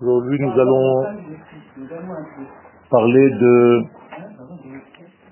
Aujourd'hui, 0.00 0.38
nous 0.40 0.60
allons 0.60 1.04
parler 2.90 3.30
de, 3.30 3.82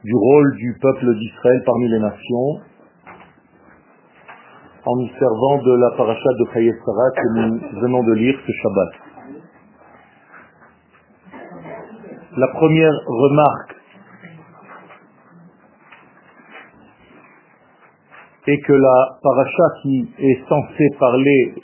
du 0.04 0.14
rôle 0.14 0.56
du 0.56 0.78
peuple 0.80 1.14
d'Israël 1.16 1.62
parmi 1.66 1.88
les 1.88 1.98
nations 1.98 2.60
en 4.86 4.96
nous 4.96 5.08
servant 5.18 5.58
de 5.58 5.72
la 5.78 5.90
paracha 5.96 6.30
de 6.38 6.44
Chayesara 6.54 7.10
que 7.14 7.28
nous 7.34 7.60
venons 7.82 8.02
de 8.04 8.12
lire 8.14 8.38
ce 8.46 8.52
Shabbat. 8.52 8.92
La 12.38 12.48
première 12.48 12.94
remarque 13.06 13.75
est 18.46 18.60
que 18.60 18.72
la 18.72 19.18
paracha 19.22 19.64
qui 19.82 20.08
est 20.18 20.48
censée 20.48 20.88
parler 20.98 21.54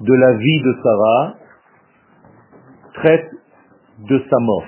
de 0.00 0.14
la 0.14 0.32
vie 0.34 0.62
de 0.62 0.76
Sarah 0.82 1.34
traite 2.94 3.30
de 4.00 4.18
sa 4.30 4.38
mort. 4.40 4.64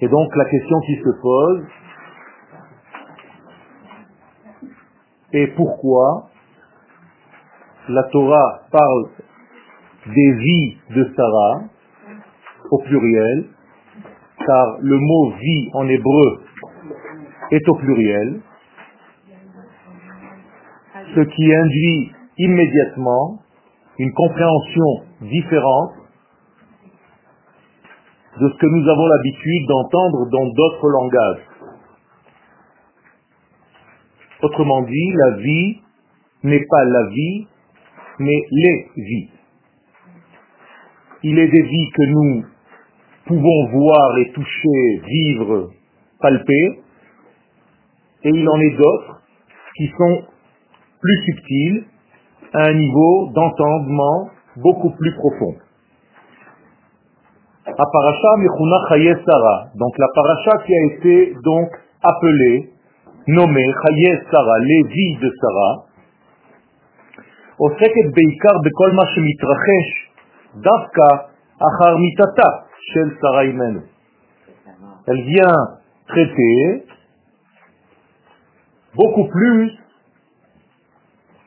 Et 0.00 0.08
donc 0.08 0.36
la 0.36 0.44
question 0.44 0.80
qui 0.80 0.96
se 0.96 1.20
pose 1.20 1.66
est 5.32 5.46
pourquoi 5.56 6.28
la 7.88 8.02
Torah 8.04 8.60
parle 8.70 9.08
des 10.06 10.32
vies 10.32 10.76
de 10.90 11.12
Sarah 11.16 11.64
au 12.70 12.78
pluriel, 12.78 13.46
car 14.46 14.76
le 14.80 14.98
mot 14.98 15.30
vie 15.36 15.70
en 15.74 15.88
hébreu 15.88 16.47
est 17.50 17.68
au 17.68 17.74
pluriel, 17.76 18.40
ce 21.14 21.20
qui 21.20 21.54
induit 21.54 22.12
immédiatement 22.38 23.40
une 23.98 24.12
compréhension 24.12 25.04
différente 25.22 25.92
de 28.40 28.48
ce 28.48 28.56
que 28.56 28.66
nous 28.66 28.88
avons 28.88 29.06
l'habitude 29.06 29.66
d'entendre 29.66 30.30
dans 30.30 30.46
d'autres 30.52 30.88
langages. 30.88 31.42
Autrement 34.42 34.82
dit, 34.82 35.12
la 35.14 35.36
vie 35.38 35.80
n'est 36.44 36.64
pas 36.70 36.84
la 36.84 37.08
vie, 37.08 37.46
mais 38.20 38.40
les 38.50 38.86
vies. 38.96 39.30
Il 41.24 41.38
est 41.38 41.48
des 41.48 41.62
vies 41.62 41.90
que 41.90 42.02
nous 42.10 42.44
pouvons 43.26 43.66
voir 43.72 44.18
et 44.18 44.30
toucher, 44.32 45.02
vivre, 45.04 45.70
palper, 46.20 46.80
et 48.27 48.29
il 48.29 48.47
en 48.47 48.59
est 48.59 48.77
d'autres 48.77 49.21
qui 49.77 49.87
sont 49.97 50.23
plus 51.01 51.23
subtiles, 51.25 51.85
à 52.53 52.67
un 52.69 52.73
niveau 52.73 53.29
d'entendement 53.33 54.29
beaucoup 54.57 54.91
plus 54.91 55.13
profond. 55.15 55.55
La 57.65 57.73
paracha 57.73 58.29
Mechuna 58.37 59.21
Sarah, 59.25 59.67
donc 59.75 59.97
la 59.97 60.07
paracha 60.13 60.63
qui 60.65 60.73
a 60.73 60.85
été 60.93 61.33
donc 61.43 61.69
appelée, 62.03 62.69
nommée 63.27 63.67
Chaye 63.83 64.19
Sarah, 64.31 64.59
les 64.59 64.83
vies 64.83 65.17
de 65.17 65.31
Sarah, 65.41 65.85
עוסקת 67.57 68.07
בעיקר 68.15 68.55
בכל 68.65 68.91
מה 68.91 69.05
שמתרחש 69.13 69.87
דווקא 70.55 71.07
אחר 71.67 71.97
מיתתה 71.97 72.49
של 72.91 73.07
שרה 73.21 73.41
אימנו. 73.41 73.79
Elle 75.07 75.23
vient 75.35 75.57
traiter 76.07 76.85
beaucoup 78.94 79.28
plus 79.28 79.72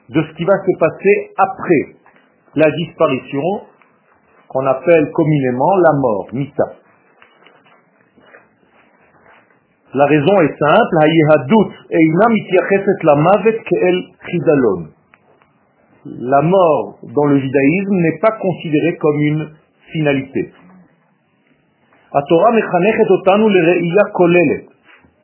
de 0.09 0.21
ce 0.21 0.33
qui 0.35 0.43
va 0.43 0.53
se 0.65 0.77
passer 0.79 1.31
après 1.37 1.95
la 2.55 2.69
disparition 2.71 3.61
qu'on 4.49 4.65
appelle 4.65 5.11
communément 5.13 5.75
la 5.77 5.93
mort, 5.99 6.27
Mita. 6.33 6.65
La 9.93 10.05
raison 10.05 10.41
est 10.41 10.57
simple, 10.57 10.95
la 16.05 16.41
mort 16.41 16.97
dans 17.03 17.25
le 17.25 17.39
judaïsme 17.39 17.95
n'est 17.95 18.19
pas 18.19 18.31
considérée 18.41 18.97
comme 18.97 19.21
une 19.21 19.49
finalité. 19.91 20.51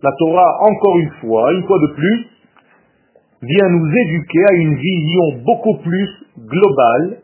La 0.02 0.12
Torah, 0.20 0.60
encore 0.70 0.98
une 1.00 1.12
fois, 1.22 1.54
une 1.54 1.66
fois 1.66 1.80
de 1.80 1.94
plus, 1.94 2.28
vient 3.42 3.70
nous 3.70 3.92
éduquer 3.96 4.46
à 4.50 4.54
une 4.54 4.76
vision 4.76 5.44
beaucoup 5.44 5.78
plus 5.78 6.10
globale 6.38 7.22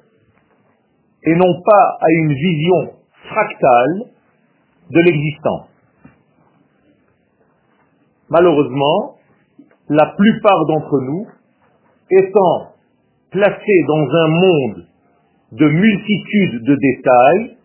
et 1.24 1.36
non 1.36 1.62
pas 1.64 1.98
à 2.02 2.12
une 2.12 2.34
vision 2.34 2.94
fractale 3.30 4.04
de 4.90 5.00
l'existence. 5.02 5.68
Malheureusement, 8.30 9.16
la 9.90 10.14
plupart 10.18 10.66
d'entre 10.66 11.00
nous, 11.02 11.28
étant 12.10 12.74
placés 13.32 13.84
dans 13.88 14.08
un 14.16 14.28
monde 14.28 14.86
de 15.52 15.68
multitudes 15.68 16.64
de 16.64 16.76
détails, 16.76 17.58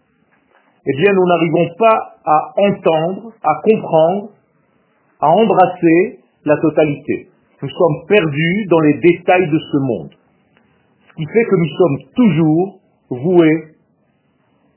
eh 0.86 0.96
bien 0.96 1.12
nous 1.12 1.26
n'arrivons 1.26 1.74
pas 1.78 2.16
à 2.24 2.52
entendre, 2.56 3.32
à 3.42 3.60
comprendre, 3.62 4.30
à 5.20 5.28
embrasser 5.30 6.20
la 6.44 6.56
totalité. 6.56 7.28
Nous 7.62 7.68
sommes 7.68 8.06
perdus 8.06 8.66
dans 8.70 8.80
les 8.80 8.94
détails 8.94 9.48
de 9.50 9.58
ce 9.58 9.76
monde. 9.78 10.10
Ce 11.08 11.14
qui 11.16 11.26
fait 11.26 11.44
que 11.44 11.56
nous 11.56 11.68
sommes 11.68 11.98
toujours 12.14 12.80
voués 13.10 13.74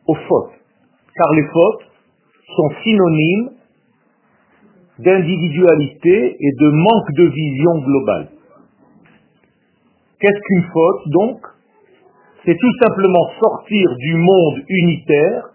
aux 0.08 0.16
fautes. 0.16 0.54
Car 1.16 1.34
les 1.34 1.46
fautes 1.54 1.92
sont 2.56 2.70
synonymes 2.84 3.50
d'individualité 5.00 6.38
et 6.40 6.52
de 6.60 6.70
manque 6.70 7.12
de 7.14 7.26
vision 7.26 7.80
globale. 7.86 8.30
Qu'est-ce 10.20 10.40
qu'une 10.40 10.64
faute 10.72 11.10
donc? 11.10 11.40
C'est 12.46 12.58
tout 12.58 12.74
simplement 12.82 13.30
sortir 13.40 13.96
du 13.98 14.16
monde 14.16 14.64
unitaire 14.68 15.50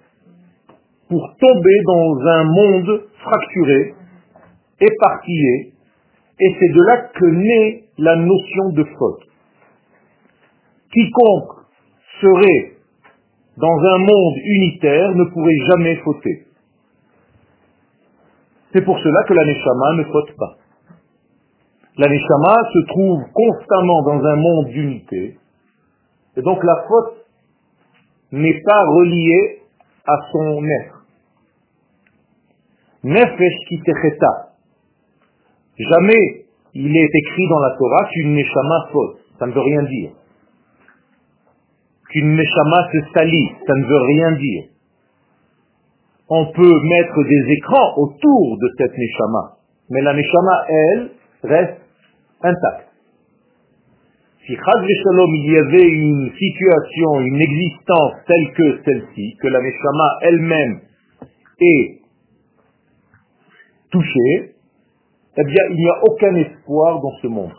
pour 1.08 1.34
tomber 1.38 1.78
dans 1.86 2.26
un 2.28 2.44
monde 2.44 3.02
fracturé, 3.18 3.94
éparpillé, 4.80 5.72
et 6.38 6.56
c'est 6.58 6.68
de 6.68 6.82
là 6.82 6.96
que 7.14 7.24
naît 7.24 7.84
la 7.98 8.16
notion 8.16 8.70
de 8.72 8.84
faute. 8.84 9.22
Quiconque 10.92 11.66
serait 12.20 12.76
dans 13.56 13.78
un 13.78 13.98
monde 13.98 14.36
unitaire 14.44 15.14
ne 15.14 15.24
pourrait 15.24 15.66
jamais 15.70 15.96
fauter. 15.96 16.46
C'est 18.72 18.84
pour 18.84 18.98
cela 18.98 19.24
que 19.26 19.32
la 19.32 19.44
ne 19.44 20.04
faute 20.04 20.36
pas. 20.36 20.56
La 21.98 22.08
se 22.08 22.86
trouve 22.88 23.22
constamment 23.32 24.02
dans 24.02 24.22
un 24.22 24.36
monde 24.36 24.66
d'unité, 24.66 25.38
et 26.36 26.42
donc 26.42 26.62
la 26.62 26.84
faute 26.86 27.26
n'est 28.32 28.60
pas 28.60 28.84
reliée 28.84 29.62
à 30.06 30.16
son 30.30 30.64
être. 30.64 31.04
Nefesh 33.02 33.54
kitecheta, 33.68 34.45
Jamais 35.78 36.46
il 36.74 36.96
est 36.96 37.10
écrit 37.14 37.48
dans 37.48 37.58
la 37.58 37.76
Torah 37.78 38.08
qu'une 38.12 38.34
neshama 38.34 38.88
faute. 38.92 39.18
Ça 39.38 39.46
ne 39.46 39.52
veut 39.52 39.60
rien 39.60 39.82
dire. 39.82 40.10
Qu'une 42.10 42.34
neshama 42.34 42.88
se 42.92 42.98
salit. 43.14 43.48
Ça 43.66 43.74
ne 43.74 43.84
veut 43.86 44.02
rien 44.02 44.32
dire. 44.32 44.64
On 46.28 46.46
peut 46.46 46.80
mettre 46.82 47.24
des 47.24 47.52
écrans 47.52 47.96
autour 47.96 48.58
de 48.58 48.68
cette 48.78 48.96
neshama. 48.96 49.56
Mais 49.90 50.02
la 50.02 50.14
neshama, 50.14 50.64
elle, 50.68 51.10
reste 51.44 51.80
intacte. 52.42 52.88
Si 54.46 54.54
Shalom, 54.54 55.34
il 55.34 55.52
y 55.52 55.56
avait 55.56 55.88
une 55.88 56.30
situation, 56.30 57.20
une 57.20 57.40
existence 57.40 58.12
telle 58.26 58.52
que 58.52 58.82
celle-ci, 58.84 59.36
que 59.40 59.48
la 59.48 59.60
neshama 59.60 60.18
elle-même 60.22 60.80
est 61.60 61.98
touchée, 63.90 64.55
eh 65.38 65.44
bien, 65.44 65.64
il 65.70 65.76
n'y 65.76 65.88
a 65.88 66.02
aucun 66.04 66.34
espoir 66.36 67.00
dans 67.00 67.12
ce 67.20 67.26
monde, 67.26 67.52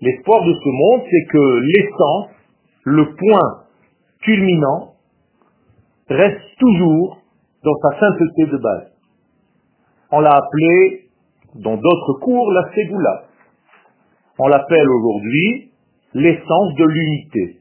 L'espoir 0.00 0.44
de 0.44 0.54
ce 0.54 0.68
monde, 0.68 1.02
c'est 1.08 1.26
que 1.30 1.60
l'essence, 1.60 2.30
le 2.84 3.14
point 3.14 3.64
culminant, 4.22 4.94
reste 6.08 6.40
toujours 6.58 7.18
dans 7.62 7.74
sa 7.82 8.00
sainteté 8.00 8.46
de 8.46 8.56
base. 8.56 8.92
On 10.10 10.20
l'a 10.20 10.30
appelé, 10.30 11.10
dans 11.54 11.76
d'autres 11.76 12.14
cours, 12.20 12.50
la 12.52 12.72
Ségoula. 12.74 13.24
On 14.38 14.48
l'appelle 14.48 14.88
aujourd'hui 14.88 15.70
l'essence 16.14 16.74
de 16.74 16.84
l'unité. 16.84 17.60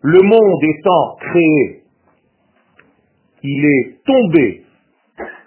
Le 0.00 0.22
monde 0.22 0.62
étant 0.62 1.16
créé, 1.16 1.82
il 3.42 3.64
est 3.64 4.04
tombé 4.04 4.63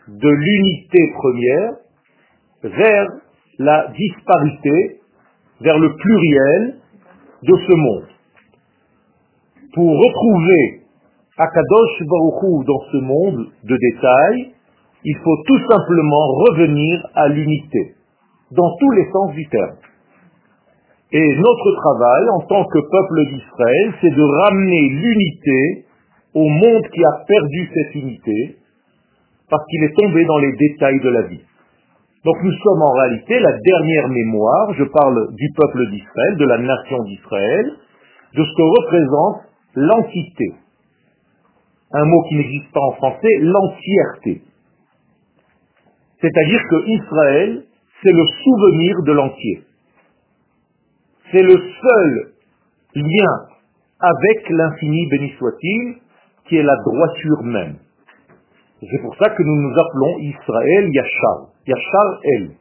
de 0.07 0.29
l'unité 0.29 1.11
première 1.15 1.73
vers 2.63 3.07
la 3.59 3.87
disparité, 3.89 5.01
vers 5.61 5.77
le 5.79 5.95
pluriel 5.95 6.75
de 7.43 7.55
ce 7.67 7.73
monde. 7.73 8.07
Pour 9.73 9.89
retrouver 9.89 10.81
Akadosh 11.37 12.03
Baruchou 12.07 12.63
dans 12.63 12.81
ce 12.91 12.97
monde 12.97 13.47
de 13.63 13.77
détails, 13.77 14.53
il 15.03 15.17
faut 15.23 15.43
tout 15.45 15.59
simplement 15.69 16.27
revenir 16.49 17.05
à 17.13 17.27
l'unité, 17.27 17.95
dans 18.51 18.75
tous 18.79 18.91
les 18.91 19.05
sens 19.11 19.33
du 19.33 19.45
terme. 19.47 19.77
Et 21.11 21.35
notre 21.37 21.75
travail 21.81 22.29
en 22.29 22.39
tant 22.47 22.65
que 22.65 22.79
peuple 22.79 23.27
d'Israël, 23.27 23.93
c'est 24.01 24.09
de 24.09 24.23
ramener 24.43 24.89
l'unité 24.89 25.85
au 26.33 26.47
monde 26.49 26.87
qui 26.93 27.03
a 27.05 27.23
perdu 27.25 27.69
cette 27.73 27.95
unité, 27.95 28.57
parce 29.49 29.65
qu'il 29.69 29.83
est 29.83 29.95
tombé 29.95 30.25
dans 30.25 30.37
les 30.39 30.51
détails 30.53 30.99
de 30.99 31.09
la 31.09 31.21
vie. 31.23 31.41
Donc 32.25 32.35
nous 32.43 32.51
sommes 32.51 32.81
en 32.81 32.91
réalité 32.93 33.39
la 33.39 33.57
dernière 33.59 34.09
mémoire, 34.09 34.73
je 34.73 34.83
parle 34.83 35.33
du 35.35 35.49
peuple 35.55 35.89
d'Israël, 35.91 36.35
de 36.37 36.45
la 36.45 36.57
nation 36.57 37.03
d'Israël, 37.03 37.71
de 38.33 38.43
ce 38.43 38.55
que 38.55 38.81
représente 38.81 39.41
l'entité. 39.75 40.53
Un 41.93 42.03
mot 42.03 42.21
qui 42.27 42.35
n'existe 42.35 42.71
pas 42.73 42.81
en 42.81 42.91
français, 42.93 43.29
l'entièreté. 43.39 44.41
C'est-à-dire 46.19 46.59
que 46.69 46.87
Israël, 46.87 47.63
c'est 48.03 48.11
le 48.11 48.25
souvenir 48.43 49.03
de 49.03 49.11
l'entier. 49.13 49.63
C'est 51.31 51.43
le 51.43 51.57
seul 51.57 52.31
lien 52.95 53.33
avec 53.99 54.49
l'infini, 54.49 55.07
béni 55.09 55.31
soit-il, 55.37 55.95
qui 56.47 56.57
est 56.57 56.63
la 56.63 56.75
droiture 56.85 57.43
même. 57.43 57.77
C'est 58.81 59.01
pour 59.01 59.15
ça 59.15 59.29
que 59.31 59.43
nous 59.43 59.61
nous 59.61 59.73
appelons 59.73 60.19
Israël 60.19 60.89
Yachar. 60.93 61.47
Yachar 61.65 62.19
El. 62.23 62.51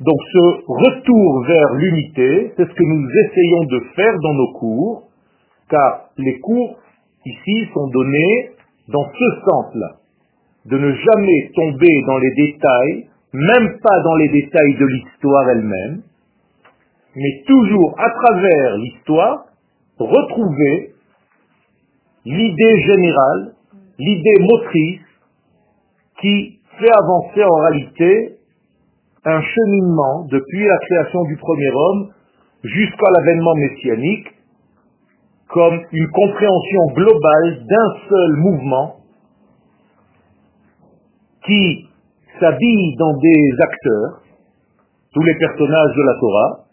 Donc 0.00 0.20
ce 0.32 0.38
retour 0.66 1.44
vers 1.46 1.74
l'unité, 1.74 2.52
c'est 2.56 2.64
ce 2.64 2.74
que 2.74 2.84
nous 2.84 3.08
essayons 3.08 3.64
de 3.64 3.80
faire 3.94 4.18
dans 4.22 4.34
nos 4.34 4.52
cours, 4.52 5.02
car 5.70 6.10
les 6.16 6.38
cours 6.40 6.78
ici 7.24 7.68
sont 7.74 7.88
donnés 7.88 8.50
dans 8.88 9.04
ce 9.04 9.40
sens-là, 9.44 9.96
de 10.66 10.78
ne 10.78 10.92
jamais 10.92 11.50
tomber 11.54 12.02
dans 12.06 12.18
les 12.18 12.30
détails, 12.34 13.08
même 13.32 13.78
pas 13.82 14.00
dans 14.04 14.14
les 14.16 14.28
détails 14.28 14.76
de 14.78 14.86
l'histoire 14.86 15.50
elle-même, 15.50 16.02
mais 17.14 17.42
toujours 17.46 17.94
à 17.98 18.10
travers 18.10 18.76
l'histoire, 18.76 19.46
retrouver 19.98 20.92
l'idée 22.26 22.80
générale, 22.82 23.55
l'idée 23.98 24.38
motrice 24.40 25.00
qui 26.20 26.60
fait 26.78 26.92
avancer 26.92 27.42
en 27.44 27.54
réalité 27.62 28.38
un 29.24 29.40
cheminement 29.40 30.26
depuis 30.30 30.64
la 30.64 30.78
création 30.78 31.24
du 31.24 31.36
premier 31.36 31.70
homme 31.74 32.12
jusqu'à 32.62 33.10
l'avènement 33.18 33.54
messianique 33.54 34.28
comme 35.48 35.80
une 35.92 36.08
compréhension 36.08 36.86
globale 36.94 37.66
d'un 37.66 38.08
seul 38.08 38.32
mouvement 38.36 38.96
qui 41.46 41.88
s'habille 42.40 42.96
dans 42.98 43.16
des 43.18 43.50
acteurs, 43.60 44.22
tous 45.14 45.22
les 45.22 45.34
personnages 45.36 45.96
de 45.96 46.02
la 46.02 46.20
Torah, 46.20 46.64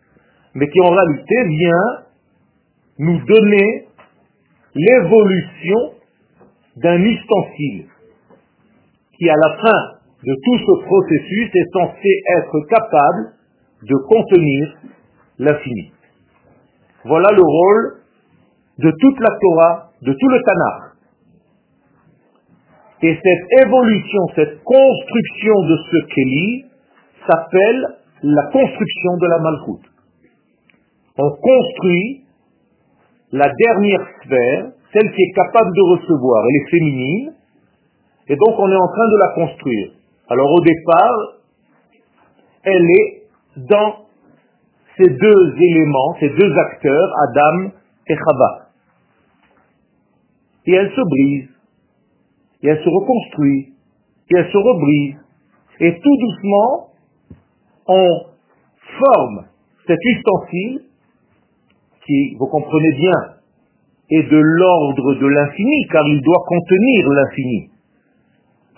mais 0.56 0.68
qui 0.68 0.82
en 0.82 0.90
réalité 0.90 1.36
vient 1.50 2.04
nous 3.00 3.26
donner 3.26 3.88
l'évolution 4.76 5.94
d'un 6.78 7.02
ustensile 7.02 7.88
qui, 9.18 9.30
à 9.30 9.36
la 9.36 9.58
fin 9.58 9.98
de 10.24 10.34
tout 10.34 10.58
ce 10.58 10.86
processus, 10.86 11.50
est 11.54 11.74
censé 11.74 12.22
être 12.38 12.60
capable 12.70 13.34
de 13.84 13.96
contenir 14.08 14.78
l'infini. 15.40 15.92
Voilà 17.06 17.30
le 17.32 17.42
rôle 17.42 18.04
de 18.80 18.92
toute 19.00 19.20
la 19.20 19.30
Torah, 19.40 19.92
de 20.02 20.14
tout 20.14 20.30
le 20.30 20.42
Tanakh. 20.42 20.94
Et 23.04 23.20
cette 23.22 23.66
évolution, 23.68 24.22
cette 24.36 24.64
construction 24.64 25.54
de 25.68 25.78
ce 25.92 26.14
Kéli 26.16 26.66
s'appelle 27.28 27.88
la 28.24 28.44
construction 28.44 29.18
de 29.20 29.28
la 29.28 29.40
Malchoute. 29.40 29.86
On 31.18 31.30
construit 31.30 32.24
la 33.34 33.52
dernière 33.54 34.08
sphère, 34.24 34.72
celle 34.94 35.12
qui 35.12 35.22
est 35.24 35.34
capable 35.34 35.72
de 35.76 35.98
recevoir, 35.98 36.46
elle 36.48 36.56
est 36.62 36.70
féminine, 36.70 37.34
et 38.28 38.36
donc 38.36 38.60
on 38.60 38.72
est 38.72 38.76
en 38.76 38.88
train 38.88 39.08
de 39.10 39.18
la 39.18 39.30
construire. 39.36 39.92
Alors 40.30 40.52
au 40.52 40.62
départ, 40.62 41.16
elle 42.64 42.86
est 43.00 43.24
dans 43.58 44.06
ces 44.98 45.10
deux 45.10 45.56
éléments, 45.58 46.16
ces 46.20 46.30
deux 46.30 46.58
acteurs, 46.58 47.10
Adam 47.30 47.72
et 48.08 48.16
Chava. 48.16 48.70
Et 50.66 50.74
elle 50.74 50.92
se 50.92 51.02
brise, 51.02 51.50
et 52.62 52.68
elle 52.68 52.84
se 52.84 52.90
reconstruit, 52.90 53.74
et 54.30 54.38
elle 54.38 54.52
se 54.52 54.58
rebrise, 54.58 55.16
et 55.80 56.00
tout 56.00 56.18
doucement, 56.18 56.90
on 57.88 58.26
forme 59.00 59.46
cet 59.88 60.00
ustensile 60.02 60.82
qui, 62.06 62.36
vous 62.38 62.48
comprenez 62.48 62.92
bien, 62.94 63.33
est 64.10 64.30
de 64.30 64.38
l'ordre 64.38 65.16
de 65.16 65.28
l'infini, 65.28 65.88
car 65.92 66.06
il 66.08 66.22
doit 66.22 66.44
contenir 66.48 67.10
l'infini. 67.10 67.70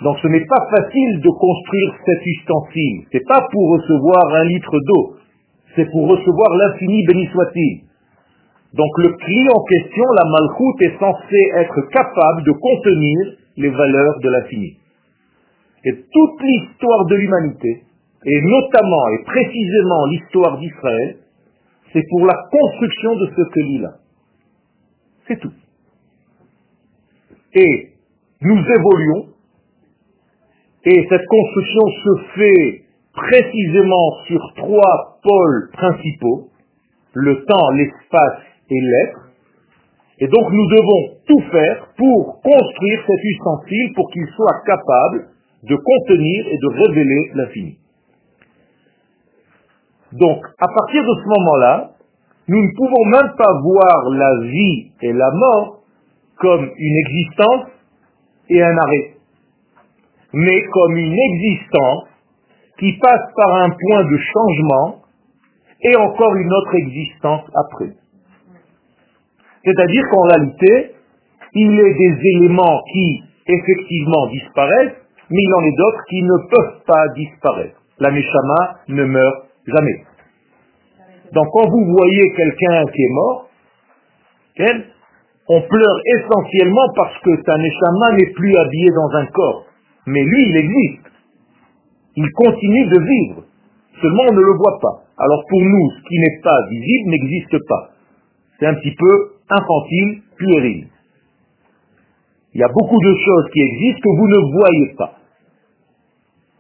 Donc 0.04 0.18
ce 0.22 0.28
n'est 0.28 0.46
pas 0.46 0.68
facile 0.76 1.22
de 1.22 1.30
construire 1.30 1.96
cet 2.06 2.26
ustensile. 2.26 3.06
C'est 3.12 3.28
pas 3.28 3.48
pour 3.52 3.70
recevoir 3.72 4.36
un 4.36 4.44
litre 4.46 4.78
d'eau. 4.88 5.16
C'est 5.76 5.90
pour 5.92 6.08
recevoir 6.10 6.56
l'infini, 6.56 7.04
béni 7.08 7.28
soit-il. 7.28 7.82
Donc 8.74 8.92
le 8.98 9.14
cri 9.14 9.48
en 9.56 9.64
question, 9.64 10.04
la 10.04 10.30
malchoute, 10.30 10.82
est 10.82 11.00
censé 11.00 11.40
être 11.56 11.82
capable 11.92 12.44
de 12.44 12.52
contenir 12.52 13.38
les 13.58 13.70
valeurs 13.70 14.20
de 14.20 14.30
l'infini. 14.30 14.78
Et 15.86 15.94
toute 15.94 16.42
l'histoire 16.42 17.06
de 17.06 17.16
l'humanité, 17.16 17.84
et 18.26 18.42
notamment 18.42 19.08
et 19.10 19.24
précisément 19.24 20.06
l'histoire 20.08 20.58
d'Israël, 20.58 21.18
c'est 21.94 22.04
pour 22.10 22.26
la 22.26 22.36
construction 22.52 23.16
de 23.16 23.28
ce 23.28 23.42
que 23.50 23.82
là. 23.82 23.92
C'est 25.28 25.40
tout. 25.40 25.52
Et 27.54 27.94
nous 28.42 28.58
évoluons, 28.58 29.28
et 30.84 31.08
cette 31.10 31.26
construction 31.26 31.82
se 32.04 32.24
fait 32.36 32.82
précisément 33.14 34.12
sur 34.28 34.42
trois 34.58 35.20
pôles 35.24 35.70
principaux, 35.74 36.50
le 37.14 37.44
temps, 37.46 37.72
l'espace 37.72 38.42
et 38.70 38.82
l'être. 38.82 39.30
Et 40.20 40.28
donc 40.28 40.52
nous 40.52 40.68
devons 40.68 41.18
tout 41.28 41.42
faire 41.52 41.88
pour 41.98 42.42
construire 42.42 43.04
cet 43.08 43.24
ustensile 43.24 43.94
pour 43.96 44.12
qu'il 44.12 44.28
soit 44.36 44.62
capable 44.66 45.30
de 45.64 45.76
contenir 45.76 46.48
et 46.48 46.58
de 46.58 46.68
révéler 46.84 47.32
l'infini. 47.34 47.78
Donc, 50.14 50.46
à 50.60 50.68
partir 50.68 51.02
de 51.02 51.22
ce 51.22 51.28
moment-là, 51.28 51.95
nous 52.48 52.62
ne 52.62 52.76
pouvons 52.76 53.06
même 53.06 53.34
pas 53.38 53.60
voir 53.64 54.10
la 54.12 54.48
vie 54.48 54.92
et 55.02 55.14
la 55.14 55.32
mort 55.32 55.80
comme 56.38 56.70
une 56.78 56.98
existence 56.98 57.66
et 58.50 58.62
un 58.62 58.78
arrêt, 58.78 59.14
mais 60.34 60.62
comme 60.72 60.96
une 60.96 61.18
existence 61.18 62.08
qui 62.78 62.94
passe 63.02 63.32
par 63.36 63.56
un 63.56 63.70
point 63.70 64.04
de 64.04 64.18
changement 64.18 65.02
et 65.82 65.96
encore 65.96 66.36
une 66.36 66.54
autre 66.54 66.76
existence 66.76 67.44
après. 67.56 67.94
C'est-à-dire 69.64 70.04
qu'en 70.12 70.22
réalité, 70.22 70.92
il 71.54 71.80
est 71.80 71.94
des 71.94 72.22
éléments 72.36 72.82
qui 72.92 73.24
effectivement 73.48 74.28
disparaissent, 74.28 74.98
mais 75.30 75.42
il 75.42 75.54
en 75.56 75.64
est 75.64 75.78
d'autres 75.78 76.04
qui 76.10 76.22
ne 76.22 76.38
peuvent 76.50 76.84
pas 76.86 77.08
disparaître. 77.16 77.82
La 78.00 78.12
Neshama 78.12 78.80
ne 78.90 79.06
meurt 79.06 79.46
jamais. 79.66 80.04
Donc 81.36 81.48
quand 81.52 81.70
vous 81.70 81.86
voyez 81.86 82.32
quelqu'un 82.32 82.86
qui 82.86 83.02
est 83.04 83.14
mort, 83.14 83.50
on 85.50 85.62
pleure 85.62 86.00
essentiellement 86.18 86.88
parce 86.96 87.20
que 87.20 87.32
sa 87.46 87.58
Neshama 87.58 88.14
n'est 88.14 88.32
plus 88.32 88.56
habillé 88.56 88.90
dans 88.92 89.18
un 89.18 89.26
corps. 89.28 89.66
Mais 90.08 90.24
lui, 90.24 90.44
il 90.50 90.56
existe. 90.58 91.12
Il 92.16 92.32
continue 92.32 92.88
de 92.88 93.00
vivre. 93.00 93.44
Seulement 94.02 94.24
on 94.30 94.34
ne 94.34 94.42
le 94.42 94.54
voit 94.54 94.80
pas. 94.82 95.04
Alors 95.18 95.44
pour 95.50 95.62
nous, 95.62 95.92
ce 95.98 96.08
qui 96.08 96.18
n'est 96.20 96.40
pas 96.42 96.58
visible 96.70 97.10
n'existe 97.10 97.68
pas. 97.68 97.90
C'est 98.58 98.68
un 98.68 98.76
petit 98.76 98.96
peu 98.96 99.34
infantile, 99.50 100.22
puéril. 100.38 100.88
Il 102.54 102.62
y 102.62 102.64
a 102.64 102.70
beaucoup 102.70 103.02
de 103.02 103.14
choses 103.14 103.52
qui 103.52 103.60
existent 103.60 104.02
que 104.02 104.18
vous 104.18 104.28
ne 104.28 104.52
voyez 104.54 104.96
pas. 104.98 105.16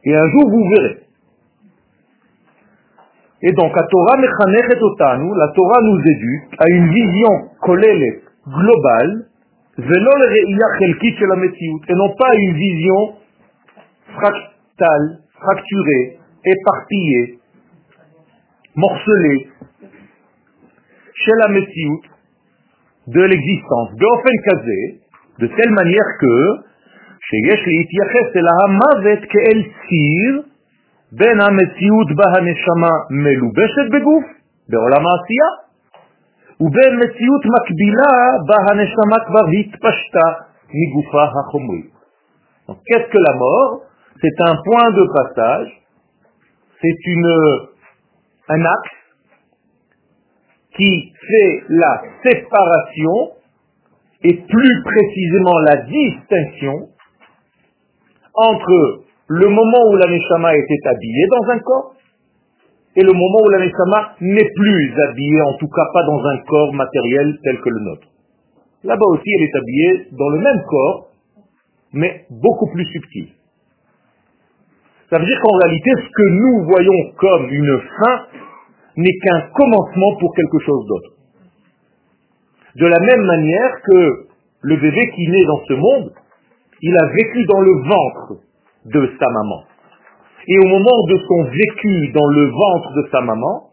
Et 0.03 0.13
un 0.13 0.29
jour 0.32 0.50
vous 0.50 0.70
verrez. 0.70 1.04
Et 3.48 3.52
donc, 3.52 3.72
la 3.75 3.84
Torah 3.84 4.18
la 4.18 5.48
Torah 5.54 5.82
nous 5.84 6.00
éduque 6.00 6.50
à 6.58 6.66
une 6.68 6.90
vision 6.90 7.52
globale, 8.48 9.28
et 9.78 9.84
non 11.94 12.10
pas 12.18 12.32
une 12.34 12.54
vision 12.56 13.14
fractale, 14.16 15.20
fracturée, 15.40 16.18
éparpillée, 16.44 17.40
morcelée, 18.75 19.50
chez 21.14 21.34
la 21.44 21.50
Messiout 21.50 22.02
de 23.10 23.22
l'existence. 23.22 23.92
De 25.38 25.48
telle 25.48 25.72
manière 25.72 26.18
que, 26.20 26.64
chez 27.20 27.38
Yesh, 27.46 27.64
בין 31.12 31.40
המציאות 31.40 32.09
בה 32.16 32.25
הנשמה 32.37 32.92
מלובשת 33.11 33.87
בגוף, 33.92 34.25
בעולם 34.69 35.02
העשייה, 35.07 35.50
ובין 36.61 36.92
מציאות 37.02 37.42
מקבילה 37.54 38.14
בה 38.47 38.57
הנשמה 38.69 39.19
כבר 39.26 39.47
התפשטה 39.59 40.26
מגופה 40.75 41.25
החומרי. 41.25 41.83
Qu'est-ce 42.87 43.11
que 43.12 43.19
la 43.19 43.35
mort 43.35 43.83
C'est 44.21 44.38
un 44.50 44.57
point 44.69 44.90
de 44.99 45.04
passage, 45.16 45.71
c'est 46.80 47.00
une, 47.07 47.30
un 48.49 48.64
axe 48.64 49.00
qui 50.76 51.12
fait 51.28 51.64
la 51.69 52.02
séparation 52.23 53.33
et 54.23 54.35
plus 54.35 54.83
précisément 54.85 55.59
la 55.61 55.76
distinction 55.76 56.88
entre 58.35 59.02
le 59.27 59.48
moment 59.48 59.89
où 59.89 59.96
la 59.98 60.08
Neshama 60.08 60.55
était 60.55 60.88
habillée 60.88 61.27
dans 61.32 61.51
un 61.51 61.60
corps 61.60 61.96
et 62.96 63.01
le 63.01 63.12
moment 63.12 63.39
où 63.46 63.50
la 63.50 63.60
Neshama 63.60 64.15
n'est 64.22 64.50
plus 64.55 64.94
habillée, 65.10 65.41
en 65.41 65.58
tout 65.58 65.67
cas 65.67 65.86
pas 65.94 66.03
dans 66.05 66.24
un 66.24 66.38
corps 66.48 66.74
matériel 66.74 67.38
tel 67.44 67.60
que 67.60 67.70
le 67.70 67.79
nôtre. 67.82 68.08
Là-bas 68.84 69.05
aussi, 69.10 69.29
elle 69.38 69.44
est 69.44 69.58
habillée 69.58 70.08
dans 70.12 70.29
le 70.29 70.39
même 70.39 70.62
corps, 70.70 71.10
mais 71.94 72.25
beaucoup 72.29 72.67
plus 72.72 72.86
subtil. 72.86 73.29
Ça 75.10 75.17
veut 75.17 75.25
dire 75.25 75.39
qu'en 75.41 75.58
réalité, 75.58 75.91
ce 75.96 76.10
que 76.10 76.29
nous 76.29 76.65
voyons 76.65 77.13
comme 77.17 77.50
une 77.50 77.79
fin 77.98 78.25
n'est 78.98 79.17
qu'un 79.24 79.41
commencement 79.53 80.15
pour 80.20 80.34
quelque 80.36 80.60
chose 80.60 80.88
d'autre. 80.88 81.10
De 82.75 82.86
la 82.86 83.00
même 83.00 83.25
manière 83.25 83.82
que 83.82 84.27
le 84.62 84.75
bébé 84.77 85.12
qui 85.15 85.27
naît 85.29 85.46
dans 85.46 85.63
ce 85.67 85.74
monde, 85.74 86.12
il 86.82 86.98
a 86.98 87.05
vécu 87.08 87.46
dans 87.46 87.62
le 87.62 87.72
ventre 87.88 88.41
de 88.86 89.12
sa 89.20 89.27
maman. 89.27 89.63
Et 90.48 90.58
au 90.60 90.68
moment 90.68 91.00
de 91.10 91.18
son 91.27 91.44
vécu 91.50 92.12
dans 92.13 92.27
le 92.27 92.46
ventre 92.46 92.94
de 92.94 93.10
sa 93.12 93.22
maman, 93.22 93.70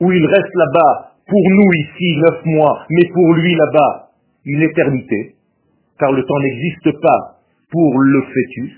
où 0.00 0.10
il 0.10 0.26
reste 0.26 0.54
là-bas, 0.54 1.12
pour 1.26 1.42
nous 1.50 1.72
ici, 1.74 2.16
neuf 2.18 2.44
mois, 2.44 2.86
mais 2.90 3.08
pour 3.12 3.34
lui 3.34 3.54
là-bas, 3.54 4.10
une 4.44 4.62
éternité, 4.62 5.34
car 5.98 6.12
le 6.12 6.22
temps 6.24 6.38
n'existe 6.40 7.00
pas 7.00 7.40
pour 7.70 7.98
le 7.98 8.22
fœtus, 8.22 8.72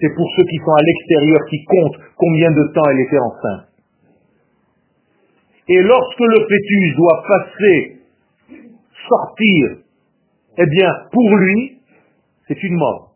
c'est 0.00 0.14
pour 0.14 0.28
ceux 0.36 0.44
qui 0.44 0.56
sont 0.56 0.72
à 0.72 0.82
l'extérieur 0.82 1.40
qui 1.48 1.64
comptent 1.64 2.00
combien 2.16 2.50
de 2.50 2.72
temps 2.74 2.90
elle 2.90 3.00
était 3.00 3.20
enceinte. 3.20 3.68
Et 5.68 5.80
lorsque 5.80 6.20
le 6.20 6.40
fœtus 6.40 6.96
doit 6.96 7.22
passer, 7.28 7.98
sortir, 9.08 9.76
eh 10.58 10.66
bien, 10.66 10.90
pour 11.12 11.36
lui, 11.36 11.78
c'est 12.48 12.62
une 12.62 12.74
mort. 12.74 13.11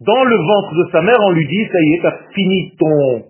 Dans 0.00 0.24
le 0.24 0.36
ventre 0.36 0.74
de 0.74 0.90
sa 0.90 1.02
mère, 1.02 1.16
on 1.26 1.30
lui 1.30 1.46
dit, 1.46 1.64
ça 1.70 1.78
y 1.80 1.94
est, 1.94 2.00
tu 2.00 2.06
as 2.06 2.18
fini 2.34 2.76
ton 2.78 3.24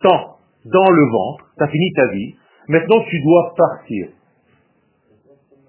temps 0.00 0.36
dans 0.64 0.90
le 0.90 1.10
ventre, 1.10 1.46
tu 1.56 1.64
as 1.64 1.68
fini 1.68 1.92
ta 1.92 2.06
vie, 2.08 2.34
maintenant 2.68 3.04
tu 3.08 3.20
dois 3.22 3.54
partir. 3.56 4.08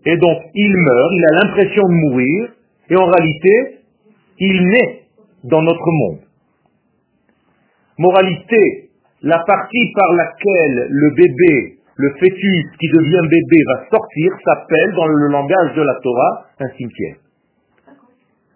Et 0.06 0.18
donc, 0.18 0.38
il 0.54 0.78
meurt, 0.78 1.12
il 1.14 1.26
a 1.26 1.44
l'impression 1.44 1.82
de 1.84 1.94
mourir, 1.94 2.50
et 2.90 2.96
en 2.96 3.06
réalité, 3.06 3.80
il 4.40 4.68
naît 4.68 5.04
dans 5.44 5.62
notre 5.62 5.92
monde. 5.92 6.20
Moralité, 7.98 8.90
la 9.22 9.40
partie 9.40 9.92
par 9.96 10.12
laquelle 10.14 10.88
le 10.90 11.10
bébé, 11.16 11.78
le 11.96 12.10
fœtus 12.20 12.66
qui 12.80 12.88
devient 12.90 13.28
bébé 13.30 13.64
va 13.68 13.86
sortir 13.90 14.32
s'appelle 14.44 14.94
dans 14.96 15.08
le 15.08 15.28
langage 15.30 15.76
de 15.76 15.82
la 15.82 15.96
Torah 16.04 16.46
un 16.60 16.70
cimetière. 16.78 17.16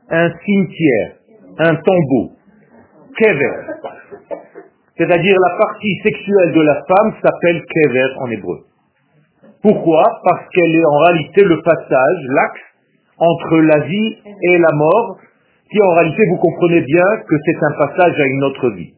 Un 0.09 0.29
cimetière, 0.45 1.15
un 1.57 1.75
tombeau, 1.75 2.31
kever. 3.17 3.55
C'est-à-dire 4.97 5.35
la 5.39 5.57
partie 5.57 5.95
sexuelle 6.03 6.53
de 6.53 6.61
la 6.61 6.75
femme 6.75 7.13
s'appelle 7.23 7.63
kever 7.65 8.07
en 8.19 8.31
hébreu. 8.31 8.59
Pourquoi? 9.61 10.03
Parce 10.23 10.47
qu'elle 10.53 10.75
est 10.75 10.85
en 10.85 10.97
réalité 10.97 11.43
le 11.43 11.61
passage, 11.61 12.17
l'axe 12.29 12.61
entre 13.17 13.57
la 13.57 13.79
vie 13.79 14.17
et 14.43 14.57
la 14.57 14.73
mort, 14.73 15.17
qui 15.71 15.81
en 15.81 15.93
réalité 15.93 16.23
vous 16.29 16.37
comprenez 16.37 16.81
bien 16.81 17.05
que 17.27 17.35
c'est 17.45 17.63
un 17.63 17.87
passage 17.87 18.19
à 18.19 18.25
une 18.25 18.43
autre 18.43 18.69
vie. 18.71 18.93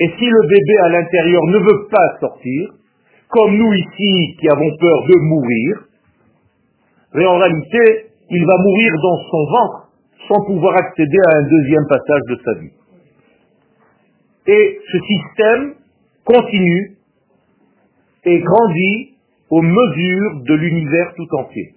Et 0.00 0.08
si 0.18 0.26
le 0.26 0.40
bébé 0.48 0.78
à 0.84 0.88
l'intérieur 0.88 1.42
ne 1.46 1.58
veut 1.58 1.88
pas 1.90 2.18
sortir, 2.20 2.70
comme 3.28 3.56
nous 3.56 3.72
ici 3.72 4.36
qui 4.40 4.48
avons 4.48 4.70
peur 4.78 5.06
de 5.08 5.14
mourir, 5.20 5.76
mais 7.14 7.26
en 7.26 7.38
réalité, 7.38 8.06
il 8.30 8.46
va 8.46 8.56
mourir 8.58 8.92
dans 9.02 9.18
son 9.30 9.44
ventre 9.50 9.81
sans 10.28 10.44
pouvoir 10.46 10.76
accéder 10.76 11.18
à 11.26 11.36
un 11.38 11.42
deuxième 11.42 11.86
passage 11.88 12.22
de 12.28 12.38
sa 12.44 12.54
vie. 12.60 12.72
Et 14.46 14.80
ce 14.90 14.98
système 14.98 15.74
continue 16.24 16.96
et 18.24 18.40
grandit 18.40 19.16
aux 19.50 19.62
mesures 19.62 20.40
de 20.42 20.54
l'univers 20.54 21.12
tout 21.14 21.28
entier. 21.36 21.74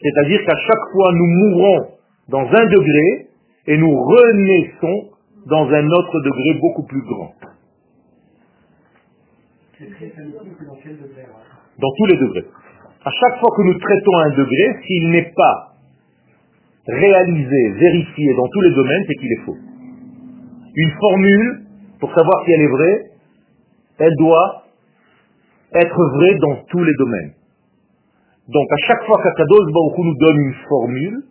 C'est-à-dire 0.00 0.44
qu'à 0.44 0.56
chaque 0.56 0.92
fois, 0.92 1.12
nous 1.12 1.26
mourons 1.26 1.88
dans 2.28 2.46
un 2.46 2.66
degré 2.66 3.28
et 3.66 3.76
nous 3.76 3.96
renaissons 3.96 5.10
dans 5.46 5.66
un 5.68 5.86
autre 5.88 6.20
degré 6.20 6.54
beaucoup 6.60 6.86
plus 6.86 7.02
grand. 7.02 7.34
Dans 11.78 11.92
tous 11.96 12.06
les 12.06 12.16
degrés. 12.16 12.46
À 13.04 13.10
chaque 13.10 13.40
fois 13.40 13.50
que 13.56 13.62
nous 13.62 13.78
traitons 13.78 14.16
un 14.16 14.30
degré, 14.30 14.76
s'il 14.86 15.10
n'est 15.10 15.32
pas 15.34 15.67
réalisé, 16.88 17.70
vérifié 17.70 18.34
dans 18.34 18.48
tous 18.48 18.60
les 18.62 18.74
domaines, 18.74 19.02
c'est 19.06 19.14
qu'il 19.14 19.32
est 19.32 19.44
faux. 19.44 19.56
Une 20.74 20.90
formule, 21.00 21.60
pour 22.00 22.08
savoir 22.14 22.44
si 22.44 22.52
elle 22.52 22.62
est 22.62 22.68
vraie, 22.68 23.10
elle 23.98 24.14
doit 24.18 24.64
être 25.74 25.98
vraie 26.16 26.34
dans 26.36 26.56
tous 26.70 26.82
les 26.82 26.94
domaines. 26.98 27.32
Donc 28.48 28.66
à 28.72 28.86
chaque 28.86 29.04
fois 29.04 29.20
qu'Akadosh 29.22 29.72
Baruch 29.72 29.98
nous 29.98 30.16
donne 30.18 30.40
une 30.40 30.54
formule, 30.68 31.22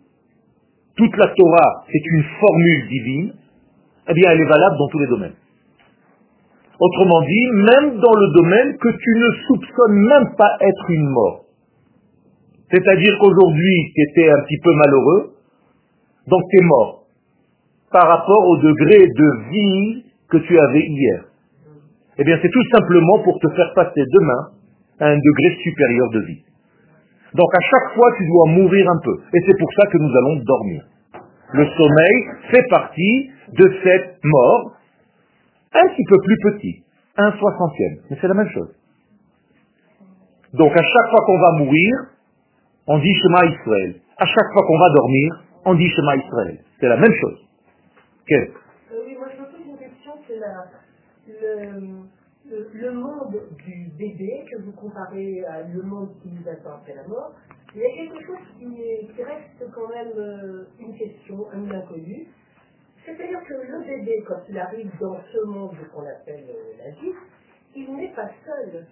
toute 0.96 1.16
la 1.16 1.26
Torah, 1.26 1.84
c'est 1.90 2.06
une 2.12 2.22
formule 2.38 2.88
divine, 2.88 3.32
eh 4.08 4.14
bien 4.14 4.30
elle 4.30 4.40
est 4.40 4.48
valable 4.48 4.76
dans 4.78 4.88
tous 4.88 4.98
les 5.00 5.06
domaines. 5.06 5.34
Autrement 6.80 7.22
dit, 7.22 7.46
même 7.54 7.98
dans 7.98 8.14
le 8.14 8.34
domaine 8.34 8.76
que 8.78 8.88
tu 8.88 9.10
ne 9.10 9.30
soupçonnes 9.46 9.98
même 9.98 10.34
pas 10.36 10.56
être 10.60 10.90
une 10.90 11.08
mort. 11.08 11.44
C'est-à-dire 12.70 13.18
qu'aujourd'hui, 13.18 13.92
tu 13.94 14.02
étais 14.10 14.30
un 14.30 14.40
petit 14.42 14.58
peu 14.62 14.72
malheureux, 14.74 15.32
donc 16.28 16.42
tu 16.50 16.58
es 16.58 16.62
mort 16.62 17.04
par 17.90 18.06
rapport 18.06 18.46
au 18.48 18.56
degré 18.58 18.98
de 18.98 19.50
vie 19.50 20.04
que 20.28 20.36
tu 20.38 20.58
avais 20.58 20.84
hier. 20.84 21.24
Eh 22.18 22.24
bien, 22.24 22.38
c'est 22.42 22.50
tout 22.50 22.64
simplement 22.72 23.20
pour 23.24 23.38
te 23.38 23.48
faire 23.48 23.72
passer 23.74 24.02
demain 24.12 24.50
à 25.00 25.06
un 25.08 25.16
degré 25.16 25.56
supérieur 25.62 26.10
de 26.10 26.20
vie. 26.20 26.42
Donc 27.34 27.48
à 27.54 27.60
chaque 27.60 27.94
fois, 27.94 28.10
tu 28.18 28.26
dois 28.26 28.52
mourir 28.52 28.90
un 28.90 29.00
peu. 29.04 29.20
Et 29.32 29.40
c'est 29.46 29.58
pour 29.58 29.72
ça 29.72 29.86
que 29.86 29.98
nous 29.98 30.16
allons 30.16 30.36
dormir. 30.44 30.82
Le 31.52 31.64
sommeil 31.64 32.16
fait 32.50 32.64
partie 32.68 33.30
de 33.56 33.72
cette 33.82 34.18
mort 34.24 34.72
un 35.72 35.88
petit 35.88 36.04
peu 36.08 36.16
plus 36.24 36.36
petit, 36.50 36.84
un 37.16 37.32
soixantième, 37.32 37.98
mais 38.10 38.18
c'est 38.20 38.28
la 38.28 38.34
même 38.34 38.50
chose. 38.50 38.74
Donc 40.54 40.72
à 40.72 40.82
chaque 40.82 41.10
fois 41.10 41.24
qu'on 41.26 41.38
va 41.38 41.50
mourir, 41.58 41.94
on 42.86 42.98
dit 42.98 43.14
Shema 43.14 43.46
Israël. 43.46 43.94
À 44.18 44.26
chaque 44.26 44.52
fois 44.52 44.62
qu'on 44.66 44.78
va 44.78 44.88
dormir, 44.96 45.44
on 45.68 45.74
dit 45.74 45.88
Shema 45.90 46.16
Israël. 46.16 46.58
C'est 46.80 46.88
la 46.88 46.96
même 46.96 47.12
chose. 47.12 47.38
Euh, 48.32 48.46
Oui, 49.06 49.16
moi 49.18 49.28
je 49.34 49.40
me 49.40 49.46
pose 49.46 49.66
une 49.66 49.76
question, 49.76 50.12
c'est 50.26 50.40
le, 51.28 52.70
le, 52.72 52.92
monde 52.92 53.36
du 53.66 53.90
bébé 53.98 54.46
que 54.50 54.62
vous 54.62 54.72
comparez 54.72 55.44
à 55.44 55.62
le 55.62 55.82
monde 55.82 56.10
qui 56.22 56.30
nous 56.30 56.48
attend 56.48 56.76
après 56.76 56.94
la 56.94 57.06
mort. 57.06 57.34
Il 57.74 57.82
y 57.82 57.84
a 57.84 57.96
quelque 57.96 58.24
chose 58.24 58.38
qui, 58.58 59.22
reste 59.22 59.70
quand 59.74 59.88
même 59.88 60.12
euh, 60.16 60.64
une 60.80 60.96
question, 60.96 61.46
un 61.52 61.70
inconnu. 61.70 62.26
C'est-à-dire 63.04 63.40
que 63.44 63.54
le 63.54 63.84
bébé, 63.84 64.24
quand 64.26 64.40
il 64.48 64.58
arrive 64.58 64.90
dans 64.98 65.18
ce 65.32 65.46
monde 65.46 65.76
qu'on 65.92 66.00
appelle 66.00 66.46
euh, 66.48 66.82
la 66.82 66.90
vie, 66.92 67.12
il 67.76 67.94
n'est 67.94 68.14
pas 68.14 68.30
seul. 68.46 68.86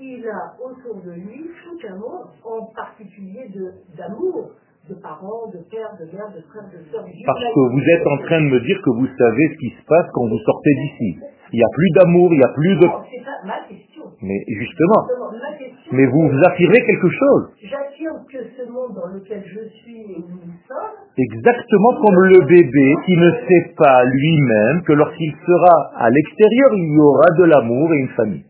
Il 0.00 0.28
a 0.28 0.56
autour 0.60 1.00
de 1.02 1.12
lui 1.12 1.48
tout 1.64 1.86
un 1.88 1.96
monde, 1.96 2.30
en 2.44 2.66
particulier 2.74 3.48
d'amour, 3.96 4.52
de, 4.88 4.94
parents, 5.00 5.46
de 5.52 5.60
pères, 5.68 5.92
de 6.00 6.04
mères, 6.16 6.32
de 6.32 6.40
frères, 6.48 6.64
de 6.72 6.80
sœurs. 6.90 7.04
Parce 7.04 7.44
que 7.44 7.62
vous 7.72 7.84
êtes 7.92 8.06
en 8.06 8.18
train 8.24 8.40
de 8.40 8.48
me 8.48 8.60
dire 8.60 8.80
que 8.80 8.90
vous 8.90 9.06
savez 9.06 9.44
ce 9.52 9.56
qui 9.60 9.70
se 9.76 9.84
passe 9.84 10.06
quand 10.12 10.26
vous 10.28 10.38
sortez 10.38 10.74
d'ici. 10.74 11.20
Il 11.52 11.56
n'y 11.56 11.64
a 11.64 11.72
plus 11.72 11.90
d'amour, 11.96 12.28
il 12.32 12.38
n'y 12.38 12.44
a 12.44 12.52
plus 12.52 12.76
de... 12.76 12.86
c'est 13.08 13.24
pas 13.24 13.40
ma 13.44 13.60
question. 13.68 14.04
Mais 14.20 14.38
justement. 14.48 15.00
Ma 15.32 15.56
question, 15.56 15.92
Mais 15.92 16.06
vous, 16.06 16.28
vous 16.28 16.42
affirmez 16.44 16.80
quelque 16.84 17.08
chose. 17.08 17.44
J'affirme 17.62 18.20
que 18.28 18.40
ce 18.56 18.68
monde 18.68 18.92
dans 18.96 19.08
lequel 19.12 19.44
je 19.44 19.68
suis 19.80 20.12
et 20.12 20.20
où 20.20 20.28
nous 20.28 20.56
sommes, 20.68 20.96
Exactement 21.16 21.92
comme 22.04 22.20
le 22.20 22.40
bébé 22.44 22.88
qui 23.06 23.16
ne 23.16 23.30
sait 23.48 23.74
pas 23.76 24.04
lui-même 24.04 24.82
que 24.82 24.92
lorsqu'il 24.92 25.32
sera 25.46 25.90
à 25.96 26.10
l'extérieur, 26.10 26.70
il 26.74 26.94
y 26.94 27.00
aura 27.00 27.28
de 27.38 27.44
l'amour 27.44 27.92
et 27.94 27.98
une 27.98 28.08
famille. 28.08 28.44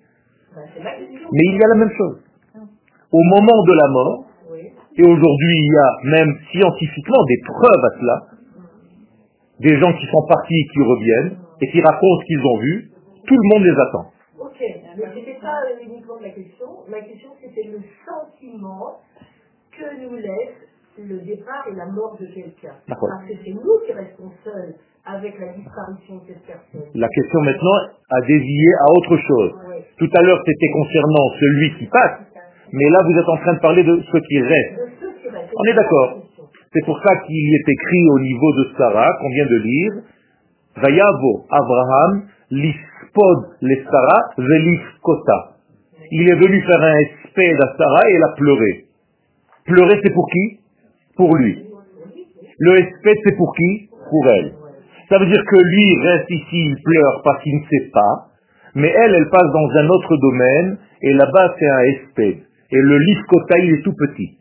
ben, 0.54 0.62
ma. 0.82 0.90
Mais 0.90 1.44
il 1.50 1.58
y 1.58 1.64
a 1.64 1.68
la 1.68 1.78
même 1.78 1.92
chose. 1.96 2.18
Au 3.10 3.22
moment 3.22 3.62
de 3.62 3.74
la 3.78 3.88
mort. 3.90 4.27
Et 4.98 5.02
aujourd'hui 5.06 5.54
il 5.54 5.72
y 5.72 5.78
a 5.78 5.90
même 6.22 6.38
scientifiquement 6.50 7.24
des 7.24 7.40
preuves 7.46 7.84
à 7.84 8.00
cela, 8.00 8.26
des 9.60 9.78
gens 9.78 9.92
qui 9.92 10.06
sont 10.06 10.26
partis 10.28 10.54
et 10.54 10.66
qui 10.72 10.82
reviennent, 10.82 11.38
et 11.60 11.70
qui 11.70 11.80
racontent 11.80 12.20
ce 12.20 12.26
qu'ils 12.26 12.46
ont 12.46 12.58
vu, 12.58 12.90
tout 13.26 13.36
le 13.36 13.48
monde 13.54 13.64
les 13.64 13.80
attend. 13.80 14.10
Ok, 14.40 14.58
mais 14.60 15.04
c'était 15.14 15.38
pas 15.40 15.62
uniquement 15.82 16.18
ma 16.20 16.30
question. 16.30 16.66
Ma 16.88 17.00
question 17.00 17.30
c'était 17.40 17.68
le 17.68 17.78
sentiment 18.06 18.98
que 19.70 20.02
nous 20.02 20.16
laisse 20.16 20.58
le 20.98 21.18
départ 21.22 21.64
et 21.70 21.76
la 21.76 21.86
mort 21.86 22.16
de 22.20 22.26
quelqu'un. 22.26 22.74
Parce 22.88 23.24
que 23.28 23.34
c'est 23.44 23.52
nous 23.52 23.78
qui 23.86 23.92
restons 23.92 24.30
seuls 24.42 24.74
avec 25.06 25.38
la 25.38 25.52
disparition 25.54 26.16
de 26.16 26.22
cette 26.26 26.44
personne. 26.44 26.90
La 26.94 27.08
question 27.08 27.40
maintenant 27.40 27.78
a 28.10 28.20
dévié 28.26 28.68
à 28.80 28.92
autre 28.92 29.16
chose. 29.16 29.52
Ouais. 29.68 29.84
Tout 29.96 30.10
à 30.12 30.22
l'heure 30.22 30.42
c'était 30.44 30.72
concernant 30.72 31.30
celui 31.38 31.78
qui 31.78 31.86
passe, 31.86 32.27
mais 32.72 32.90
là 32.90 32.98
vous 33.04 33.18
êtes 33.18 33.28
en 33.28 33.36
train 33.38 33.54
de 33.54 33.60
parler 33.60 33.82
de 33.82 34.00
ce 34.00 34.18
qui 34.18 34.40
reste. 34.40 34.78
On 35.56 35.64
est 35.64 35.74
d'accord. 35.74 36.22
C'est 36.72 36.84
pour 36.84 36.98
ça 37.00 37.16
qu'il 37.26 37.54
est 37.54 37.68
écrit 37.68 38.08
au 38.10 38.18
niveau 38.20 38.52
de 38.52 38.68
Sarah, 38.76 39.10
qu'on 39.20 39.30
vient 39.30 39.46
de 39.46 39.56
lire, 39.56 39.92
Vayavo 40.76 41.46
Abraham 41.50 42.28
lispod 42.50 43.38
les 43.62 43.82
Sarah 43.84 44.30
velifkota. 44.36 45.56
Il 46.10 46.28
est 46.28 46.36
venu 46.36 46.60
faire 46.62 46.80
un 46.80 46.94
espède 46.98 47.60
à 47.60 47.76
Sarah 47.76 48.10
et 48.10 48.14
elle 48.14 48.24
a 48.24 48.34
pleuré. 48.36 48.84
Pleurer 49.66 50.00
c'est 50.02 50.12
pour 50.12 50.28
qui? 50.30 50.60
Pour 51.16 51.36
lui. 51.36 51.64
Le 52.58 52.78
espède 52.78 53.16
c'est 53.24 53.36
pour 53.36 53.54
qui? 53.54 53.88
Pour 54.10 54.26
elle. 54.28 54.52
Ça 55.08 55.18
veut 55.18 55.26
dire 55.26 55.42
que 55.42 55.56
lui 55.56 56.06
reste 56.06 56.30
ici, 56.30 56.46
il 56.52 56.76
pleure 56.82 57.22
parce 57.24 57.42
qu'il 57.42 57.56
ne 57.56 57.64
sait 57.64 57.90
pas, 57.92 58.28
mais 58.74 58.88
elle, 58.88 59.14
elle 59.14 59.28
passe 59.30 59.52
dans 59.52 59.70
un 59.80 59.88
autre 59.88 60.16
domaine, 60.16 60.78
et 61.00 61.12
là-bas 61.14 61.54
c'est 61.58 61.68
un 61.68 61.82
espède. 61.84 62.47
Et 62.70 62.80
le 62.80 62.98
lifkota, 62.98 63.58
il 63.58 63.74
est 63.74 63.82
tout 63.82 63.94
petit 63.94 64.38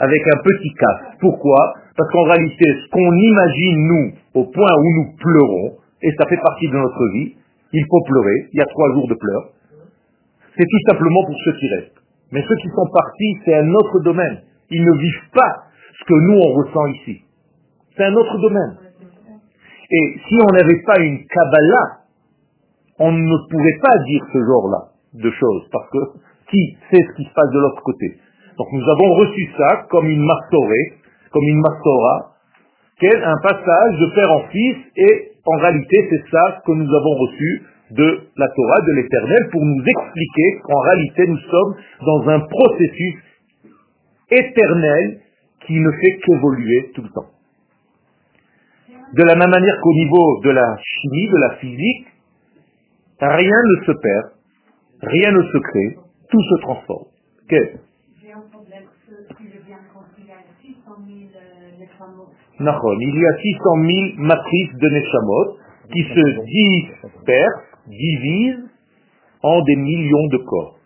avec 0.00 0.22
un 0.32 0.38
petit 0.42 0.72
casse. 0.74 1.16
Pourquoi? 1.20 1.74
Parce 1.94 2.10
qu'en 2.10 2.24
réalité, 2.24 2.64
ce 2.64 2.88
qu'on 2.90 3.12
imagine, 3.16 3.86
nous, 3.86 4.12
au 4.34 4.44
point 4.44 4.74
où 4.80 4.88
nous 4.96 5.16
pleurons, 5.20 5.76
et 6.02 6.10
ça 6.16 6.26
fait 6.26 6.40
partie 6.40 6.68
de 6.68 6.76
notre 6.76 7.06
vie, 7.12 7.36
il 7.72 7.84
faut 7.84 8.02
pleurer, 8.06 8.48
il 8.52 8.58
y 8.58 8.62
a 8.62 8.66
trois 8.66 8.92
jours 8.94 9.06
de 9.08 9.14
pleurs, 9.14 9.52
c'est 10.56 10.64
tout 10.64 10.82
simplement 10.88 11.24
pour 11.26 11.36
ceux 11.44 11.52
qui 11.52 11.68
restent. 11.68 12.00
Mais 12.32 12.42
ceux 12.48 12.56
qui 12.56 12.68
sont 12.68 12.88
partis, 12.92 13.38
c'est 13.44 13.54
un 13.54 13.68
autre 13.74 14.00
domaine. 14.00 14.40
Ils 14.70 14.82
ne 14.82 14.92
vivent 14.98 15.30
pas 15.34 15.66
ce 15.98 16.04
que 16.04 16.14
nous, 16.14 16.38
on 16.38 16.54
ressent 16.54 16.86
ici. 16.86 17.22
C'est 17.96 18.04
un 18.04 18.14
autre 18.14 18.38
domaine. 18.38 18.76
Et 19.90 20.14
si 20.28 20.34
on 20.40 20.52
n'avait 20.52 20.82
pas 20.86 20.98
une 21.00 21.26
Kabbalah, 21.26 22.00
on 23.00 23.12
ne 23.12 23.36
pourrait 23.50 23.80
pas 23.82 23.98
dire 24.04 24.22
ce 24.32 24.38
genre-là 24.38 24.88
de 25.14 25.30
choses, 25.30 25.68
parce 25.72 25.90
que 25.90 25.98
qui 26.50 26.76
sait 26.90 27.02
ce 27.02 27.16
qui 27.16 27.24
se 27.24 27.34
passe 27.34 27.50
de 27.52 27.58
l'autre 27.58 27.82
côté 27.82 28.18
donc 28.60 28.72
nous 28.72 28.82
avons 28.82 29.14
reçu 29.14 29.48
ça 29.56 29.86
comme 29.88 30.06
une 30.06 30.22
mastorée, 30.22 30.92
comme 31.32 31.44
une 31.44 31.60
mastora, 31.60 32.32
quel 33.00 33.24
un 33.24 33.36
passage 33.42 33.98
de 33.98 34.14
père 34.14 34.30
en 34.30 34.48
fils, 34.48 34.76
et 34.96 35.32
en 35.46 35.56
réalité 35.56 35.96
c'est 36.10 36.30
ça 36.30 36.60
que 36.66 36.72
nous 36.72 36.94
avons 36.94 37.14
reçu 37.24 37.62
de 37.92 38.20
la 38.36 38.48
Torah, 38.48 38.80
de 38.86 38.92
l'éternel, 38.92 39.48
pour 39.50 39.64
nous 39.64 39.82
expliquer 39.82 40.60
qu'en 40.62 40.78
réalité 40.80 41.26
nous 41.26 41.38
sommes 41.38 41.74
dans 42.04 42.28
un 42.28 42.40
processus 42.40 43.14
éternel 44.30 45.20
qui 45.66 45.80
ne 45.80 45.90
fait 45.92 46.18
qu'évoluer 46.18 46.92
tout 46.94 47.02
le 47.02 47.08
temps. 47.08 47.30
De 49.14 49.22
la 49.22 49.36
même 49.36 49.50
manière 49.50 49.80
qu'au 49.80 49.94
niveau 49.94 50.40
de 50.44 50.50
la 50.50 50.76
chimie, 50.82 51.28
de 51.30 51.38
la 51.38 51.56
physique, 51.56 52.06
rien 53.20 53.62
ne 53.70 53.84
se 53.86 53.92
perd, 53.92 54.26
rien 55.00 55.32
ne 55.32 55.42
se 55.44 55.58
crée, 55.58 56.09
tout 56.30 56.42
se 56.42 56.60
transforme. 56.62 57.04
Qu'est-ce 57.48 57.78
J'ai 58.22 58.32
un 58.32 58.40
problème, 58.52 58.84
ce- 59.08 59.34
si 59.36 59.44
j'ai 59.52 59.62
bien 59.66 59.78
compris, 59.92 60.22
il 60.22 60.26
y 60.26 60.32
a 60.32 60.42
600 60.62 60.96
000 61.06 61.30
euh, 61.34 61.78
Neshamot. 61.80 62.28
Nachon, 62.60 63.00
il 63.00 63.14
y 63.14 63.26
a 63.26 63.36
600 63.38 64.16
000 64.16 64.26
matrices 64.26 64.74
de 64.74 64.88
Neshamot 64.88 65.56
qui 65.92 66.02
se 66.02 66.24
dispersent, 66.46 67.64
divisent 67.88 68.68
en 69.42 69.62
des 69.62 69.76
millions 69.76 70.26
de 70.28 70.36
corps. 70.38 70.76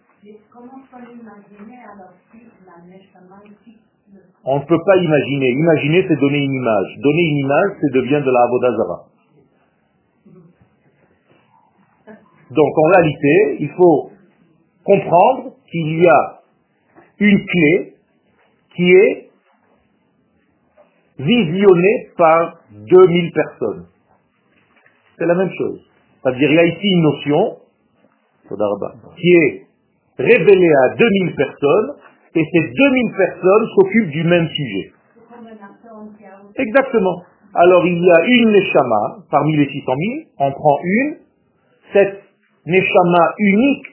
On 4.46 4.58
ne 4.58 4.64
peut 4.64 4.80
pas 4.86 4.96
imaginer. 4.96 5.50
Imaginer, 5.50 6.04
c'est 6.08 6.20
donner 6.20 6.38
une 6.38 6.52
image. 6.54 6.98
Donner 7.02 7.22
une 7.30 7.38
image, 7.38 7.70
c'est 7.80 7.92
devient 7.92 8.22
de 8.24 8.30
la 8.30 8.42
Avodazara. 8.44 9.04
Donc, 12.50 12.78
en 12.78 12.88
réalité, 12.96 13.56
il 13.60 13.70
faut 13.70 14.10
comprendre 14.84 15.52
qu'il 15.70 16.02
y 16.02 16.06
a 16.06 16.40
une 17.18 17.44
clé 17.44 17.94
qui 18.76 18.92
est 18.92 19.30
visionnée 21.18 22.08
par 22.16 22.58
2000 22.70 23.32
personnes. 23.32 23.86
C'est 25.18 25.26
la 25.26 25.34
même 25.34 25.50
chose. 25.56 25.80
C'est-à-dire, 26.22 26.50
il 26.50 26.54
y 26.54 26.58
a 26.58 26.66
ici 26.66 26.88
une 26.88 27.02
notion, 27.02 27.58
qui 29.16 29.30
est 29.32 29.66
révélée 30.18 30.72
à 30.84 30.94
2000 30.96 31.34
personnes, 31.34 31.94
et 32.34 32.44
ces 32.52 32.72
2000 32.72 33.16
personnes 33.16 33.68
s'occupent 33.76 34.10
du 34.10 34.24
même 34.24 34.48
sujet. 34.48 34.92
Exactement. 36.56 37.22
Alors 37.54 37.86
il 37.86 38.02
y 38.02 38.10
a 38.10 38.26
une 38.26 38.50
Neshama, 38.50 39.24
parmi 39.30 39.56
les 39.56 39.66
600 39.66 39.84
000, 39.86 39.96
on 40.40 40.50
prend 40.50 40.78
une, 40.82 41.16
cette 41.92 42.22
Neshama 42.66 43.34
unique, 43.38 43.86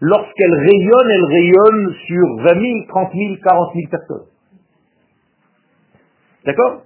lorsqu'elle 0.00 0.54
rayonne, 0.54 1.10
elle 1.10 1.24
rayonne 1.24 1.94
sur 2.06 2.36
20 2.36 2.60
000, 2.60 2.86
30 2.88 3.12
000, 3.14 3.36
40 3.42 3.74
000 3.74 3.88
personnes. 3.90 4.26
D'accord? 6.44 6.82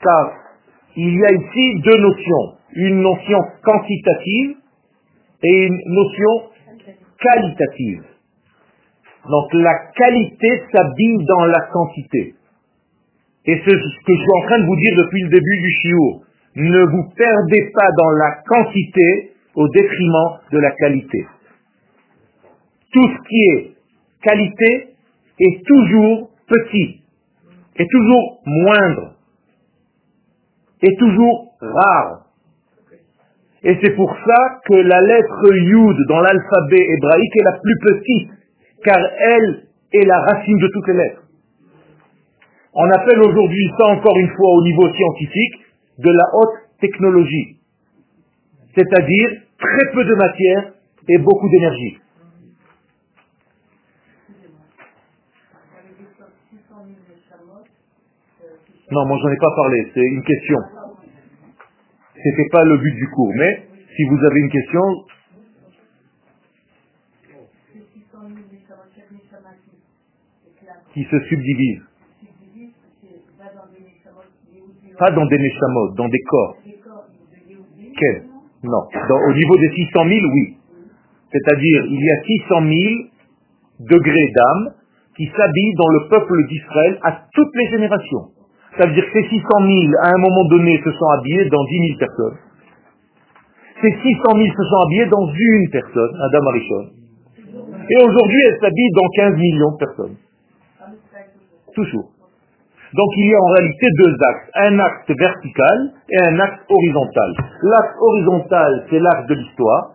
Car 0.00 0.32
il 0.96 1.14
y 1.14 1.24
a 1.24 1.32
ici 1.32 1.80
deux 1.84 1.98
notions. 1.98 2.56
Une 2.74 3.00
notion 3.02 3.38
quantitative 3.62 4.56
et 5.42 5.66
une 5.66 5.80
notion 5.86 6.50
qualitative. 7.20 8.02
Donc 9.28 9.54
la 9.54 9.74
qualité 9.96 10.62
s'habille 10.72 11.24
dans 11.26 11.44
la 11.46 11.60
quantité. 11.72 12.34
Et 13.46 13.62
c'est 13.64 13.70
ce 13.70 13.74
que 13.74 14.12
je 14.12 14.20
suis 14.20 14.42
en 14.42 14.46
train 14.46 14.58
de 14.60 14.66
vous 14.66 14.76
dire 14.76 14.96
depuis 14.96 15.22
le 15.22 15.28
début 15.28 15.60
du 15.62 15.70
chiour. 15.80 16.22
Ne 16.56 16.84
vous 16.86 17.10
perdez 17.16 17.70
pas 17.74 17.88
dans 17.98 18.10
la 18.10 18.30
quantité 18.46 19.32
au 19.54 19.68
détriment 19.68 20.38
de 20.52 20.58
la 20.58 20.70
qualité. 20.72 21.26
Tout 22.92 23.08
ce 23.08 23.28
qui 23.28 23.42
est 23.52 23.76
qualité 24.22 24.94
est 25.38 25.66
toujours 25.66 26.30
petit, 26.46 27.02
est 27.76 27.90
toujours 27.90 28.40
moindre, 28.46 29.14
est 30.82 30.98
toujours 30.98 31.52
rare. 31.60 32.26
Et 33.62 33.76
c'est 33.82 33.94
pour 33.96 34.14
ça 34.14 34.60
que 34.66 34.74
la 34.74 35.00
lettre 35.00 35.54
Yud 35.54 35.96
dans 36.08 36.20
l'alphabet 36.20 36.86
hébraïque 36.88 37.36
est 37.36 37.44
la 37.44 37.58
plus 37.58 37.78
petite, 37.80 38.30
car 38.84 38.98
elle 38.98 39.66
est 39.92 40.04
la 40.04 40.20
racine 40.20 40.58
de 40.58 40.68
toutes 40.68 40.86
les 40.88 40.94
lettres. 40.94 41.22
On 42.74 42.90
appelle 42.90 43.20
aujourd'hui 43.20 43.70
ça 43.78 43.86
encore 43.86 44.16
une 44.18 44.28
fois 44.36 44.50
au 44.52 44.62
niveau 44.62 44.92
scientifique 44.92 45.54
de 45.98 46.10
la 46.10 46.24
haute 46.34 46.78
technologie. 46.78 47.56
C'est-à-dire 48.74 49.30
très 49.58 49.92
peu 49.94 50.04
de 50.04 50.14
matière 50.14 50.72
et 51.08 51.18
beaucoup 51.18 51.48
d'énergie. 51.48 51.98
Ça 55.48 55.80
veut 55.82 55.94
dire 55.96 56.12
que 56.18 56.24
600 56.50 56.84
000 56.84 56.98
Neshamot, 57.08 57.64
euh, 58.44 58.56
qui 58.66 58.75
Non, 58.90 59.04
moi 59.06 59.18
j'en 59.20 59.28
ai 59.30 59.36
pas 59.36 59.54
parlé, 59.56 59.90
c'est 59.92 60.00
une 60.00 60.22
question. 60.22 60.58
C'était 62.22 62.48
pas 62.52 62.64
le 62.64 62.78
but 62.78 62.94
du 62.94 63.08
cours, 63.10 63.32
mais 63.34 63.66
si 63.96 64.04
vous 64.04 64.18
avez 64.24 64.40
une 64.40 64.50
question, 64.50 64.82
c'est 67.72 67.82
600 67.92 68.18
000 68.28 68.46
Neshamot, 68.52 68.82
chaque 68.94 69.10
Neshama 69.10 69.50
qui 70.94 71.04
se 71.04 71.20
subdivise. 71.28 71.82
Pas 74.98 75.10
dans 75.10 75.26
des 75.26 75.38
neshamot, 75.38 75.94
dans 75.94 76.08
des 76.08 76.20
corps. 76.20 76.56
Quel? 77.98 78.24
Non. 78.62 78.82
Au 79.28 79.32
niveau 79.34 79.56
des 79.56 79.70
600 79.74 79.92
000, 79.92 80.08
oui. 80.32 80.56
C'est-à-dire, 81.32 81.84
il 81.86 82.00
y 82.00 82.10
a 82.10 82.22
600 82.24 82.60
000 82.60 83.90
degrés 83.90 84.32
d'âme 84.34 84.74
qui 85.16 85.26
s'habillent 85.26 85.74
dans 85.74 85.88
le 85.88 86.08
peuple 86.08 86.46
d'Israël 86.48 86.98
à 87.02 87.26
toutes 87.34 87.54
les 87.56 87.68
générations. 87.70 88.35
Ça 88.78 88.86
veut 88.86 88.92
dire 88.92 89.04
que 89.04 89.12
ces 89.12 89.28
600 89.28 89.40
000, 89.40 89.92
à 90.02 90.08
un 90.08 90.18
moment 90.18 90.44
donné, 90.48 90.80
se 90.84 90.90
sont 90.92 91.08
habillés 91.18 91.48
dans 91.48 91.64
10 91.64 91.96
000 91.96 91.98
personnes. 91.98 92.38
Ces 93.80 93.90
600 93.90 94.22
000 94.36 94.48
se 94.52 94.64
sont 94.64 94.80
habillés 94.84 95.06
dans 95.06 95.26
une 95.32 95.70
personne, 95.70 96.12
Adam 96.20 96.46
Arishon. 96.48 96.84
Et 97.88 97.96
aujourd'hui, 98.04 98.40
elle 98.48 98.58
s'habille 98.60 98.90
dans 98.94 99.08
15 99.16 99.34
millions 99.36 99.72
de 99.72 99.78
personnes. 99.78 100.16
Toujours. 101.74 102.10
Donc 102.94 103.10
il 103.16 103.30
y 103.30 103.34
a 103.34 103.38
en 103.38 103.50
réalité 103.52 103.86
deux 103.98 104.14
axes. 104.28 104.50
Un 104.54 104.78
axe 104.78 105.08
vertical 105.08 105.92
et 106.08 106.18
un 106.30 106.40
axe 106.40 106.60
horizontal. 106.68 107.34
L'axe 107.62 107.94
horizontal, 108.00 108.86
c'est 108.88 108.98
l'axe 108.98 109.26
de 109.26 109.34
l'histoire. 109.34 109.92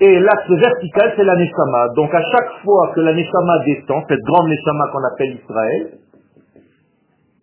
Et 0.00 0.20
l'axe 0.20 0.48
vertical, 0.48 1.12
c'est 1.16 1.24
la 1.24 1.36
Neshama. 1.36 1.88
Donc 1.96 2.14
à 2.14 2.22
chaque 2.22 2.50
fois 2.64 2.92
que 2.94 3.00
la 3.00 3.12
Neshama 3.12 3.58
descend, 3.66 4.04
cette 4.08 4.20
grande 4.20 4.48
Neshama 4.48 4.84
qu'on 4.92 5.04
appelle 5.12 5.38
Israël, 5.42 5.98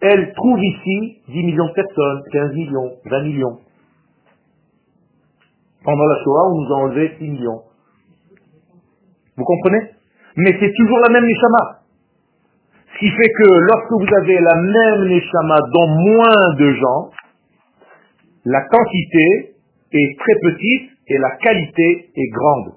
elle 0.03 0.33
trouve 0.33 0.59
ici 0.61 1.21
10 1.29 1.43
millions 1.43 1.67
de 1.67 1.73
personnes, 1.73 2.21
15 2.31 2.53
millions, 2.53 2.91
20 3.05 3.23
millions. 3.23 3.57
Pendant 5.83 6.05
la 6.05 6.23
Shoah, 6.23 6.49
on 6.51 6.61
nous 6.61 6.73
a 6.73 6.77
enlevé 6.77 7.15
6 7.17 7.29
millions. 7.29 7.61
Vous 9.37 9.45
comprenez? 9.45 9.91
Mais 10.35 10.57
c'est 10.59 10.73
toujours 10.73 10.99
la 10.99 11.09
même 11.09 11.25
Neshama. 11.25 11.79
Ce 12.93 12.99
qui 12.99 13.09
fait 13.09 13.29
que 13.29 13.47
lorsque 13.47 13.91
vous 13.91 14.15
avez 14.15 14.39
la 14.39 14.55
même 14.55 15.07
Neshama 15.07 15.59
dans 15.73 15.87
moins 15.87 16.55
de 16.57 16.73
gens, 16.73 17.09
la 18.45 18.61
quantité 18.61 19.55
est 19.93 20.19
très 20.19 20.35
petite 20.51 20.91
et 21.07 21.17
la 21.17 21.31
qualité 21.37 22.09
est 22.13 22.29
grande. 22.29 22.73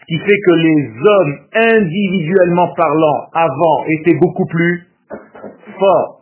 Ce 0.00 0.04
qui 0.06 0.18
fait 0.18 0.40
que 0.46 0.54
les 0.54 0.92
hommes, 1.04 1.38
individuellement 1.52 2.68
parlant, 2.74 3.28
avant, 3.32 3.84
étaient 3.88 4.18
beaucoup 4.18 4.46
plus 4.46 4.88
forts. 5.78 6.17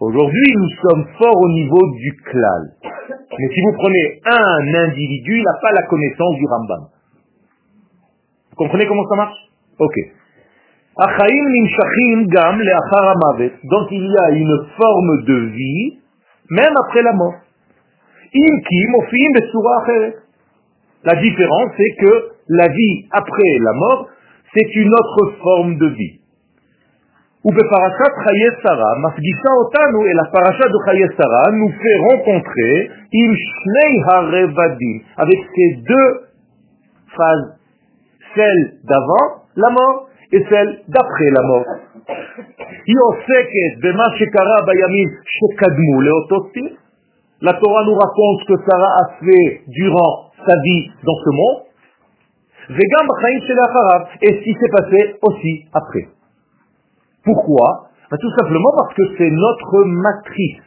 Aujourd'hui, 0.00 0.54
nous 0.56 0.68
sommes 0.82 1.06
forts 1.18 1.40
au 1.40 1.48
niveau 1.50 1.80
du 1.96 2.12
klal. 2.24 2.74
Mais 3.38 3.48
si 3.54 3.60
vous 3.62 3.72
prenez 3.78 4.20
un 4.26 4.74
individu, 4.88 5.38
il 5.38 5.44
n'a 5.44 5.58
pas 5.62 5.72
la 5.72 5.82
connaissance 5.86 6.36
du 6.36 6.46
Rambam. 6.46 6.88
Vous 8.50 8.56
comprenez 8.56 8.86
comment 8.86 9.08
ça 9.08 9.16
marche? 9.16 9.38
Ok. 9.78 9.94
Donc 13.64 13.90
il 13.90 14.06
y 14.06 14.18
a 14.18 14.30
une 14.30 14.66
forme 14.76 15.24
de 15.24 15.34
vie, 15.50 15.98
même 16.50 16.74
après 16.86 17.02
la 17.02 17.12
mort. 17.12 17.34
La 21.04 21.16
différence, 21.20 21.70
c'est 21.76 21.94
que 22.00 22.32
la 22.48 22.68
vie 22.68 23.06
après 23.10 23.58
la 23.60 23.72
mort, 23.74 24.08
c'est 24.54 24.74
une 24.74 24.92
autre 24.92 25.32
forme 25.42 25.76
de 25.78 25.86
vie. 25.86 26.20
Et 27.44 27.52
la 30.14 30.24
paracha 30.32 30.64
de 30.64 30.78
Chaye 30.86 31.06
Sarah 31.14 31.52
nous 31.52 31.68
fait 31.72 31.96
rencontrer 32.10 32.90
avec 35.18 35.38
ces 35.54 35.76
deux 35.86 36.10
phases, 37.14 37.58
celle 38.34 38.72
d'avant 38.84 39.44
la 39.56 39.68
mort 39.68 40.08
et 40.32 40.42
celle 40.48 40.80
d'après 40.88 41.30
la 41.32 41.42
mort. 41.42 41.66
La 47.42 47.52
Torah 47.52 47.84
nous 47.84 47.94
raconte 47.94 48.40
ce 48.40 48.46
que 48.54 48.60
Sarah 48.66 48.96
a 49.02 49.08
fait 49.20 49.62
durant 49.68 50.30
sa 50.46 50.54
vie 50.64 50.90
dans 51.04 51.18
ce 51.22 51.30
monde, 51.30 51.60
et 54.22 54.32
ce 54.32 54.40
qui 54.44 54.54
s'est 54.54 54.70
passé 54.72 55.16
aussi 55.20 55.66
après. 55.74 56.08
Pourquoi 57.24 57.88
ben, 58.10 58.16
Tout 58.20 58.30
simplement 58.38 58.70
parce 58.76 58.94
que 58.94 59.02
c'est 59.16 59.30
notre 59.30 59.84
matrice. 59.84 60.62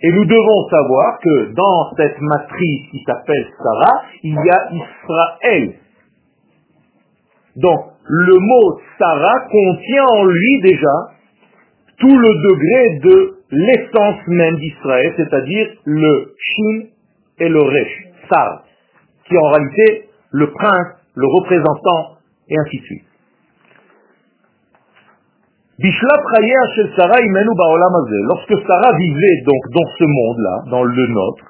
Et 0.00 0.12
nous 0.12 0.24
devons 0.24 0.68
savoir 0.70 1.18
que 1.18 1.52
dans 1.54 1.96
cette 1.96 2.20
matrice 2.20 2.90
qui 2.90 3.02
s'appelle 3.04 3.48
Sarah, 3.60 4.02
il 4.22 4.34
y 4.34 4.50
a 4.50 4.68
Israël. 4.72 5.74
Donc, 7.56 7.80
le 8.04 8.38
mot 8.38 8.80
Sarah 8.96 9.40
contient 9.50 10.04
en 10.04 10.24
lui 10.24 10.60
déjà 10.62 11.18
tout 11.98 12.16
le 12.16 12.28
degré 12.48 12.98
de 13.00 13.38
l'essence 13.50 14.20
même 14.28 14.56
d'Israël, 14.56 15.14
c'est-à-dire 15.16 15.66
le 15.84 16.34
Shin 16.38 16.86
et 17.40 17.48
le 17.48 17.60
Resh, 17.60 18.08
Sar, 18.30 18.62
qui 19.26 19.34
est 19.34 19.38
en 19.38 19.50
réalité 19.50 20.08
le 20.30 20.50
prince, 20.52 20.86
le 21.14 21.26
représentant, 21.26 22.18
et 22.48 22.56
ainsi 22.56 22.78
de 22.78 22.84
suite. 22.84 23.07
Lorsque 28.26 28.58
Sarah 28.66 28.96
vivait 28.98 29.42
donc 29.46 29.62
dans 29.72 29.88
ce 29.96 30.04
monde-là, 30.04 30.64
dans 30.70 30.82
le 30.82 31.06
nôtre, 31.06 31.44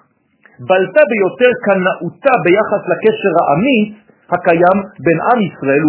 Israël 5.40 5.82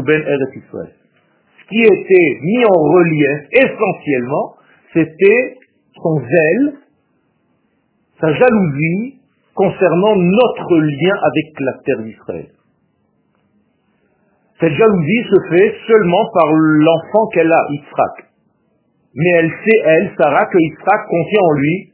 Israël. 0.56 0.94
Ce 1.60 1.68
qui 1.68 1.82
était 1.82 2.40
mis 2.42 2.64
en 2.64 2.80
relief 2.94 3.48
essentiellement, 3.52 4.56
c'était 4.94 5.58
son 6.02 6.22
zèle, 6.22 6.74
sa 8.22 8.34
jalousie 8.34 9.20
concernant 9.54 10.16
notre 10.16 10.78
lien 10.78 11.16
avec 11.22 11.60
la 11.60 11.74
terre 11.86 12.04
d'Israël. 12.04 12.48
Cette 14.62 14.74
jalousie 14.74 15.24
se 15.30 15.50
fait 15.50 15.76
seulement 15.88 16.26
par 16.34 16.54
l'enfant 16.54 17.28
qu'elle 17.34 17.52
a, 17.52 17.66
Yitzhak. 17.72 18.29
Mais 19.16 19.30
elle 19.38 19.50
sait, 19.50 19.82
elle, 19.86 20.12
Sarah, 20.18 20.46
que 20.46 20.58
Yitzhak 20.58 21.08
contient 21.10 21.42
en 21.42 21.54
lui 21.54 21.94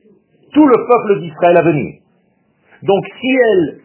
tout 0.53 0.67
le 0.67 0.75
peuple 0.75 1.21
d'Israël 1.21 1.57
à 1.57 1.61
venir. 1.61 1.93
Donc 2.83 3.05
si 3.19 3.29
elle 3.29 3.79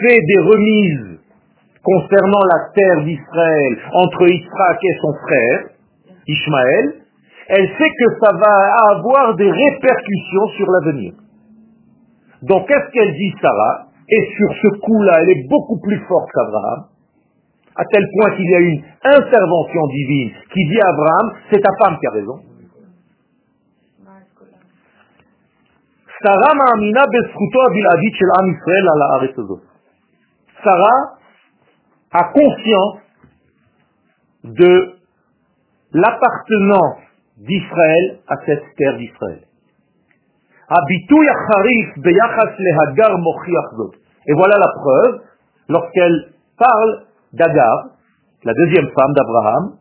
fait 0.00 0.18
des 0.20 0.38
remises 0.38 1.18
concernant 1.82 2.44
la 2.52 2.72
terre 2.74 3.04
d'Israël 3.04 3.78
entre 3.92 4.28
Yitzhak 4.28 4.78
et 4.82 4.96
son 5.00 5.14
frère, 5.26 5.60
Ishmaël, 6.26 6.94
elle 7.48 7.68
sait 7.68 7.90
que 7.98 8.18
ça 8.22 8.32
va 8.32 8.96
avoir 8.96 9.34
des 9.36 9.50
répercussions 9.50 10.46
sur 10.56 10.70
l'avenir. 10.70 11.12
Donc 12.42 12.68
qu'est-ce 12.68 12.90
qu'elle 12.92 13.14
dit 13.16 13.34
Sarah? 13.42 13.86
Et 14.08 14.28
sur 14.36 14.52
ce 14.62 14.80
coup-là, 14.80 15.12
elle 15.22 15.30
est 15.30 15.48
beaucoup 15.48 15.78
plus 15.80 15.98
forte 16.08 16.28
qu'Abraham, 16.34 16.84
à 17.76 17.84
tel 17.84 18.04
point 18.16 18.36
qu'il 18.36 18.50
y 18.50 18.54
a 18.54 18.58
une 18.58 18.82
intervention 19.04 19.86
divine 19.86 20.30
qui 20.52 20.68
dit 20.68 20.80
à 20.80 20.88
Abraham, 20.88 21.32
c'est 21.50 21.60
ta 21.60 21.70
femme 21.82 21.96
qui 22.00 22.06
a 22.06 22.10
raison. 22.10 22.49
Sarah 26.22 26.54
ma'amina 26.54 27.00
Sarah 30.62 31.16
a 32.12 32.24
conscience 32.24 32.98
de 34.44 34.92
l'appartenance 35.92 36.98
d'Israël 37.38 38.18
à 38.28 38.36
cette 38.44 38.64
terre 38.76 38.98
d'Israël. 38.98 39.46
Et 44.26 44.34
voilà 44.34 44.58
la 44.58 44.68
preuve, 44.76 45.22
lorsqu'elle 45.68 46.32
parle 46.58 47.04
d'Agar, 47.32 47.86
la 48.44 48.52
deuxième 48.52 48.88
femme 48.88 49.12
d'Abraham, 49.14 49.76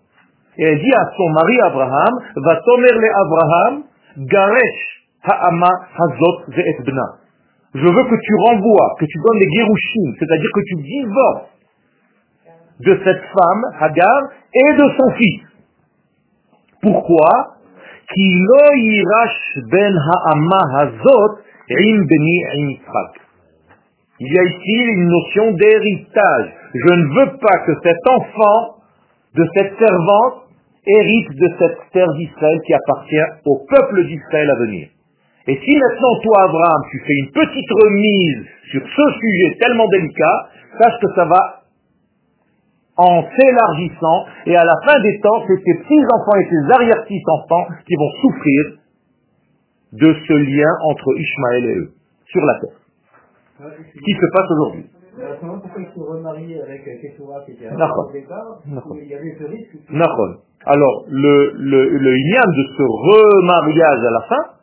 et 0.57 0.63
elle 0.63 0.79
dit 0.79 0.93
à 0.93 1.11
son 1.17 1.29
mari 1.31 1.59
Abraham, 1.61 2.19
va 2.37 2.55
tomer 2.61 2.91
le 2.93 3.09
Abraham, 3.15 3.83
garesh 4.17 4.98
ha'ama 5.23 5.69
hazot 5.97 6.45
bna. 6.47 7.19
Je 7.75 7.85
veux 7.85 8.03
que 8.03 8.15
tu 8.15 8.35
renvoies, 8.47 8.95
que 8.99 9.05
tu 9.05 9.17
donnes 9.17 9.39
les 9.39 9.49
gerushim, 9.57 10.15
c'est-à-dire 10.19 10.49
que 10.55 10.61
tu 10.65 10.75
divorces 10.81 11.49
de 12.79 12.99
cette 13.03 13.21
femme, 13.21 13.63
Hagar, 13.79 14.29
et 14.53 14.73
de 14.73 14.89
son 14.97 15.11
fils. 15.17 15.41
Pourquoi? 16.81 17.57
Ben 19.69 19.93
Il 24.19 24.33
y 24.33 24.39
a 24.39 24.43
ici 24.43 24.75
une 24.93 25.07
notion 25.07 25.51
d'héritage. 25.51 26.53
Je 26.73 26.93
ne 26.93 27.05
veux 27.15 27.37
pas 27.37 27.59
que 27.67 27.73
cet 27.83 28.07
enfant 28.09 28.77
de 29.35 29.45
cette 29.55 29.77
servante 29.77 30.45
hérite 30.87 31.29
de 31.35 31.53
cette 31.59 31.77
terre 31.91 32.11
d'Israël 32.13 32.59
qui 32.65 32.73
appartient 32.73 33.29
au 33.45 33.65
peuple 33.69 34.05
d'Israël 34.07 34.49
à 34.49 34.55
venir. 34.55 34.89
Et 35.47 35.55
si 35.55 35.77
maintenant 35.77 36.19
toi, 36.21 36.43
Abraham, 36.43 36.81
tu 36.91 36.99
fais 36.99 37.13
une 37.13 37.31
petite 37.31 37.71
remise 37.71 38.45
sur 38.71 38.81
ce 38.81 39.05
sujet 39.19 39.57
tellement 39.59 39.87
délicat, 39.87 40.49
sache 40.77 40.99
que 41.01 41.13
ça 41.15 41.25
va 41.25 41.63
en 42.97 43.23
s'élargissant, 43.23 44.25
et 44.45 44.55
à 44.57 44.65
la 44.65 44.75
fin 44.85 44.99
des 45.01 45.19
temps, 45.21 45.41
c'est 45.47 45.63
tes 45.63 45.73
petits-enfants 45.73 46.35
et 46.35 46.49
tes 46.49 46.73
arrière-petits-enfants 46.75 47.67
qui 47.87 47.95
vont 47.95 48.11
souffrir 48.21 48.61
de 49.93 50.13
ce 50.27 50.33
lien 50.33 50.69
entre 50.83 51.17
Ishmaël 51.17 51.65
et 51.65 51.75
eux, 51.77 51.91
sur 52.25 52.45
la 52.45 52.59
terre. 52.59 52.77
Ce 53.59 53.99
qui 53.99 54.13
se 54.13 54.25
passe 54.33 54.51
aujourd'hui. 54.51 54.85
Alors, 60.65 61.05
le, 61.09 61.53
le, 61.55 61.89
le 61.97 62.11
de 62.11 62.63
ce 62.77 62.83
remariage 62.83 64.05
à 64.05 64.11
la 64.11 64.21
fin, 64.27 64.58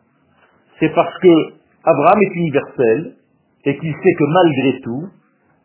c'est 0.80 0.94
parce 0.94 1.16
que 1.18 1.54
Abraham 1.84 2.22
est 2.22 2.34
universel 2.34 3.16
et 3.64 3.78
qu'il 3.78 3.92
sait 3.92 4.12
que 4.12 4.24
malgré 4.24 4.80
tout, 4.80 5.08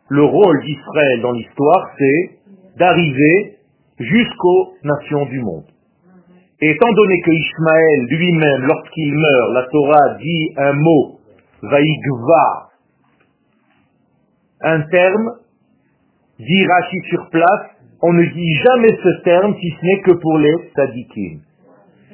le 0.08 0.24
rôle 0.24 0.62
d'Israël 0.62 1.20
dans 1.22 1.32
l'histoire, 1.32 1.90
c'est 1.98 2.30
d'arriver 2.78 3.56
jusqu'aux 3.98 4.74
nations 4.84 5.26
du 5.26 5.40
monde. 5.40 5.64
Et 6.60 6.70
étant 6.70 6.92
donné 6.92 7.20
que 7.20 7.30
Ishmaël 7.30 8.06
lui-même, 8.08 8.62
lorsqu'il 8.62 9.14
meurt, 9.14 9.52
la 9.54 9.62
Torah 9.64 10.14
dit 10.20 10.50
un 10.56 10.72
mot, 10.74 11.18
vaïgva, 11.62 12.68
un 14.60 14.80
terme, 14.82 15.32
dit 16.38 16.66
sur 17.10 17.28
place, 17.30 17.70
on 18.00 18.12
ne 18.12 18.24
dit 18.24 18.54
jamais 18.64 18.96
ce 19.02 19.22
terme 19.22 19.54
si 19.60 19.70
ce 19.70 19.86
n'est 19.86 20.00
que 20.02 20.12
pour 20.12 20.38
les 20.38 20.54
tzadikim. 20.74 21.40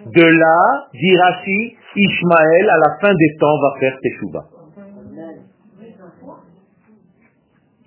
De 0.06 0.22
là, 0.22 0.88
dit 0.94 1.76
Ishmaël, 1.98 2.70
à 2.70 2.78
la 2.88 2.98
fin 3.00 3.12
des 3.12 3.37
temps, 3.38 3.58
va 3.61 3.74
faire 3.80 3.98
Teshuvah. 4.02 4.44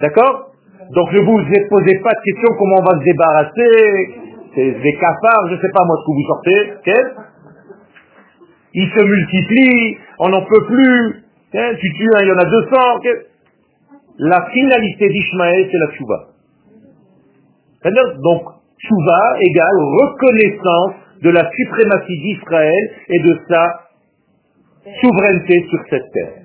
D'accord? 0.02 0.52
Donc 0.94 1.10
je 1.14 1.20
vous 1.20 1.40
ai 1.40 1.68
posé 1.70 2.00
pas 2.00 2.12
de 2.12 2.22
question 2.26 2.50
comment 2.58 2.80
on 2.80 2.84
va 2.84 3.00
se 3.00 3.04
débarrasser, 3.06 4.22
des 4.56 4.94
cafards, 5.00 5.48
je 5.48 5.56
ne 5.56 5.62
sais 5.62 5.70
pas 5.74 5.86
moi 5.86 5.96
ce 6.00 6.06
que 6.06 6.12
vous 6.12 6.28
sortez, 6.28 6.60
Ils 8.74 8.90
se 8.90 9.04
multiplient, 9.04 9.98
on 10.20 10.30
n'en 10.30 10.42
peut 10.42 10.66
plus, 10.66 11.24
tu 11.52 11.94
tues 11.94 12.10
un, 12.16 12.22
il 12.24 12.28
y 12.28 12.32
en 12.32 12.38
a 12.38 12.46
200, 12.46 12.78
La 14.20 14.50
finalité 14.52 15.08
d'Ishmaël, 15.08 15.70
c'est 15.72 15.78
la 15.78 15.88
Tchouva. 15.94 16.28
Donc, 18.22 18.42
Tchouva 18.80 19.38
égale 19.40 19.78
reconnaissance 20.02 20.94
de 21.22 21.30
la 21.30 21.50
suprématie 21.50 22.20
d'Israël 22.22 22.92
et 23.08 23.20
de 23.20 23.40
sa 23.48 23.91
souveraineté 25.02 25.66
sur 25.70 25.80
cette 25.90 26.12
terre. 26.12 26.42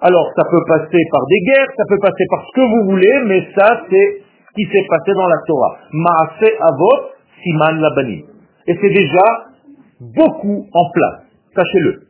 Alors, 0.00 0.26
ça 0.34 0.44
peut 0.50 0.64
passer 0.66 1.02
par 1.12 1.20
des 1.28 1.40
guerres, 1.44 1.68
ça 1.76 1.84
peut 1.88 1.98
passer 2.00 2.24
par 2.30 2.42
ce 2.46 2.52
que 2.56 2.60
vous 2.60 2.90
voulez, 2.90 3.20
mais 3.26 3.46
ça, 3.54 3.82
c'est 3.90 4.22
ce 4.22 4.54
qui 4.54 4.64
s'est 4.72 4.86
passé 4.88 5.12
dans 5.12 5.28
la 5.28 5.36
Torah. 5.46 5.78
Maase 5.92 6.52
avot 6.60 7.10
siman 7.42 7.80
labani. 7.80 8.24
Et 8.66 8.78
c'est 8.80 8.90
déjà 8.90 9.26
beaucoup 10.00 10.66
en 10.72 10.90
place, 10.90 11.22
sachez-le. 11.54 12.00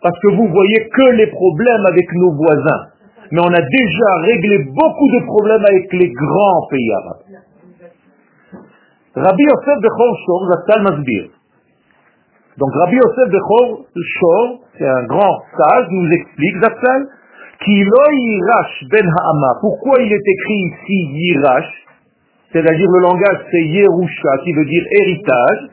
Parce 0.00 0.18
que 0.20 0.28
vous 0.28 0.48
voyez 0.48 0.88
que 0.88 1.10
les 1.16 1.26
problèmes 1.26 1.86
avec 1.86 2.06
nos 2.14 2.32
voisins. 2.36 2.86
Mais 3.32 3.40
on 3.40 3.52
a 3.52 3.60
déjà 3.60 4.14
réglé 4.22 4.58
beaucoup 4.64 5.10
de 5.10 5.24
problèmes 5.26 5.64
avec 5.66 5.92
les 5.92 6.10
grands 6.10 6.66
pays 6.70 6.92
arabes. 6.92 7.22
Rabbi 9.16 9.44
Masbir. 10.82 11.35
Donc 12.58 12.70
Rabbi 12.74 12.96
Yosef 12.96 13.30
Bechor 13.30 13.86
Shor, 13.94 14.60
c'est 14.78 14.86
un 14.86 15.04
grand 15.06 15.42
sage, 15.56 15.86
nous 15.90 16.10
explique, 16.10 16.56
Zatzal, 16.62 17.06
qui 17.64 17.72
Yirash 17.72 18.84
ben 18.90 19.06
Ha'ama. 19.06 19.58
Pourquoi 19.60 20.00
il 20.00 20.12
est 20.12 20.26
écrit 20.26 20.62
ici 20.72 21.08
Yirash? 21.12 21.86
C'est-à-dire 22.52 22.90
le 22.90 23.00
langage 23.00 23.38
c'est 23.50 23.62
Yerusha, 23.62 24.38
qui 24.44 24.52
veut 24.52 24.64
dire 24.64 24.84
héritage. 25.02 25.70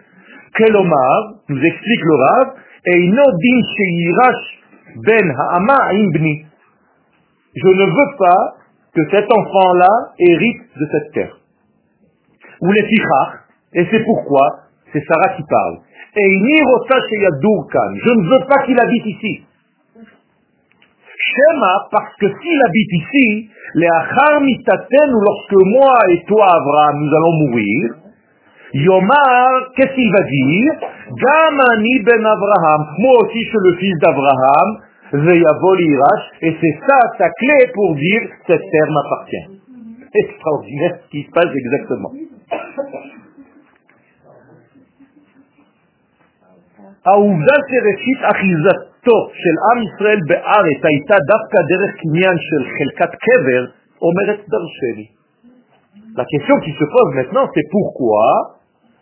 Kelomar, 0.56 1.34
nous 1.50 1.62
explique 1.62 2.04
le 2.04 2.16
Rav, 2.16 2.54
et 2.86 3.00
Inodin 3.00 3.62
Yirash 3.78 4.60
ben 5.06 5.32
Ha'ama 5.32 5.78
Imbni. 5.92 6.46
Je 7.56 7.68
ne 7.68 7.86
veux 7.86 8.18
pas 8.18 8.56
que 8.96 9.10
cet 9.10 9.32
enfant-là 9.32 10.12
hérite 10.20 10.62
de 10.80 10.88
cette 10.92 11.14
terre 11.14 11.38
ou 12.64 12.72
les 12.72 12.88
et 13.74 13.88
c'est 13.92 14.04
pourquoi, 14.06 14.48
c'est 14.92 15.04
Sarah 15.06 15.36
qui 15.36 15.44
parle. 15.44 15.80
Et 16.16 16.30
je 16.30 18.12
ne 18.14 18.30
veux 18.30 18.46
pas 18.48 18.64
qu'il 18.66 18.80
habite 18.80 19.06
ici. 19.06 19.46
Shema, 21.26 21.88
parce 21.92 22.16
que 22.20 22.28
s'il 22.28 22.62
habite 22.68 22.94
ici, 22.94 23.50
les 23.76 23.88
ou 23.88 25.22
lorsque 25.22 25.66
moi 25.66 25.94
et 26.10 26.24
toi, 26.26 26.46
Abraham, 26.46 27.06
nous 27.06 27.16
allons 27.16 27.34
mourir, 27.48 27.96
Yomar, 28.74 29.72
qu'est-ce 29.76 29.94
qu'il 29.94 30.12
va 30.12 30.24
dire? 30.24 30.74
Gamani 31.12 32.00
ben 32.04 32.26
Abraham, 32.26 32.88
moi 33.00 33.14
aussi 33.22 33.44
je 33.44 33.50
suis 33.50 33.58
le 33.62 33.78
fils 33.78 33.98
d'Abraham, 34.00 34.80
et 36.42 36.58
c'est 36.60 36.80
ça 36.88 37.00
ta 37.20 37.30
clé 37.30 37.72
pour 37.74 37.96
dire 37.96 38.22
cette 38.48 38.62
terre 38.72 38.90
m'appartient. 38.90 39.62
Extraordinaire 40.16 40.98
ce 41.06 41.10
qui 41.12 41.24
se 41.24 41.32
passe 41.32 41.54
exactement. 41.56 42.12
העובדה 47.07 47.57
שראשית 47.69 48.21
אחיזתו 48.31 49.19
של 49.43 49.55
עם 49.69 49.79
ישראל 49.87 50.21
בארץ 50.29 50.81
הייתה 50.91 51.17
דווקא 51.33 51.59
דרך 51.71 51.93
קניין 52.01 52.37
של 52.49 52.63
חלקת 52.77 53.13
קבר, 53.25 53.63
אומרת 54.03 54.41
דרשני. 54.53 55.09
La 56.17 56.25
question 56.25 56.57
qui 56.65 56.73
se 56.73 56.85
pose 56.85 57.15
maintenant, 57.15 57.47
c'est 57.55 57.69
pourquoi 57.71 58.57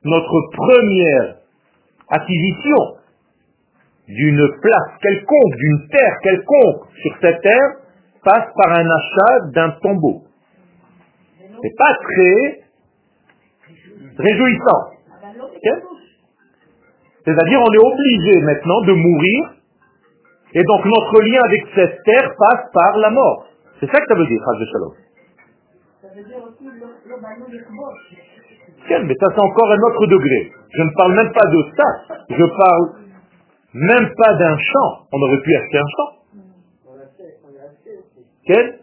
notre 0.05 0.39
première 0.53 1.37
acquisition 2.11 2.83
d'une 4.09 4.49
place 4.63 4.91
quelconque, 5.01 5.55
d'une 5.57 5.89
terre 5.89 6.17
quelconque 6.23 6.83
sur 7.03 7.13
cette 7.21 7.41
terre, 7.43 7.71
passe 8.23 8.49
par 8.61 8.71
un 8.73 8.89
achat 8.99 9.35
d'un 9.55 9.71
tombeau. 9.83 10.23
C'est 11.63 11.77
pas 11.79 11.95
très 11.95 12.61
réjouissant. 14.19 14.83
C'est-à-dire, 17.26 17.60
on 17.62 17.74
est 17.74 17.86
obligé 17.86 18.42
maintenant 18.42 18.82
de 18.82 18.94
mourir, 18.94 19.54
et 20.54 20.64
donc 20.64 20.86
notre 20.86 21.22
lien 21.22 21.42
avec 21.46 21.66
cette 21.76 22.04
terre 22.04 22.34
passe 22.38 22.72
par 22.74 22.98
la 22.98 23.10
mort. 23.10 23.48
C'est 23.80 23.90
ça 23.90 24.00
que 24.00 24.08
ça 24.08 24.16
veut 24.16 24.26
dire, 24.26 24.42
Haz 24.42 24.58
Shalom. 24.72 24.94
Ça 26.02 26.08
veut 26.16 26.24
dire 26.24 26.38
aussi 26.44 26.66
mais 28.90 29.16
ça 29.20 29.28
c'est 29.34 29.42
encore 29.42 29.72
un 29.72 29.82
autre 29.90 30.08
degré. 30.08 30.52
Je 30.74 30.82
ne 30.82 30.90
parle 30.96 31.16
même 31.16 31.32
pas 31.32 31.46
de 31.46 31.66
ça. 31.78 32.16
Je 32.30 32.44
parle 32.44 32.90
même 33.74 34.10
pas 34.18 34.34
d'un 34.36 34.58
champ. 34.58 35.06
On 35.14 35.22
aurait 35.22 35.42
pu 35.42 35.56
acheter 35.56 35.78
un 35.78 35.88
champ. 35.98 36.10
Quel? 38.46 38.80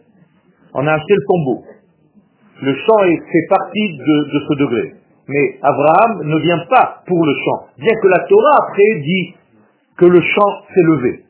On 0.73 0.87
a 0.87 0.93
acheté 0.93 1.13
le 1.13 1.25
tombeau. 1.27 1.63
Le 2.61 2.73
champ 2.75 2.97
fait 2.99 3.47
partie 3.49 3.97
de 3.97 4.39
ce 4.47 4.53
degré. 4.55 4.98
Mais 5.29 5.59
Abraham 5.61 6.23
ne 6.23 6.37
vient 6.39 6.65
pas 6.67 7.03
pour 7.05 7.23
le 7.23 7.33
chant, 7.35 7.67
bien 7.77 7.93
que 8.01 8.07
la 8.07 8.19
Torah 8.27 8.55
après 8.65 8.99
dit 9.01 9.35
que 9.95 10.05
le 10.05 10.19
chant 10.21 10.61
s'est 10.73 10.81
levé. 10.81 11.23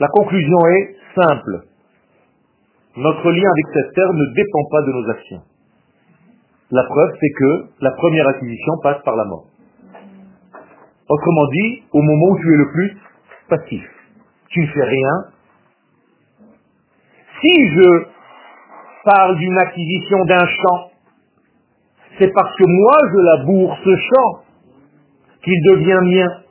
La 0.00 0.08
conclusion 0.08 0.66
est 0.68 0.96
simple. 1.14 1.60
Notre 2.96 3.30
lien 3.30 3.50
avec 3.50 3.66
cette 3.74 3.92
terre 3.94 4.12
ne 4.14 4.34
dépend 4.34 4.64
pas 4.70 4.80
de 4.80 4.92
nos 4.92 5.10
actions. 5.10 5.42
La 6.70 6.82
preuve, 6.84 7.12
c'est 7.20 7.32
que 7.38 7.66
la 7.82 7.90
première 7.90 8.26
acquisition 8.28 8.72
passe 8.82 9.02
par 9.04 9.16
la 9.16 9.24
mort. 9.26 9.44
Autrement 11.10 11.46
dit, 11.52 11.82
au 11.92 12.00
moment 12.00 12.28
où 12.30 12.38
tu 12.38 12.54
es 12.54 12.56
le 12.56 12.70
plus 12.72 12.96
passif, 13.50 13.84
tu 14.48 14.60
ne 14.62 14.66
fais 14.66 14.82
rien, 14.82 15.24
si 17.40 17.54
je 17.74 18.06
parle 19.04 19.36
d'une 19.36 19.58
acquisition 19.58 20.24
d'un 20.24 20.46
champ, 20.46 20.90
c'est 22.18 22.32
parce 22.32 22.54
que 22.56 22.64
moi 22.66 22.96
je 23.12 23.18
laboure 23.36 23.76
ce 23.84 23.96
champ 23.96 24.42
qu'il 25.42 25.62
devient 25.64 26.00
mien. 26.02 26.42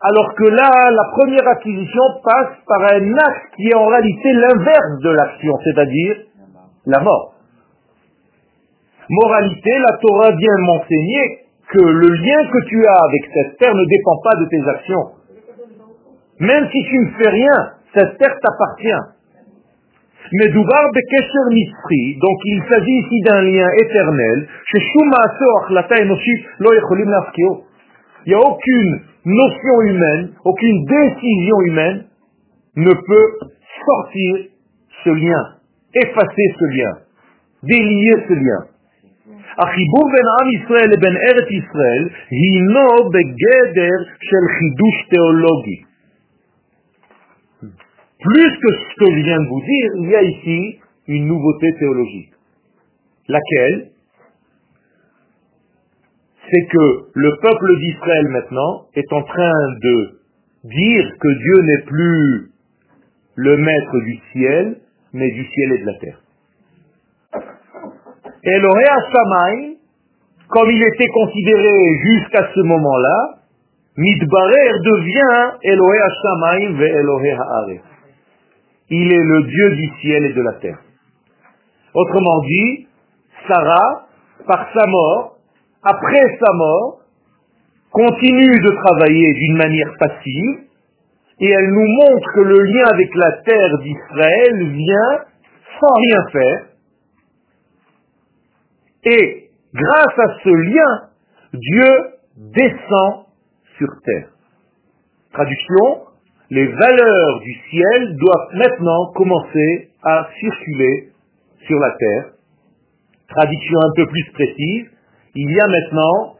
Alors 0.00 0.34
que 0.34 0.44
là, 0.44 0.90
la 0.90 1.10
première 1.10 1.48
acquisition 1.48 2.02
passe 2.22 2.56
par 2.66 2.82
un 2.92 3.18
acte 3.18 3.54
qui 3.56 3.68
est 3.68 3.74
en 3.74 3.86
réalité 3.86 4.32
l'inverse 4.32 5.00
de 5.02 5.10
l'action, 5.10 5.52
c'est-à-dire 5.64 6.16
la 6.86 7.00
mort. 7.00 7.34
Moralité, 9.10 9.70
la 9.78 9.96
Torah 9.98 10.30
vient 10.36 10.58
m'enseigner 10.58 11.48
que 11.68 11.82
le 11.82 12.08
lien 12.08 12.50
que 12.50 12.68
tu 12.68 12.86
as 12.86 13.04
avec 13.04 13.22
cette 13.34 13.58
terre 13.58 13.74
ne 13.74 13.84
dépend 13.84 14.16
pas 14.22 14.36
de 14.40 14.44
tes 14.48 14.68
actions. 14.68 15.06
Même 16.40 16.68
si 16.70 16.84
tu 16.84 16.98
ne 16.98 17.10
fais 17.10 17.30
rien, 17.30 17.72
cette 17.94 18.18
terre 18.18 18.36
t'appartient 18.40 19.17
donc 22.23 22.37
il 22.45 22.63
s'agit 22.69 22.97
ici 23.03 23.21
d'un 23.25 23.41
lien 23.41 23.69
éternel, 23.81 24.47
chez 24.65 24.79
Il 28.25 28.29
n'y 28.29 28.33
a 28.33 28.39
aucune 28.39 29.01
notion 29.25 29.81
humaine, 29.81 30.29
aucune 30.45 30.85
décision 30.85 31.61
humaine 31.65 32.05
ne 32.77 32.93
peut 32.93 33.29
sortir 33.85 34.47
ce 35.03 35.09
lien, 35.09 35.43
effacer 35.93 36.47
ce 36.59 36.65
lien, 36.65 36.93
délier 37.63 38.15
ce 38.27 38.33
lien. 38.33 38.67
החיבור 39.57 40.05
בין 40.13 40.27
עם 40.39 40.47
ישראל 40.57 40.89
לבין 40.93 41.15
ארץ 41.17 41.47
ישראל 41.51 42.03
הינו 42.29 43.09
בגדר 43.13 43.97
של 44.29 44.43
חידוש 44.55 44.95
תיאולוגי. 45.09 45.86
Plus 48.20 48.50
que 48.50 48.72
ce 48.72 48.94
que 48.98 49.10
je 49.12 49.22
viens 49.22 49.40
de 49.40 49.48
vous 49.48 49.60
dire, 49.60 49.90
il 49.96 50.10
y 50.10 50.16
a 50.16 50.22
ici 50.22 50.80
une 51.06 51.26
nouveauté 51.26 51.72
théologique. 51.78 52.32
Laquelle? 53.28 53.90
C'est 56.50 56.66
que 56.66 57.10
le 57.14 57.36
peuple 57.42 57.78
d'Israël 57.78 58.28
maintenant 58.28 58.86
est 58.94 59.12
en 59.12 59.22
train 59.22 59.74
de 59.82 60.18
dire 60.64 61.12
que 61.20 61.28
Dieu 61.28 61.62
n'est 61.62 61.84
plus 61.86 62.50
le 63.36 63.56
maître 63.58 63.98
du 64.00 64.18
ciel, 64.32 64.78
mais 65.12 65.30
du 65.30 65.44
ciel 65.44 65.72
et 65.72 65.78
de 65.78 65.86
la 65.86 65.94
terre. 65.98 66.20
Elohé 68.42 68.84
Samaï, 69.12 69.78
comme 70.48 70.70
il 70.70 70.82
était 70.82 71.08
considéré 71.08 71.98
jusqu'à 72.02 72.48
ce 72.54 72.60
moment-là, 72.60 73.34
Midbarer 73.96 74.70
devient 74.84 75.58
Elohé 75.62 75.98
Samaï 76.22 76.72
ve 76.74 76.82
Elohé 76.82 77.32
Haaretz. 77.32 77.97
Il 78.90 79.12
est 79.12 79.24
le 79.24 79.42
Dieu 79.42 79.76
du 79.76 80.00
ciel 80.00 80.24
et 80.24 80.32
de 80.32 80.42
la 80.42 80.52
terre. 80.54 80.78
Autrement 81.94 82.40
dit, 82.40 82.88
Sarah, 83.46 84.06
par 84.46 84.68
sa 84.74 84.86
mort, 84.86 85.38
après 85.82 86.38
sa 86.40 86.52
mort, 86.54 87.00
continue 87.90 88.60
de 88.60 88.70
travailler 88.70 89.32
d'une 89.34 89.56
manière 89.56 89.92
passive, 89.98 90.60
et 91.40 91.48
elle 91.48 91.70
nous 91.70 91.86
montre 91.86 92.32
que 92.34 92.40
le 92.40 92.62
lien 92.62 92.86
avec 92.92 93.14
la 93.14 93.32
terre 93.42 93.78
d'Israël 93.78 94.70
vient 94.72 95.24
sans 95.80 95.94
rien 95.94 96.26
faire, 96.32 96.66
et 99.04 99.50
grâce 99.74 100.18
à 100.18 100.38
ce 100.42 100.48
lien, 100.48 101.08
Dieu 101.54 101.92
descend 102.36 103.26
sur 103.78 103.88
terre. 104.04 104.28
Traduction, 105.32 106.07
les 106.50 106.66
valeurs 106.66 107.40
du 107.40 107.54
ciel 107.70 108.16
doivent 108.16 108.54
maintenant 108.54 109.12
commencer 109.14 109.90
à 110.02 110.28
circuler 110.40 111.10
sur 111.66 111.78
la 111.78 111.90
terre. 111.98 112.32
Traduction 113.28 113.78
un 113.80 113.92
peu 113.96 114.06
plus 114.06 114.24
précise, 114.32 114.86
il 115.34 115.50
y 115.50 115.60
a 115.60 115.66
maintenant 115.66 116.36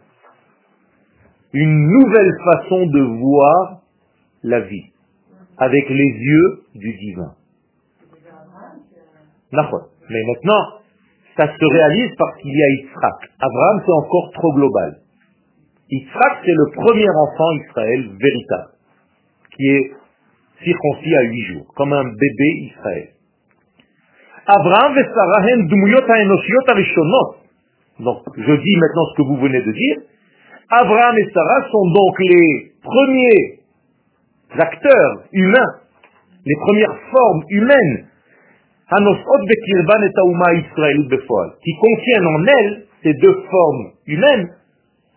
une 1.53 1.87
nouvelle 1.87 2.33
façon 2.44 2.87
de 2.87 3.01
voir 3.21 3.81
la 4.42 4.61
vie, 4.61 4.92
avec 5.59 5.88
les 5.88 5.97
yeux 5.97 6.62
du 6.75 6.94
divin. 6.94 7.35
Mais 9.53 10.23
maintenant, 10.27 10.79
ça 11.37 11.47
se 11.47 11.64
réalise 11.64 12.14
parce 12.16 12.37
qu'il 12.40 12.53
y 12.53 12.62
a 12.62 12.68
Yitzhak. 12.68 13.31
Abraham, 13.40 13.83
c'est 13.85 13.92
encore 13.92 14.31
trop 14.33 14.53
global. 14.55 15.01
Yitzhak, 15.90 16.42
c'est 16.44 16.53
le 16.53 16.71
premier 16.75 17.09
enfant 17.09 17.53
Israël 17.53 18.11
véritable, 18.18 18.71
qui 19.57 19.66
est 19.68 19.97
circoncis 20.62 21.14
à 21.16 21.23
huit 21.23 21.44
jours, 21.53 21.66
comme 21.77 21.92
un 21.92 22.05
bébé 22.05 22.71
Israël. 22.71 23.09
Abraham 24.47 24.97
et 24.97 25.05
Sarah 25.14 25.42
Donc, 28.01 28.23
je 28.37 28.53
dis 28.55 28.77
maintenant 28.77 29.07
ce 29.11 29.16
que 29.16 29.23
vous 29.29 29.37
venez 29.37 29.61
de 29.61 29.73
dire. 29.73 29.97
Abraham 30.71 31.18
et 31.18 31.31
Sarah 31.33 31.68
sont 31.71 31.90
donc 31.90 32.18
les 32.21 32.73
premiers 32.83 33.61
acteurs 34.59 35.25
humains, 35.33 35.75
les 36.47 36.57
premières 36.66 36.97
formes 37.11 37.42
humaines 37.51 38.09
qui 41.62 41.73
contiennent 41.79 42.27
en 42.27 42.44
elles, 42.47 42.87
ces 43.03 43.12
deux 43.14 43.42
formes 43.51 43.90
humaines, 44.07 44.49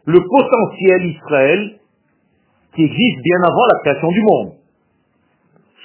le 0.06 0.20
potentiel 0.20 1.06
Israël 1.06 1.80
qui 2.76 2.84
existe 2.84 3.22
bien 3.24 3.44
avant 3.44 3.66
la 3.74 3.80
création 3.82 4.12
du 4.12 4.22
monde. 4.22 4.61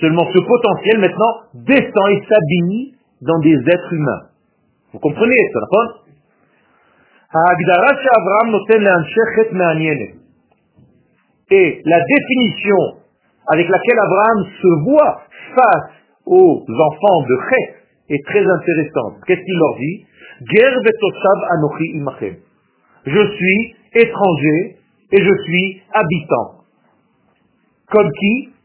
Seulement 0.01 0.27
ce 0.33 0.39
potentiel 0.39 0.99
maintenant 0.99 1.41
descend 1.55 2.09
et 2.11 2.23
s'habille 2.29 2.95
dans 3.23 3.39
des 3.41 3.57
êtres 3.57 3.93
humains. 3.93 4.23
Vous 4.93 4.99
comprenez 4.99 5.37
ça, 5.53 5.61
d'accord 5.61 6.07
et 11.51 11.83
la 11.85 12.01
définition 12.01 12.77
avec 13.49 13.69
laquelle 13.69 13.99
Abraham 13.99 14.47
se 14.63 14.85
voit 14.85 15.23
face 15.55 15.91
aux 16.25 16.65
enfants 16.69 17.23
de 17.29 17.39
Chet 17.51 17.75
est 18.15 18.25
très 18.27 18.45
intéressante. 18.45 19.21
Qu'est-ce 19.27 19.43
qu'il 19.43 19.59
leur 19.59 19.77
dit 19.77 20.07
Je 23.07 23.35
suis 23.35 23.75
étranger 23.95 24.77
et 25.13 25.23
je 25.23 25.43
suis 25.45 25.83
habitant. 25.93 26.65
Comme 27.91 28.11
qui? 28.11 28.56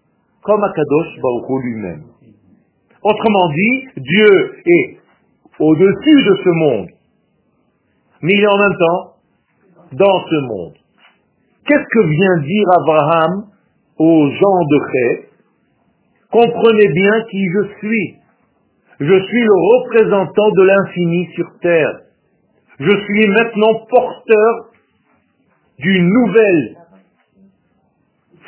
Comme 0.44 0.64
Akadosh 0.64 1.20
Baruch 1.22 1.64
lui-même. 1.64 2.04
Autrement 3.04 3.50
dit, 3.50 3.88
Dieu 3.98 4.62
est 4.66 4.98
au-dessus 5.60 6.24
de 6.24 6.36
ce 6.44 6.50
monde, 6.50 6.88
mais 8.22 8.34
il 8.34 8.42
est 8.42 8.48
en 8.48 8.58
même 8.58 8.78
temps 8.78 9.12
dans 9.94 10.26
ce 10.28 10.36
monde. 10.48 10.74
Qu'est-ce 11.66 11.84
que 11.84 12.08
vient 12.08 12.38
dire 12.38 12.68
Abraham 12.82 13.46
aux 13.98 14.30
gens 14.30 14.64
de 14.70 14.80
Chet 14.92 15.30
Comprenez 16.32 16.88
bien 16.88 17.24
qui 17.30 17.46
je 17.46 17.78
suis. 17.80 18.16
Je 19.00 19.20
suis 19.26 19.42
le 19.42 19.54
représentant 19.76 20.52
de 20.52 20.64
l'infini 20.64 21.28
sur 21.36 21.46
terre. 21.62 22.00
Je 22.80 22.90
suis 22.90 23.28
maintenant 23.28 23.86
porteur 23.90 24.70
d'une 25.80 26.08
nouvelle 26.08 26.78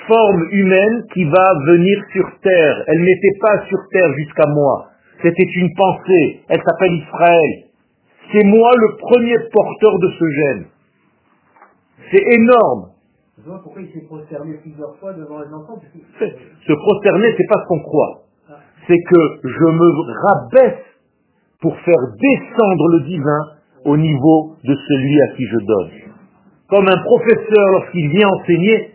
forme 0.08 0.48
humaine 0.52 1.04
qui 1.14 1.24
va 1.26 1.46
venir 1.66 2.04
sur 2.12 2.26
terre. 2.42 2.84
Elle 2.88 3.02
n'était 3.02 3.38
pas 3.42 3.66
sur 3.68 3.80
terre 3.92 4.14
jusqu'à 4.18 4.48
moi. 4.48 4.90
C'était 5.22 5.52
une 5.56 5.74
pensée. 5.76 6.42
Elle 6.50 6.62
s'appelle 6.62 6.94
Israël. 6.94 7.64
C'est 8.32 8.44
moi 8.46 8.72
le 8.76 8.98
premier 8.98 9.38
porteur 9.52 10.00
de 10.00 10.10
ce 10.20 10.30
gène. 10.30 10.66
C'est 12.12 12.24
énorme. 12.36 12.90
Pourquoi 13.46 13.82
il 13.82 13.92
s'est 13.92 14.06
prosterné 14.06 14.54
plusieurs 14.62 14.96
fois 15.00 15.14
devant 15.14 15.40
les 15.40 15.54
enfants 15.54 15.80
Se 16.20 16.74
prosterner, 16.74 17.34
c'est 17.38 17.48
pas 17.48 17.62
ce 17.64 17.68
qu'on 17.68 17.80
croit. 17.80 18.22
C'est 18.88 19.00
que 19.00 19.40
je 19.44 19.66
me 19.66 19.90
rabaisse 20.28 20.84
pour 21.62 21.76
faire 21.80 22.00
descendre 22.20 22.88
le 22.90 23.00
divin 23.08 23.40
au 23.86 23.98
niveau 23.98 24.56
de 24.64 24.76
celui 24.76 25.22
à 25.22 25.28
qui 25.36 25.46
je 25.46 25.58
donne. 25.66 25.92
Comme 26.70 26.88
un 26.88 27.04
professeur, 27.04 27.72
lorsqu'il 27.72 28.10
vient 28.10 28.28
enseigner, 28.28 28.93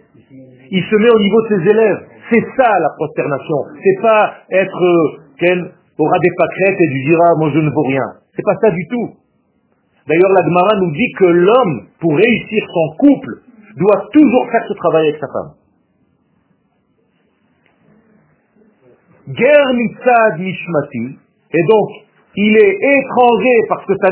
il 0.70 0.82
se 0.84 0.96
met 0.96 1.10
au 1.10 1.18
niveau 1.18 1.42
de 1.42 1.48
ses 1.48 1.70
élèves. 1.70 2.00
C'est 2.30 2.44
ça 2.56 2.78
la 2.78 2.90
prosternation. 2.96 3.56
C'est 3.82 4.02
pas 4.02 4.34
être 4.50 4.82
euh, 4.82 5.70
aura 5.98 6.18
des 6.18 6.30
pâquerettes 6.36 6.80
et 6.80 6.86
lui 6.88 7.04
dira 7.04 7.34
moi 7.38 7.50
je 7.52 7.58
ne 7.58 7.70
vaux 7.70 7.82
rien. 7.82 8.04
C'est 8.34 8.44
pas 8.44 8.56
ça 8.60 8.70
du 8.70 8.86
tout. 8.88 9.10
D'ailleurs, 10.06 10.32
la 10.32 10.42
Gemara 10.42 10.76
nous 10.80 10.92
dit 10.92 11.12
que 11.18 11.26
l'homme, 11.26 11.86
pour 12.00 12.16
réussir 12.16 12.64
son 12.72 12.96
couple, 12.96 13.42
doit 13.76 14.08
toujours 14.12 14.50
faire 14.50 14.64
ce 14.66 14.74
travail 14.74 15.08
avec 15.08 15.20
sa 15.20 15.26
femme. 15.28 15.52
Guerre 19.28 19.74
mitzad 19.74 20.38
mishmati, 20.38 21.18
et 21.52 21.62
donc 21.68 21.88
il 22.34 22.56
est 22.56 22.76
étranger 22.80 23.56
parce 23.68 23.84
que 23.84 23.92
sa 24.00 24.10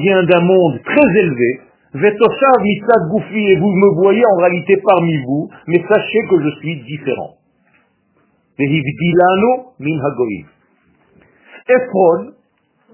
vient 0.00 0.22
d'un 0.24 0.40
monde 0.40 0.80
très 0.84 1.18
élevé, 1.20 1.60
vetoshav 1.94 2.62
mitzad 2.62 3.08
goufi, 3.10 3.38
et 3.38 3.56
vous 3.56 3.70
me 3.70 3.94
voyez 4.02 4.24
en 4.26 4.36
réalité 4.36 4.76
parmi 4.84 5.16
vous, 5.24 5.48
mais 5.66 5.82
sachez 5.88 6.20
que 6.28 6.40
je 6.42 6.50
suis 6.60 6.82
différent. 6.82 7.34
Min. 8.58 9.98
Ephron, 11.66 12.32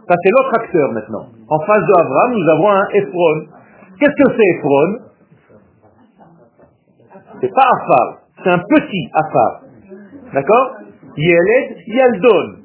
ça 0.09 0.15
c'est 0.23 0.31
l'autre 0.31 0.55
acteur 0.55 0.93
maintenant. 0.93 1.27
En 1.49 1.61
face 1.61 1.85
de 1.87 1.93
Abraham, 2.01 2.33
nous 2.33 2.49
avons 2.51 2.71
un 2.71 2.89
Ephron. 2.95 3.47
Qu'est-ce 3.99 4.17
que 4.23 4.31
c'est 4.37 4.49
Ephron? 4.57 5.11
C'est 7.41 7.55
pas 7.55 7.69
Afar, 7.69 8.19
c'est 8.43 8.51
un 8.51 8.59
petit 8.59 9.09
Afar. 9.13 9.63
D'accord? 10.33 10.77
Yeled 11.17 11.77
Yaldon. 11.89 12.57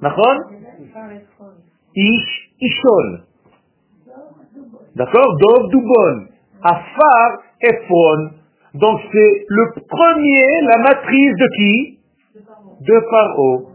D'accord? 0.00 0.36
Ish 1.94 2.50
Ishon. 2.60 3.27
D'accord 4.98 5.36
Dov 5.38 5.70
Dubon. 5.70 6.26
Afar 6.60 7.38
Ephron. 7.62 8.30
Donc 8.74 9.00
c'est 9.12 9.44
le 9.48 9.64
premier, 9.88 10.60
la 10.62 10.78
matrice 10.78 11.34
de 11.36 11.48
qui 11.56 11.98
De 12.84 13.00
Paro. 13.08 13.70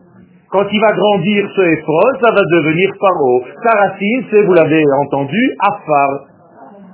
Quand 0.51 0.65
il 0.69 0.81
va 0.81 0.91
grandir 0.91 1.49
ce 1.55 1.61
Ephron, 1.61 2.19
ça 2.21 2.31
va 2.31 2.41
devenir 2.41 2.91
Paro. 2.99 3.41
Sa 3.63 3.79
racine, 3.79 4.25
c'est, 4.29 4.43
vous 4.43 4.53
l'avez 4.53 4.83
entendu, 5.05 5.55
Afar. 5.59 6.25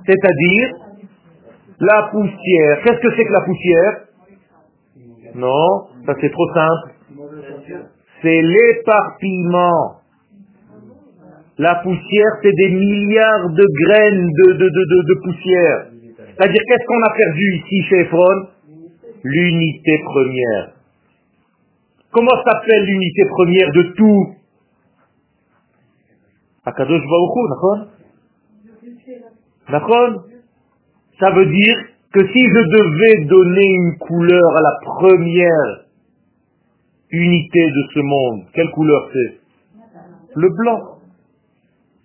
C'est-à-dire 0.05 0.75
la 1.79 2.09
poussière. 2.11 2.81
Qu'est-ce 2.83 2.99
que 2.99 3.15
c'est 3.15 3.25
que 3.25 3.33
la 3.33 3.41
poussière 3.41 3.97
Non, 5.35 5.87
ça 6.05 6.13
c'est 6.21 6.31
trop 6.31 6.53
simple. 6.53 6.93
C'est 8.21 8.41
l'éparpillement. 8.41 9.98
La 11.59 11.75
poussière, 11.83 12.39
c'est 12.41 12.53
des 12.53 12.69
milliards 12.69 13.49
de 13.49 13.65
graines 13.83 14.27
de, 14.27 15.21
poussière. 15.23 15.87
C'est-à-dire, 16.17 16.61
qu'est-ce 16.65 16.85
qu'on 16.87 17.03
a 17.03 17.13
perdu 17.13 17.55
ici 17.57 17.83
chez 17.89 17.99
Ephron? 17.99 18.47
L'unité 19.25 20.01
première. 20.05 20.71
Comment 22.11 22.43
s'appelle 22.45 22.85
l'unité 22.85 23.25
première 23.25 23.71
de 23.73 23.81
tout? 23.97 24.35
Akadosh 26.63 27.01
Baruch 27.01 27.89
D'accord 29.69 30.23
Ça 31.19 31.31
veut 31.31 31.45
dire 31.45 31.77
que 32.13 32.25
si 32.25 32.39
je 32.39 32.61
devais 32.77 33.25
donner 33.25 33.65
une 33.65 33.97
couleur 33.97 34.55
à 34.55 34.61
la 34.61 34.77
première 34.85 35.83
unité 37.11 37.65
de 37.69 37.83
ce 37.93 37.99
monde, 37.99 38.45
quelle 38.53 38.71
couleur 38.71 39.09
c'est? 39.11 39.39
Le 40.35 40.49
blanc. 40.55 40.98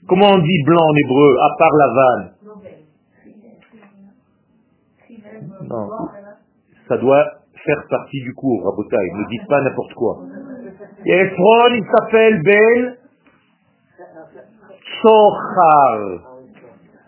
Comment 0.09 0.33
on 0.33 0.39
dit 0.39 0.63
blanc 0.65 0.83
en 0.83 0.95
hébreu, 0.95 1.37
à 1.41 1.49
part 1.59 1.75
la 1.77 1.89
vanne 1.95 2.31
Non. 5.69 5.89
Ça 6.89 6.97
doit 6.99 7.25
faire 7.65 7.83
partie 7.89 8.21
du 8.21 8.35
cours, 8.35 8.65
Rabotaï. 8.65 9.11
Ne 9.15 9.29
dites 9.29 9.49
pas 9.49 9.63
n'importe 9.63 9.95
quoi. 9.95 10.19
Et 11.07 11.13
Ephron, 11.13 11.75
il 11.75 11.85
s'appelle 11.97 12.43
Ben 12.43 12.97
Sochar. 15.03 16.21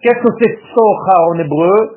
Qu'est-ce 0.02 0.22
que 0.22 0.32
c'est 0.40 0.58
Sochar 0.74 1.28
en 1.28 1.38
hébreu? 1.38 1.96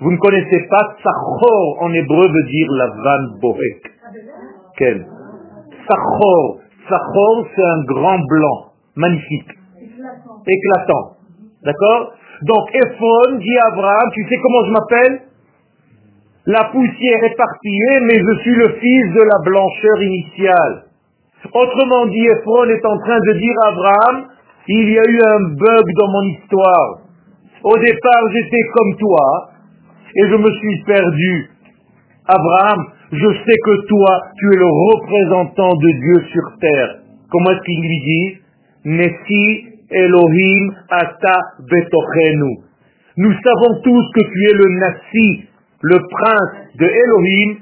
Vous 0.00 0.10
ne 0.10 0.16
connaissez 0.16 0.66
pas 0.70 0.96
Sachor 1.02 1.82
en 1.82 1.92
hébreu 1.92 2.26
veut 2.26 2.48
dire 2.48 2.72
la 2.72 2.86
vanne 2.86 3.38
bohek. 3.38 3.82
Quel 4.78 5.06
Sachor. 5.86 6.60
Sachor, 6.88 7.46
c'est 7.54 7.64
un 7.64 7.84
grand 7.84 8.18
blanc, 8.18 8.72
magnifique, 8.96 9.50
éclatant. 10.46 11.16
D'accord? 11.64 12.12
Donc 12.42 12.74
Ephron 12.74 13.38
dit 13.38 13.58
à 13.58 13.72
Abraham, 13.72 14.10
tu 14.14 14.26
sais 14.28 14.36
comment 14.40 14.64
je 14.66 14.72
m'appelle? 14.72 15.20
La 16.46 16.64
poussière 16.72 17.24
est 17.24 17.36
partie, 17.36 17.78
mais 18.02 18.18
je 18.18 18.40
suis 18.40 18.54
le 18.54 18.68
fils 18.80 19.12
de 19.12 19.22
la 19.22 19.38
blancheur 19.44 20.02
initiale. 20.02 20.84
Autrement 21.52 22.06
dit, 22.06 22.26
Ephron 22.26 22.64
est 22.64 22.84
en 22.84 22.98
train 22.98 23.18
de 23.18 23.32
dire 23.38 23.54
à 23.62 23.68
Abraham, 23.68 24.26
il 24.68 24.88
y 24.88 24.98
a 24.98 25.04
eu 25.04 25.20
un 25.20 25.40
bug 25.54 25.86
dans 25.98 26.08
mon 26.08 26.22
histoire. 26.28 26.98
Au 27.64 27.76
départ, 27.76 28.30
j'étais 28.32 28.62
comme 28.74 28.96
toi, 28.98 29.50
et 30.16 30.28
je 30.28 30.36
me 30.36 30.50
suis 30.50 30.82
perdu. 30.84 31.50
Abraham, 32.26 32.86
je 33.12 33.26
sais 33.26 33.56
que 33.66 33.86
toi, 33.86 34.22
tu 34.38 34.46
es 34.46 34.56
le 34.56 34.66
représentant 34.66 35.74
de 35.74 35.90
Dieu 35.90 36.24
sur 36.32 36.58
terre. 36.60 36.98
Comment 37.30 37.50
est-ce 37.50 37.62
qu'il 37.62 37.80
lui 37.80 38.00
dit? 38.00 38.38
Nessi 38.84 39.69
Elohim 39.90 40.74
ata 40.88 41.34
betochenu. 41.68 42.62
Nous 43.16 43.32
savons 43.32 43.80
tous 43.82 44.04
que 44.14 44.20
tu 44.20 44.50
es 44.50 44.54
le 44.54 44.68
Nassi, 44.78 45.48
le 45.82 45.98
prince 45.98 46.76
de 46.78 46.86
Elohim 46.86 47.58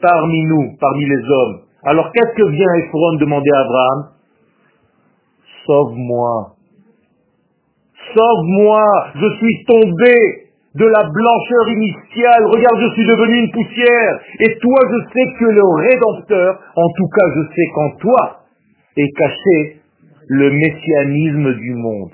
parmi 0.00 0.44
nous, 0.44 0.76
parmi 0.80 1.04
les 1.04 1.22
hommes. 1.28 1.60
Alors 1.84 2.10
qu'est-ce 2.12 2.34
que 2.34 2.48
vient 2.48 2.74
Ephron 2.74 3.16
demander 3.18 3.50
à 3.50 3.60
Abraham? 3.60 4.04
Sauve-moi. 5.66 6.54
Sauve-moi. 8.14 8.84
Je 9.16 9.36
suis 9.36 9.64
tombé 9.66 10.48
de 10.74 10.84
la 10.84 11.04
blancheur 11.10 11.68
initiale. 11.68 12.46
Regarde, 12.46 12.80
je 12.80 12.94
suis 12.94 13.06
devenu 13.06 13.38
une 13.44 13.50
poussière. 13.50 14.20
Et 14.40 14.58
toi, 14.58 14.78
je 14.90 14.98
sais 15.12 15.26
que 15.38 15.44
le 15.44 15.62
Rédempteur, 15.88 16.58
en 16.76 16.88
tout 16.96 17.08
cas, 17.08 17.26
je 17.34 17.42
sais 17.54 17.66
qu'en 17.74 17.90
toi 17.96 18.40
est 18.96 19.12
caché 19.16 19.77
le 20.28 20.50
messianisme 20.50 21.54
du 21.54 21.74
monde. 21.74 22.10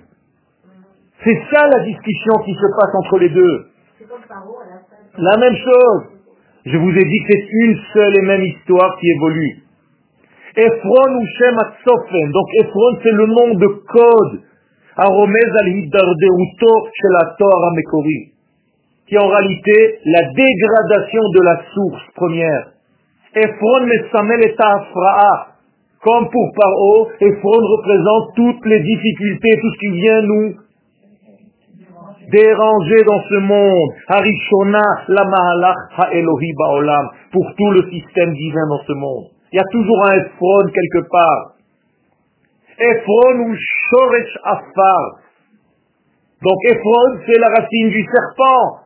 C'est 1.25 1.41
ça 1.53 1.67
la 1.67 1.85
discussion 1.85 2.33
qui 2.45 2.55
se 2.55 2.67
passe 2.79 2.95
entre 2.95 3.19
les 3.19 3.31
deux. 3.31 3.67
La 5.19 5.37
même 5.39 5.57
chose. 5.57 6.03
Je 6.67 6.77
vous 6.77 6.91
ai 6.91 7.05
dit 7.05 7.21
que 7.25 7.33
c'est 7.33 7.49
une 7.51 7.79
seule 7.93 8.19
et 8.19 8.23
même 8.23 8.43
histoire 8.43 8.97
qui 8.99 9.07
évolue. 9.11 9.63
Ephron 10.57 11.17
ou 11.17 11.27
Shem. 11.39 11.57
Donc 12.31 12.47
Ephron, 12.61 12.99
c'est 13.03 13.13
le 13.13 13.27
nom 13.27 13.55
de 13.55 13.67
code. 13.67 14.41
Aromez 14.97 15.51
al 15.61 15.69
hiddardeuto 15.69 16.89
chez 16.95 17.09
la 17.11 17.35
Torah 17.37 17.71
Mekori. 17.75 18.33
Qui 19.09 19.17
est 19.17 19.19
en 19.19 19.29
réalité 19.29 19.99
la 20.07 20.23
dégradation 20.33 21.23
de 21.35 21.43
la 21.43 21.57
source 21.75 22.03
première. 22.15 22.71
Ephron 23.35 23.87
Mesamel 23.87 24.45
et 24.45 24.55
Afra'a. 24.57 25.54
Comme 26.05 26.29
pour 26.29 26.53
Paro, 26.55 27.09
Ephron 27.19 27.65
représente 27.77 28.37
toutes 28.37 28.67
les 28.67 28.81
difficultés, 28.81 29.59
tout 29.59 29.71
ce 29.73 29.79
qui 29.79 29.91
vient 29.91 30.23
nous 30.23 30.55
déranger 32.31 33.05
dans 33.05 33.23
ce 33.23 33.39
monde. 33.41 33.91
Harishona, 34.09 34.85
la 35.09 35.25
Mahalach, 35.25 35.77
Baolam. 36.59 37.09
Pour 37.33 37.47
tout 37.57 37.71
le 37.71 37.91
système 37.91 38.35
divin 38.35 38.69
dans 38.69 38.83
ce 38.87 38.93
monde. 38.93 39.29
Il 39.53 39.57
y 39.57 39.61
a 39.61 39.65
toujours 39.73 40.07
un 40.07 40.13
Ephron 40.13 40.67
quelque 40.75 41.09
part. 41.11 41.55
Ephron 42.79 43.49
ou 43.49 43.55
Shoresh 43.55 44.39
Afar. 44.45 45.21
Donc 46.43 46.59
Ephron, 46.71 47.19
c'est 47.27 47.39
la 47.39 47.49
racine 47.49 47.89
du 47.89 48.05
serpent. 48.05 48.81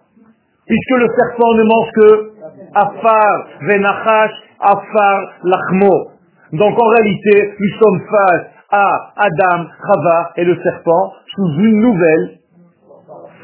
Puisque 0.66 1.00
le 1.00 1.08
serpent 1.18 1.54
ne 1.54 1.64
mange 1.64 1.90
que 1.94 2.32
Afar, 2.74 3.48
Venachash, 3.62 4.32
Afar, 4.60 5.32
Lachmo. 5.42 6.17
Donc 6.52 6.80
en 6.80 6.88
réalité, 6.88 7.54
nous 7.58 7.78
sommes 7.78 8.00
face 8.10 8.46
à 8.70 9.12
Adam, 9.16 9.66
Chava 9.80 10.32
et 10.36 10.44
le 10.44 10.56
serpent 10.62 11.12
sous 11.34 11.48
une 11.60 11.80
nouvelle 11.80 12.38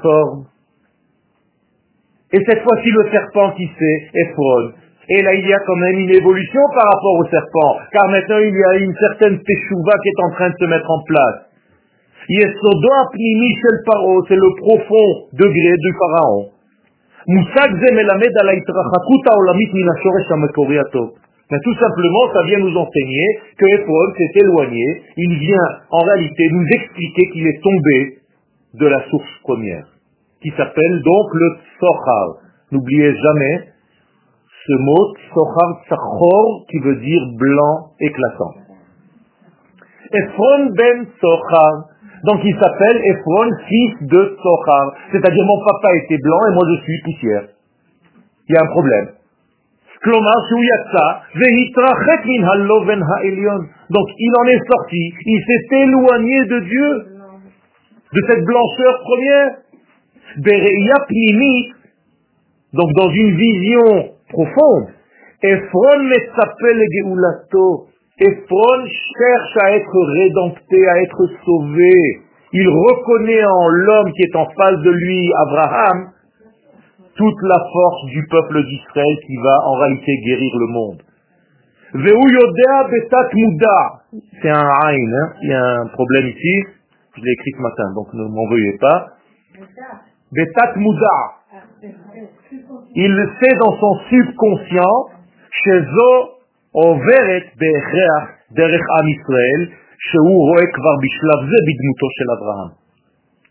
forme. 0.03 0.45
Et 2.33 2.43
cette 2.47 2.63
fois-ci, 2.63 2.91
le 2.91 3.11
serpent 3.11 3.53
qui 3.53 3.67
sait, 3.79 4.11
Ephron. 4.15 4.73
Et 5.09 5.23
là, 5.23 5.35
il 5.35 5.47
y 5.47 5.53
a 5.53 5.61
quand 5.67 5.77
même 5.77 5.99
une 5.99 6.15
évolution 6.15 6.61
par 6.75 6.85
rapport 6.85 7.19
au 7.21 7.27
serpent, 7.27 7.77
car 7.93 8.09
maintenant 8.09 8.39
il 8.39 8.55
y 8.55 8.65
a 8.65 8.77
une 8.79 8.95
certaine 8.97 9.39
teshuva 9.39 9.93
qui 10.03 10.09
est 10.09 10.23
en 10.25 10.31
train 10.31 10.49
de 10.49 10.57
se 10.59 10.65
mettre 10.65 10.91
en 10.91 11.03
place. 11.05 11.45
Yesodo 12.29 13.11
Pnimi 13.13 13.55
Shel 13.61 13.83
Paro, 13.85 14.25
c'est 14.27 14.37
le 14.37 14.51
profond 14.57 15.29
degré 15.35 15.77
du 15.77 15.93
pharaon. 15.99 16.49
Mais 21.51 21.59
tout 21.63 21.75
simplement, 21.75 22.33
ça 22.33 22.43
vient 22.47 22.59
nous 22.59 22.75
enseigner 22.77 23.27
que 23.59 23.67
Ephron 23.75 24.13
s'est 24.17 24.41
éloigné. 24.41 25.03
Il 25.17 25.39
vient 25.39 25.69
en 25.91 26.01
réalité 26.01 26.49
nous 26.51 26.67
expliquer 26.73 27.31
qu'il 27.33 27.47
est 27.47 27.63
tombé 27.63 28.19
de 28.75 28.87
la 28.87 29.05
source 29.11 29.39
première, 29.43 29.87
qui 30.43 30.51
s'appelle 30.51 31.03
donc 31.03 31.35
le 31.35 31.57
Tsochar. 31.79 32.27
N'oubliez 32.73 33.15
jamais 33.15 33.69
ce 34.67 34.73
mot 34.73 35.15
Tsochar 35.29 35.85
Tsachor 35.87 36.65
qui 36.71 36.79
veut 36.79 36.97
dire 36.97 37.23
blanc 37.37 37.93
éclatant. 38.01 38.55
Ephron 40.13 40.71
ben 40.77 41.07
Tsochar. 41.21 41.91
Donc 42.25 42.41
il 42.43 42.55
s'appelle 42.55 42.97
Ephron, 43.05 43.51
fils 43.69 44.09
de 44.09 44.37
Tsochar. 44.41 44.95
C'est-à-dire 45.13 45.45
mon 45.45 45.65
papa 45.65 45.95
était 45.97 46.19
blanc 46.23 46.41
et 46.49 46.55
moi 46.55 46.63
je 46.71 46.83
suis 46.83 47.03
poussière. 47.05 47.49
Il 48.49 48.55
y 48.55 48.59
a 48.59 48.63
un 48.63 48.71
problème. 48.73 49.09
Ben 50.05 51.57
Donc 53.91 54.09
il 54.19 54.33
en 54.39 54.45
est 54.47 54.61
sorti, 54.71 55.15
il 55.25 55.41
s'est 55.47 55.77
éloigné 55.77 56.45
de 56.45 56.59
Dieu, 56.61 57.07
de 58.13 58.21
cette 58.29 58.45
blancheur 58.45 59.01
première. 59.03 59.51
Donc 62.75 62.93
dans 62.97 63.09
une 63.09 63.37
vision 63.37 64.11
profonde, 64.29 64.89
Ephron 65.43 66.11
s'appelle 66.37 66.83
Geulato. 66.91 67.87
Ephron 68.19 68.87
cherche 68.87 69.57
à 69.63 69.73
être 69.73 69.99
rédempté, 70.13 70.89
à 70.89 71.03
être 71.03 71.27
sauvé. 71.45 72.21
Il 72.53 72.69
reconnaît 72.69 73.45
en 73.45 73.69
l'homme 73.69 74.13
qui 74.13 74.23
est 74.23 74.37
en 74.37 74.47
face 74.57 74.79
de 74.81 74.91
lui, 74.91 75.31
Abraham, 75.49 76.11
toute 77.17 77.43
la 77.43 77.59
force 77.73 78.05
du 78.07 78.27
peuple 78.31 78.65
d'Israël 78.65 79.17
qui 79.27 79.37
va 79.37 79.59
en 79.67 79.75
réalité 79.75 80.13
guérir 80.25 80.53
le 80.59 80.67
monde. 80.67 81.03
C'est 84.43 84.51
un 84.51 84.69
aïn, 84.85 85.15
hein. 85.15 85.33
il 85.43 85.49
y 85.49 85.55
a 85.55 85.65
un 85.81 85.87
problème 85.87 86.27
ici, 86.27 86.65
je 87.17 87.23
l'ai 87.23 87.33
écrit 87.33 87.53
ce 87.57 87.63
matin, 87.63 87.85
donc 87.95 88.13
ne 88.15 88.25
m'en 88.25 88.49
veuillez 88.49 88.77
pas. 88.79 89.07
Betat 90.33 90.75
Mouda. 90.77 91.19
Il 92.97 93.13
le 93.13 93.31
sait 93.41 93.55
dans 93.63 93.77
son 93.79 93.95
subconscient, 94.11 95.07
Bishlav 100.99 101.47
Ze 101.47 101.59
Bidmuto 101.67 102.09
Shel 102.19 102.31
Abraham. 102.37 102.71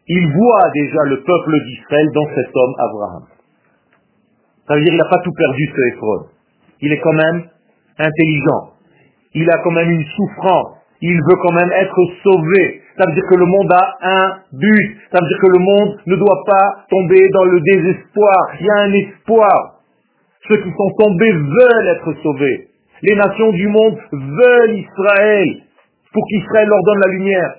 Il 0.08 0.28
voit 0.34 0.70
déjà 0.74 1.04
le 1.06 1.24
peuple 1.24 1.64
d'Israël 1.66 2.10
dans 2.14 2.28
cet 2.36 2.52
homme 2.54 2.76
Abraham. 2.78 3.33
Ça 4.68 4.76
veut 4.76 4.82
dire 4.82 4.92
qu'il 4.92 4.98
n'a 4.98 5.10
pas 5.10 5.22
tout 5.24 5.34
perdu 5.34 5.72
ce 5.76 5.82
Ephron. 5.94 6.26
Il 6.82 6.92
est 6.92 7.00
quand 7.00 7.14
même 7.14 7.44
intelligent. 8.00 8.74
Il 9.34 9.50
a 9.50 9.58
quand 9.64 9.72
même 9.72 9.90
une 9.90 10.06
souffrance. 10.06 10.78
Il 11.02 11.16
veut 11.16 11.36
quand 11.42 11.54
même 11.54 11.72
être 11.72 12.00
sauvé. 12.24 12.82
Ça 12.98 13.06
veut 13.08 13.14
dire 13.14 13.28
que 13.30 13.36
le 13.36 13.46
monde 13.46 13.72
a 13.74 13.98
un 14.02 14.40
but. 14.54 14.98
Ça 15.12 15.20
veut 15.22 15.28
dire 15.28 15.40
que 15.40 15.52
le 15.52 15.60
monde 15.60 15.98
ne 16.06 16.16
doit 16.16 16.44
pas 16.46 16.86
tomber 16.90 17.28
dans 17.30 17.44
le 17.44 17.60
désespoir. 17.62 18.56
Il 18.60 18.66
y 18.66 18.70
a 18.70 18.84
un 18.84 18.94
espoir. 18.94 19.82
Ceux 20.48 20.58
qui 20.58 20.70
sont 20.70 20.92
tombés 20.98 21.32
veulent 21.32 21.88
être 21.98 22.14
sauvés. 22.22 22.68
Les 23.02 23.16
nations 23.16 23.52
du 23.52 23.68
monde 23.68 23.98
veulent 24.12 24.78
Israël 24.78 25.50
pour 26.14 26.24
qu'Israël 26.30 26.68
leur 26.70 26.84
donne 26.84 27.00
la 27.06 27.12
lumière. 27.12 27.56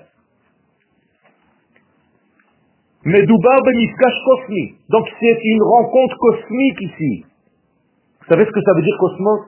Medoubar 3.05 3.61
Benifkash 3.63 4.17
Kosmi. 4.25 4.77
Donc 4.89 5.05
c'est 5.19 5.39
une 5.43 5.61
rencontre 5.61 6.17
cosmique 6.17 6.81
ici. 6.81 7.25
Vous 8.21 8.25
savez 8.27 8.45
ce 8.45 8.51
que 8.51 8.61
ça 8.61 8.73
veut 8.73 8.81
dire 8.81 8.97
cosmos 8.99 9.39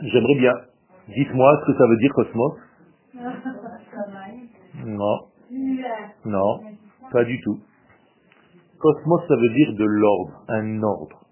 J'aimerais 0.00 0.34
bien. 0.36 0.54
Dites-moi 1.08 1.60
ce 1.60 1.72
que 1.72 1.78
ça 1.78 1.86
veut 1.86 1.96
dire 1.98 2.12
cosmos. 2.14 2.52
Non. 4.86 5.18
Non, 6.24 6.60
pas 7.10 7.24
du 7.24 7.40
tout. 7.40 7.58
Cosmos, 8.78 9.22
ça 9.26 9.34
veut 9.36 9.48
dire 9.50 9.74
de 9.74 9.84
l'ordre, 9.84 10.44
un 10.48 10.82
ordre. 10.82 11.26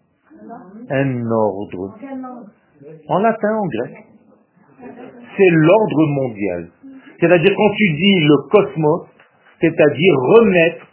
Un 0.91 1.31
ordre. 1.31 1.97
En 3.09 3.19
latin, 3.21 3.57
en 3.57 3.67
grec. 3.67 4.07
C'est 5.37 5.51
l'ordre 5.51 6.07
mondial. 6.09 6.71
C'est-à-dire 7.21 7.53
quand 7.57 7.75
tu 7.77 7.93
dis 7.95 8.21
le 8.21 8.37
cosmos, 8.51 9.09
c'est-à-dire 9.61 10.15
remettre 10.15 10.87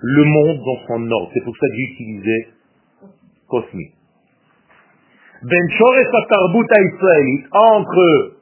le 0.00 0.24
monde 0.24 0.58
dans 0.58 0.86
son 0.86 1.10
ordre. 1.10 1.30
C'est 1.34 1.44
pour 1.44 1.56
ça 1.56 1.66
que 1.68 1.74
j'ai 1.74 1.92
utilisé 1.92 2.48
cosmique. 3.48 3.94
Ben 5.42 5.66
entre 7.52 8.32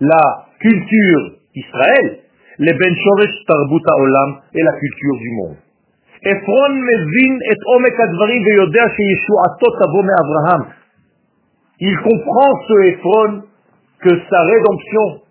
la 0.00 0.46
culture 0.58 1.32
Israël, 1.54 2.20
les 2.58 2.72
Ben 2.72 2.94
Tarbut 3.46 3.82
Olam 3.98 4.40
et 4.54 4.62
la 4.62 4.72
culture 4.72 5.16
du 5.18 5.30
monde. 5.30 5.56
Ephron 6.22 6.74
mevin 6.74 7.38
et 7.50 7.56
omek 7.74 7.98
advarim 7.98 8.42
veyodea 8.44 8.88
sheyeshuato 8.94 9.70
tavo 9.78 10.00
Abraham. 10.00 10.66
Il 11.80 11.96
comprend 11.96 12.52
ce 12.68 12.74
Ephron 12.90 13.42
que 14.02 14.10
sa 14.28 14.42
rédemption, 14.42 15.22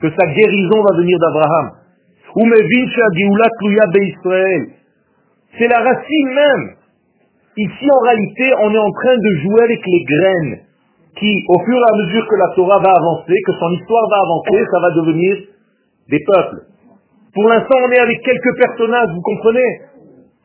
que 0.00 0.10
sa 0.10 0.26
guérison 0.32 0.82
va 0.82 0.96
venir 0.96 1.18
d'Abraham. 1.18 1.70
C'est 5.58 5.68
la 5.68 5.78
racine 5.78 6.28
même. 6.34 6.74
Ici, 7.56 7.86
en 7.90 8.00
réalité, 8.04 8.52
on 8.62 8.72
est 8.72 8.78
en 8.78 8.92
train 8.92 9.16
de 9.16 9.30
jouer 9.42 9.62
avec 9.64 9.80
les 9.84 10.04
graines 10.04 10.60
qui, 11.18 11.44
au 11.48 11.58
fur 11.64 11.76
et 11.76 11.92
à 11.92 11.96
mesure 11.96 12.26
que 12.28 12.36
la 12.36 12.54
Torah 12.54 12.78
va 12.78 12.92
avancer, 12.94 13.34
que 13.44 13.52
son 13.58 13.72
histoire 13.72 14.08
va 14.10 14.18
avancer, 14.22 14.64
ça 14.70 14.78
va 14.80 14.90
devenir 14.94 15.36
des 16.08 16.20
peuples. 16.24 16.62
Pour 17.34 17.48
l'instant, 17.48 17.78
on 17.86 17.90
est 17.90 17.98
avec 17.98 18.22
quelques 18.22 18.56
personnages, 18.58 19.08
vous 19.14 19.22
comprenez 19.22 19.80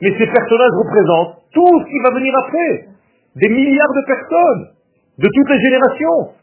Mais 0.01 0.10
ces 0.18 0.28
personnages 0.28 0.76
représentent 0.78 1.38
tout 1.54 1.80
ce 1.80 1.86
qui 1.86 1.99
va 2.04 2.12
venir 2.12 2.34
après. 2.36 2.88
Des 3.36 3.49
milliards 3.49 3.93
de 3.93 4.06
personnes, 4.08 4.68
de 5.20 5.30
toutes 5.34 5.49
les 5.49 5.62
générations. 5.62 6.34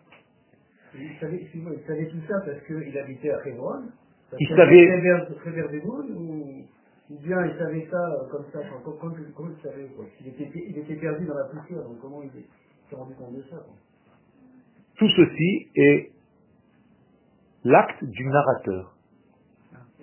Il 0.95 1.11
savait, 1.21 1.49
il 1.55 1.87
savait 1.87 2.07
tout 2.07 2.21
ça 2.29 2.41
parce 2.45 2.61
qu'il 2.67 2.99
habitait 2.99 3.31
à 3.31 3.47
Hebron 3.47 3.83
Il 4.39 4.49
savait... 4.49 4.89
Ou, 5.85 6.65
ou 7.11 7.19
bien 7.19 7.45
il 7.45 7.59
savait 7.59 7.87
ça 7.91 8.09
euh, 8.09 8.29
comme 8.31 8.45
ça 8.53 8.61
Comment, 8.85 8.97
comment, 9.01 9.15
comment 9.35 9.51
il 9.51 9.63
savait 9.63 9.87
quoi 9.97 10.05
il 10.21 10.29
était, 10.29 10.51
il 10.55 10.79
était 10.79 10.97
perdu 10.97 11.27
dans 11.27 11.35
la 11.35 11.45
poussière, 11.45 11.83
donc 11.83 12.01
comment 12.01 12.23
il 12.23 12.31
s'est 12.31 12.97
rendu 12.97 13.15
compte 13.15 13.35
de 13.37 13.43
ça 13.43 13.57
quoi 13.57 13.75
Tout 14.97 15.09
ceci 15.09 15.69
est 15.75 16.13
l'acte 17.65 18.05
du 18.05 18.27
narrateur. 18.27 18.97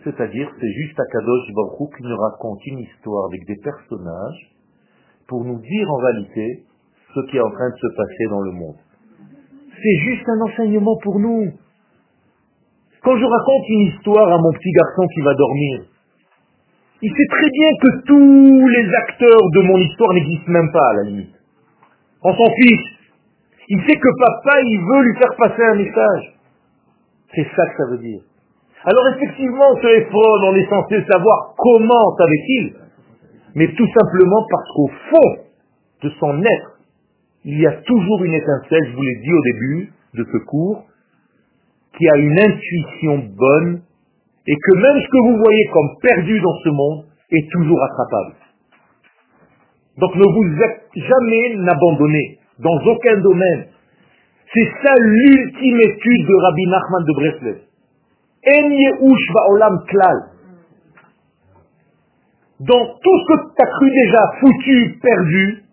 C'est-à-dire, 0.03 0.53
c'est 0.59 0.71
juste 0.71 0.99
Akadosh 0.99 1.53
Baruch 1.53 1.97
qui 1.97 2.03
nous 2.03 2.17
raconte 2.17 2.65
une 2.67 2.79
histoire 2.79 3.25
avec 3.25 3.45
des 3.45 3.57
personnages 3.57 4.55
pour 5.27 5.43
nous 5.43 5.59
dire 5.59 5.91
en 5.91 5.97
réalité 5.97 6.63
ce 7.13 7.19
qui 7.29 7.37
est 7.37 7.41
en 7.41 7.51
train 7.51 7.69
de 7.69 7.75
se 7.75 7.95
passer 7.95 8.25
dans 8.29 8.41
le 8.41 8.51
monde. 8.51 8.77
C'est 9.81 9.97
juste 10.09 10.27
un 10.27 10.41
enseignement 10.41 10.97
pour 11.03 11.19
nous. 11.19 11.51
Quand 13.03 13.15
je 13.15 13.25
raconte 13.25 13.69
une 13.69 13.87
histoire 13.87 14.27
à 14.27 14.37
mon 14.37 14.51
petit 14.53 14.71
garçon 14.71 15.07
qui 15.13 15.21
va 15.21 15.33
dormir, 15.35 15.81
il 17.01 17.11
sait 17.11 17.27
très 17.29 17.49
bien 17.51 17.69
que 17.79 18.05
tous 18.07 18.67
les 18.69 18.95
acteurs 18.95 19.49
de 19.53 19.61
mon 19.61 19.77
histoire 19.77 20.13
n'existent 20.13 20.51
même 20.51 20.71
pas 20.71 20.89
à 20.89 20.93
la 20.95 21.03
limite. 21.03 21.35
On 22.23 22.33
s'en 22.33 22.51
fiche. 22.55 22.97
Il 23.69 23.79
sait 23.81 23.95
que 23.95 24.19
papa, 24.19 24.61
il 24.61 24.79
veut 24.79 25.03
lui 25.03 25.17
faire 25.17 25.35
passer 25.37 25.61
un 25.61 25.75
message. 25.75 26.33
C'est 27.35 27.47
ça 27.55 27.65
que 27.67 27.77
ça 27.77 27.91
veut 27.91 27.99
dire. 27.99 28.21
Alors 28.83 29.07
effectivement, 29.15 29.75
ce 29.81 29.87
Ephron, 29.87 30.49
on 30.49 30.55
est 30.55 30.69
censé 30.69 31.03
savoir 31.11 31.53
comment 31.57 32.15
savait-il, 32.17 32.73
mais 33.55 33.67
tout 33.73 33.87
simplement 33.87 34.45
parce 34.49 34.69
qu'au 34.75 34.87
fond 35.09 35.43
de 36.03 36.09
son 36.19 36.41
être, 36.41 36.76
il 37.47 37.61
y 37.61 37.65
a 37.65 37.71
toujours 37.71 38.23
une 38.25 38.33
étincelle, 38.33 38.87
je 38.91 38.93
vous 38.93 39.03
l'ai 39.03 39.21
dit 39.23 39.31
au 39.31 39.41
début 39.41 39.93
de 40.15 40.25
ce 40.33 40.37
cours, 40.49 40.83
qui 41.97 42.09
a 42.09 42.17
une 42.17 42.37
intuition 42.37 43.29
bonne, 43.37 43.81
et 44.45 44.53
que 44.53 44.73
même 44.75 45.01
ce 45.01 45.07
que 45.07 45.23
vous 45.23 45.37
voyez 45.37 45.65
comme 45.71 45.89
perdu 46.01 46.41
dans 46.41 46.57
ce 46.61 46.69
monde 46.69 47.05
est 47.31 47.49
toujours 47.49 47.81
attrapable. 47.83 48.35
Donc 49.97 50.13
ne 50.15 50.25
vous 50.25 50.61
êtes 50.61 50.89
jamais 50.95 51.69
abandonné 51.69 52.37
dans 52.59 52.77
aucun 52.85 53.17
domaine. 53.21 53.67
C'est 54.53 54.69
ça 54.83 54.93
l'ultime 54.99 55.79
étude 55.79 56.27
de 56.27 56.35
Rabbi 56.43 56.67
Nachman 56.67 57.03
de 57.05 57.13
Breslev. 57.13 57.59
Dans 62.59 62.85
tout 63.01 63.17
ce 63.19 63.25
que 63.25 63.55
tu 63.55 63.61
as 63.61 63.67
cru 63.67 63.89
déjà 63.91 64.31
foutu, 64.41 64.99
perdu, 65.01 65.63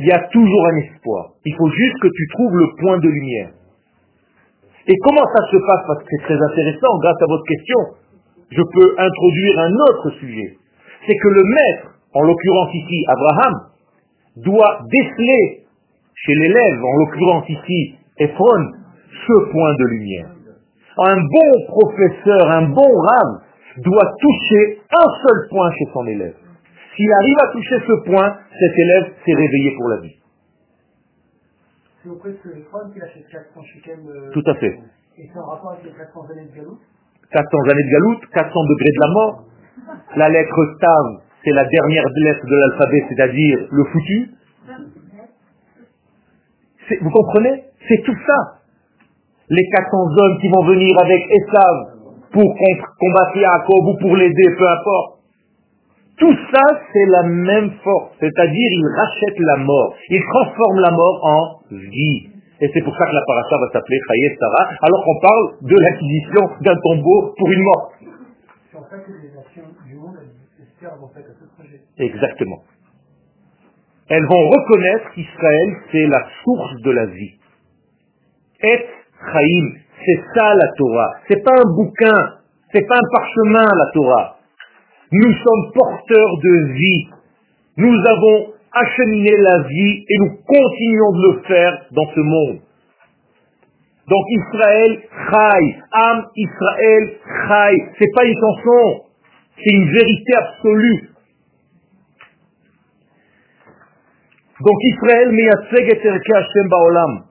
il 0.00 0.06
y 0.06 0.12
a 0.12 0.20
toujours 0.32 0.66
un 0.66 0.76
espoir. 0.78 1.30
Il 1.44 1.54
faut 1.56 1.70
juste 1.70 1.98
que 2.00 2.08
tu 2.08 2.26
trouves 2.32 2.56
le 2.56 2.68
point 2.80 2.98
de 2.98 3.08
lumière. 3.08 3.50
Et 4.88 4.96
comment 5.04 5.24
ça 5.24 5.46
se 5.50 5.56
passe? 5.56 5.84
Parce 5.86 6.02
que 6.02 6.08
c'est 6.10 6.24
très 6.24 6.40
intéressant, 6.42 6.98
grâce 6.98 7.22
à 7.22 7.26
votre 7.26 7.44
question, 7.44 7.78
je 8.50 8.62
peux 8.62 8.94
introduire 8.98 9.58
un 9.60 9.72
autre 9.90 10.10
sujet. 10.18 10.56
C'est 11.06 11.16
que 11.16 11.28
le 11.28 11.44
maître, 11.44 11.94
en 12.14 12.22
l'occurrence 12.22 12.74
ici 12.74 13.04
Abraham, 13.06 13.54
doit 14.36 14.80
déceler 14.90 15.64
chez 16.14 16.34
l'élève, 16.34 16.82
en 16.82 16.96
l'occurrence 16.96 17.48
ici 17.48 17.94
Ephron, 18.18 18.72
ce 19.26 19.50
point 19.52 19.74
de 19.74 19.84
lumière 19.84 20.30
un 20.98 21.16
bon 21.16 21.66
professeur, 21.68 22.50
un 22.50 22.68
bon 22.68 23.00
rame, 23.00 23.40
doit 23.78 24.12
toucher 24.20 24.80
un 24.90 25.06
seul 25.26 25.48
point 25.50 25.70
chez 25.72 25.86
son 25.92 26.06
élève. 26.06 26.34
S'il 27.00 27.12
arrive 27.12 27.36
à 27.40 27.52
toucher 27.52 27.76
ce 27.80 27.92
point, 28.04 28.36
cet 28.52 28.78
élève 28.78 29.04
s'est 29.24 29.32
réveillé 29.32 29.74
pour 29.74 29.88
la 29.88 30.00
vie. 30.00 30.16
C'est 32.02 32.10
auprès 32.10 32.28
de 32.28 32.36
ce 32.44 32.92
qu'il 32.92 33.02
a 33.02 33.06
fait 33.06 33.24
400 33.32 33.62
shekels. 33.72 34.04
Tout 34.34 34.44
à 34.44 34.54
fait. 34.56 34.78
Et 35.16 35.30
c'est 35.32 35.38
en 35.38 35.46
rapport 35.46 35.72
avec 35.72 35.84
les 35.84 35.96
400 35.96 36.28
années 36.30 36.44
de 36.44 36.56
galoute 36.56 36.80
400 37.32 37.48
années 37.72 37.84
de 37.84 37.90
galoute, 37.90 38.20
400 38.34 38.50
degrés 38.52 38.92
de 38.92 39.00
la 39.00 39.08
mort. 39.14 39.44
La 40.16 40.28
lettre 40.28 40.76
Tav, 40.78 41.22
c'est 41.42 41.52
la 41.52 41.64
dernière 41.64 42.04
lettre 42.16 42.44
de 42.44 42.56
l'alphabet, 42.56 43.06
c'est-à-dire 43.08 43.68
le 43.70 43.84
foutu. 43.84 44.30
Vous 47.00 47.10
comprenez? 47.10 47.64
C'est 47.88 48.02
tout 48.04 48.16
ça 48.26 48.60
les 49.48 49.66
400 49.72 49.96
hommes 50.18 50.38
qui 50.38 50.48
vont 50.48 50.66
venir 50.66 50.94
avec 51.02 51.22
Esav 51.30 51.76
pour 52.30 52.54
combattre 52.54 53.36
Yaakov 53.36 53.88
ou 53.88 53.96
pour 54.02 54.16
l'aider, 54.16 54.54
peu 54.58 54.68
importe. 54.68 55.19
Tout 56.20 56.36
ça, 56.52 56.62
c'est 56.92 57.06
la 57.06 57.22
même 57.22 57.70
force. 57.82 58.12
C'est-à-dire, 58.20 58.68
il 58.72 58.86
rachète 58.94 59.38
la 59.38 59.56
mort. 59.56 59.96
Il 60.10 60.22
transforme 60.22 60.80
la 60.80 60.90
mort 60.90 61.20
en 61.24 61.74
vie. 61.74 62.28
Et 62.60 62.70
c'est 62.74 62.82
pour 62.82 62.94
ça 62.94 63.06
que 63.06 63.14
la 63.14 63.24
paracha 63.26 63.56
va 63.56 63.72
s'appeler 63.72 63.98
Chayet 64.06 64.36
Sarah, 64.38 64.68
alors 64.82 65.02
qu'on 65.02 65.18
parle 65.20 65.44
de 65.62 65.76
l'acquisition 65.76 66.42
d'un 66.60 66.76
tombeau 66.84 67.34
pour 67.38 67.50
une 67.50 67.62
mort. 67.62 67.92
C'est 68.70 68.76
en 68.76 68.84
fait 68.84 69.00
que 69.00 69.12
les 69.16 69.32
nations 69.32 69.64
du 69.86 69.94
monde 69.96 70.18
servent 70.78 71.04
en 71.04 71.08
fait 71.08 71.20
à 71.20 71.32
ce 71.40 71.46
projet. 71.56 71.80
Exactement. 71.98 72.64
Elles 74.10 74.26
vont 74.26 74.50
reconnaître 74.50 75.10
qu'Israël, 75.14 75.76
c'est 75.90 76.06
la 76.06 76.26
source 76.44 76.82
de 76.82 76.90
la 76.90 77.06
vie. 77.06 77.38
Et 78.62 78.86
Chaim, 79.32 79.70
c'est 80.04 80.20
ça 80.34 80.54
la 80.54 80.68
Torah. 80.76 81.12
C'est 81.28 81.42
pas 81.42 81.52
un 81.52 81.74
bouquin, 81.74 82.36
c'est 82.72 82.86
pas 82.86 82.96
un 82.96 83.08
parchemin 83.10 83.64
la 83.64 83.90
Torah. 83.94 84.36
Nous 85.12 85.32
sommes 85.32 85.72
porteurs 85.74 86.38
de 86.42 86.72
vie. 86.72 87.08
Nous 87.76 87.96
avons 88.06 88.52
acheminé 88.72 89.36
la 89.38 89.62
vie 89.62 90.04
et 90.08 90.18
nous 90.18 90.36
continuons 90.46 91.12
de 91.12 91.32
le 91.32 91.42
faire 91.42 91.86
dans 91.92 92.06
ce 92.14 92.20
monde. 92.20 92.58
Donc 94.08 94.24
Israël 94.28 94.98
Chai, 95.30 95.76
Am 95.92 96.26
Israël 96.36 97.10
Chai, 97.48 97.84
c'est 97.98 98.12
pas 98.14 98.24
une 98.24 98.34
chanson, 98.34 99.04
c'est 99.56 99.74
une 99.74 99.90
vérité 99.92 100.32
absolue. 100.36 101.10
Donc 104.60 104.76
Israël 104.82 105.32
meyatzeg 105.32 105.88
et 105.88 106.08
Hashem 106.08 106.68
ba'olam. 106.68 107.24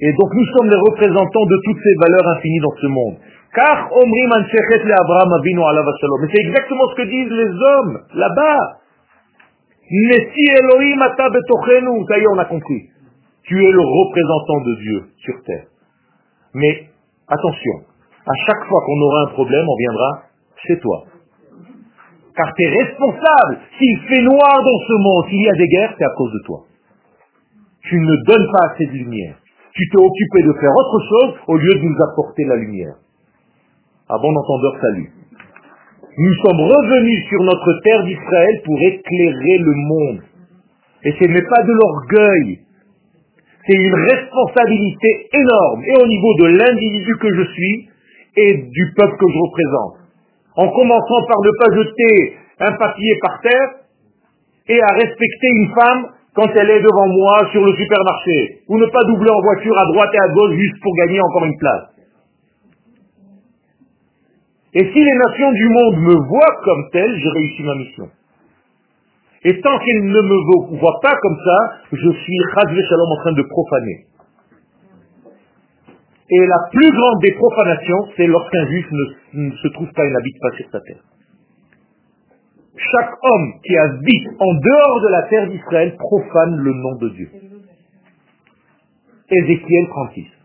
Et 0.00 0.12
donc 0.12 0.32
nous 0.32 0.46
sommes 0.56 0.70
les 0.70 0.80
représentants 0.90 1.46
de 1.46 1.58
toutes 1.64 1.82
ces 1.82 1.94
valeurs 2.00 2.28
infinies 2.36 2.60
dans 2.60 2.76
ce 2.80 2.86
monde. 2.86 3.16
Car 3.56 3.88
Mais 3.88 4.28
c'est 6.30 6.44
exactement 6.44 6.88
ce 6.90 6.94
que 6.94 7.08
disent 7.08 7.30
les 7.30 7.52
hommes 7.56 8.02
là-bas. 8.12 8.58
Nesi 9.90 10.44
Elohim 10.60 11.00
ata 11.00 11.30
on 11.30 12.38
a 12.38 12.44
compris. 12.44 12.90
Tu 13.44 13.64
es 13.64 13.70
le 13.70 13.80
représentant 13.80 14.60
de 14.60 14.74
Dieu 14.74 15.04
sur 15.24 15.42
terre. 15.44 15.64
Mais 16.52 16.90
attention, 17.28 17.80
À 18.26 18.34
chaque 18.46 18.68
fois 18.68 18.82
qu'on 18.84 19.00
aura 19.00 19.22
un 19.22 19.32
problème, 19.32 19.64
on 19.66 19.76
viendra 19.76 20.22
chez 20.66 20.78
toi. 20.78 21.04
Car 22.36 22.52
tu 22.54 22.62
es 22.62 22.68
responsable. 22.68 23.60
S'il 23.78 23.98
fait 24.00 24.20
noir 24.20 24.62
dans 24.62 24.80
ce 24.86 24.92
monde, 25.02 25.24
s'il 25.30 25.40
y 25.40 25.48
a 25.48 25.54
des 25.54 25.68
guerres, 25.68 25.94
c'est 25.96 26.04
à 26.04 26.12
cause 26.14 26.32
de 26.32 26.42
toi. 26.44 26.64
Tu 27.88 27.98
ne 27.98 28.16
donnes 28.26 28.52
pas 28.52 28.74
assez 28.74 28.84
de 28.84 28.92
lumière. 28.92 29.36
Tu 29.72 29.88
t'es 29.88 29.98
occupé 29.98 30.42
de 30.42 30.52
faire 30.60 30.72
autre 30.76 31.00
chose 31.08 31.34
au 31.46 31.56
lieu 31.56 31.74
de 31.74 31.84
nous 31.88 31.96
apporter 32.10 32.44
la 32.44 32.56
lumière. 32.56 32.96
À 34.08 34.18
bon 34.22 34.30
entendeur, 34.30 34.78
salut. 34.80 35.10
Nous 36.16 36.34
sommes 36.46 36.60
revenus 36.60 37.26
sur 37.28 37.42
notre 37.42 37.72
terre 37.82 38.04
d'Israël 38.04 38.62
pour 38.64 38.78
éclairer 38.78 39.58
le 39.58 39.74
monde. 39.74 40.20
Et 41.02 41.10
ce 41.10 41.24
n'est 41.26 41.42
pas 41.42 41.62
de 41.64 41.72
l'orgueil. 41.72 42.60
C'est 43.66 43.74
une 43.74 43.94
responsabilité 43.94 45.10
énorme, 45.34 45.82
et 45.82 45.96
au 46.00 46.06
niveau 46.06 46.34
de 46.38 46.46
l'individu 46.54 47.16
que 47.20 47.34
je 47.34 47.50
suis, 47.50 47.88
et 48.36 48.54
du 48.70 48.94
peuple 48.94 49.16
que 49.18 49.26
je 49.26 49.38
représente. 49.42 49.96
En 50.54 50.68
commençant 50.68 51.26
par 51.26 51.42
ne 51.42 51.50
pas 51.58 51.74
jeter 51.74 52.36
un 52.60 52.72
papier 52.78 53.18
par 53.20 53.40
terre, 53.42 53.70
et 54.68 54.80
à 54.82 54.94
respecter 54.94 55.48
une 55.50 55.74
femme 55.74 56.06
quand 56.32 56.50
elle 56.54 56.70
est 56.70 56.82
devant 56.82 57.08
moi 57.08 57.48
sur 57.50 57.64
le 57.64 57.74
supermarché, 57.74 58.62
ou 58.68 58.78
ne 58.78 58.86
pas 58.86 59.02
doubler 59.08 59.30
en 59.30 59.42
voiture 59.42 59.76
à 59.76 59.86
droite 59.90 60.10
et 60.14 60.18
à 60.18 60.32
gauche 60.32 60.54
juste 60.54 60.80
pour 60.80 60.94
gagner 60.94 61.20
encore 61.20 61.44
une 61.46 61.58
place. 61.58 61.95
Et 64.74 64.84
si 64.92 65.04
les 65.04 65.14
nations 65.14 65.52
du 65.52 65.68
monde 65.68 65.96
me 66.00 66.14
voient 66.28 66.60
comme 66.64 66.88
tel, 66.92 67.18
j'ai 67.18 67.28
réussi 67.28 67.62
ma 67.62 67.74
mission. 67.76 68.08
Et 69.44 69.60
tant 69.60 69.78
qu'elles 69.78 70.04
ne 70.04 70.20
me 70.20 70.78
voient 70.78 71.00
pas 71.02 71.16
comme 71.22 71.38
ça, 71.44 71.58
je 71.92 72.10
suis 72.10 72.36
Shalom 72.54 73.12
en 73.12 73.16
train 73.22 73.32
de 73.32 73.42
profaner. 73.42 74.06
Et 76.28 76.46
la 76.46 76.58
plus 76.72 76.90
grande 76.90 77.20
des 77.22 77.32
profanations, 77.34 78.08
c'est 78.16 78.26
lorsqu'un 78.26 78.66
juif 78.66 78.86
ne, 79.34 79.50
se 79.52 79.68
trouve 79.68 79.88
pas 79.92 80.04
et 80.04 80.10
n'habite 80.10 80.36
pas 80.40 80.50
sur 80.56 80.66
sa 80.72 80.80
terre. 80.80 81.02
Chaque 82.76 83.12
homme 83.22 83.52
qui 83.64 83.76
habite 83.76 84.28
en 84.40 84.54
dehors 84.54 85.00
de 85.02 85.08
la 85.08 85.22
terre 85.28 85.48
d'Israël 85.48 85.96
profane 85.96 86.56
le 86.56 86.72
nom 86.72 86.96
de 86.96 87.08
Dieu. 87.10 87.30
Ézéchiel 89.30 89.86
36 89.88 90.35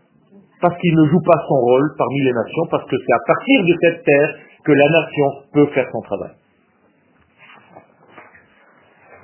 parce 0.62 0.78
qu'il 0.78 0.94
ne 0.94 1.08
joue 1.10 1.20
pas 1.26 1.42
son 1.48 1.58
rôle 1.58 1.90
parmi 1.98 2.20
les 2.22 2.32
nations, 2.32 2.66
parce 2.70 2.84
que 2.84 2.96
c'est 2.96 3.12
à 3.12 3.22
partir 3.26 3.64
de 3.66 3.74
cette 3.82 4.04
terre 4.04 4.30
que 4.64 4.72
la 4.72 4.88
nation 4.88 5.26
peut 5.52 5.66
faire 5.74 5.88
son 5.90 6.00
travail. 6.02 6.30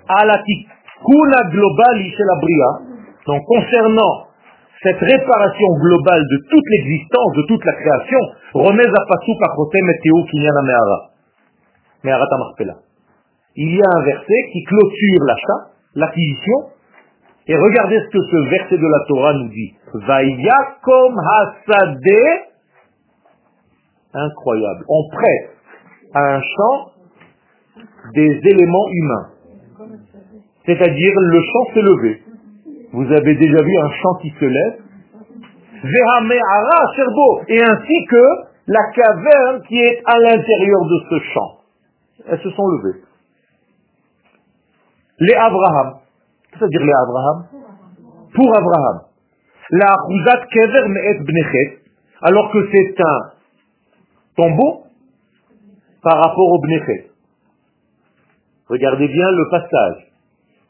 Alatikuna 0.09 1.41
globali 1.51 2.11
chez 2.11 2.25
la 2.27 2.37
donc 3.25 3.45
concernant 3.47 4.27
cette 4.83 4.99
réparation 4.99 5.69
globale 5.81 6.23
de 6.23 6.39
toute 6.51 6.65
l'existence, 6.71 7.33
de 7.37 7.43
toute 7.47 7.65
la 7.65 7.73
création, 7.73 8.19
remez 8.55 8.87
à 8.87 9.03
Pasou 9.07 9.33
Pachotem 9.39 9.87
Meteo 9.87 10.25
Kinyana 10.31 10.63
Mehara. 10.63 10.99
Mehara 12.03 12.27
Tamarpela. 12.27 12.75
Il 13.55 13.75
y 13.75 13.81
a 13.81 13.89
un 13.97 14.03
verset 14.03 14.41
qui 14.53 14.65
clôture 14.65 15.25
l'achat, 15.25 15.71
l'acquisition, 15.95 16.71
et 17.47 17.57
regardez 17.57 18.01
ce 18.01 18.11
que 18.11 18.23
ce 18.23 18.37
verset 18.51 18.79
de 18.79 18.87
la 18.87 19.05
Torah 19.07 19.35
nous 19.35 19.49
dit. 19.49 19.78
Vayakom 19.95 21.15
hasade. 21.19 22.49
Incroyable. 24.15 24.85
On 24.89 25.09
prête 25.17 25.51
à 26.15 26.21
un 26.37 26.41
champ 26.41 26.93
des 28.15 28.41
éléments 28.45 28.89
humains. 28.91 29.29
C'est-à-dire 30.67 31.13
le 31.17 31.41
champ 31.41 31.75
s'est 31.75 31.83
levé. 31.83 32.23
Vous 32.93 33.05
avez 33.05 33.35
déjà 33.35 33.63
vu 33.63 33.79
un 33.79 33.91
champ 33.91 34.15
qui 34.23 34.31
se 34.31 34.45
lève. 34.45 34.83
Et 37.49 37.63
ainsi 37.63 38.07
que 38.11 38.25
la 38.67 38.91
caverne 38.95 39.63
qui 39.69 39.79
est 39.79 40.03
à 40.05 40.19
l'intérieur 40.19 40.81
de 40.85 40.99
ce 41.11 41.19
champ. 41.33 41.59
Elles 42.27 42.41
se 42.41 42.51
sont 42.51 42.67
levées. 42.67 43.01
Les 45.21 45.35
Abraham. 45.35 45.99
Qu'est-ce 46.51 46.53
que 46.53 46.59
ça 46.59 46.65
veut 46.65 46.71
dire 46.71 46.85
les 46.85 46.93
Abraham 46.93 47.47
Pour 48.35 48.57
Abraham. 48.57 49.08
La 49.71 49.95
Khuzat 50.07 50.47
Kever 50.51 50.89
Me'et 50.89 51.21
Bnechet, 51.21 51.79
alors 52.23 52.51
que 52.51 52.59
c'est 52.73 53.01
un 53.01 53.19
tombeau 54.37 54.85
par 56.03 56.17
rapport 56.17 56.53
au 56.53 56.61
Bnechet. 56.61 57.11
Regardez 58.69 59.09
bien 59.09 59.31
le 59.31 59.51
passage. 59.51 60.09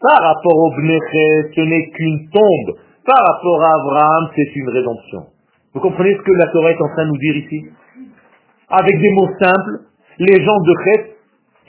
Par 0.00 0.20
rapport 0.20 0.56
au 0.56 0.70
Bnechet, 0.70 1.52
ce 1.54 1.60
n'est 1.60 1.90
qu'une 1.90 2.30
tombe. 2.30 2.78
Par 3.04 3.18
rapport 3.18 3.62
à 3.62 3.80
Abraham, 3.80 4.30
c'est 4.34 4.56
une 4.56 4.68
rédemption. 4.68 5.26
Vous 5.74 5.80
comprenez 5.80 6.14
ce 6.14 6.22
que 6.22 6.32
la 6.32 6.46
Torah 6.48 6.70
est 6.72 6.82
en 6.82 6.88
train 6.88 7.04
de 7.04 7.10
nous 7.10 7.18
dire 7.18 7.36
ici? 7.36 7.66
Avec 8.68 8.98
des 8.98 9.10
mots 9.12 9.30
simples, 9.40 9.84
les 10.18 10.44
gens 10.44 10.60
de 10.60 10.74
Chet 10.84 11.16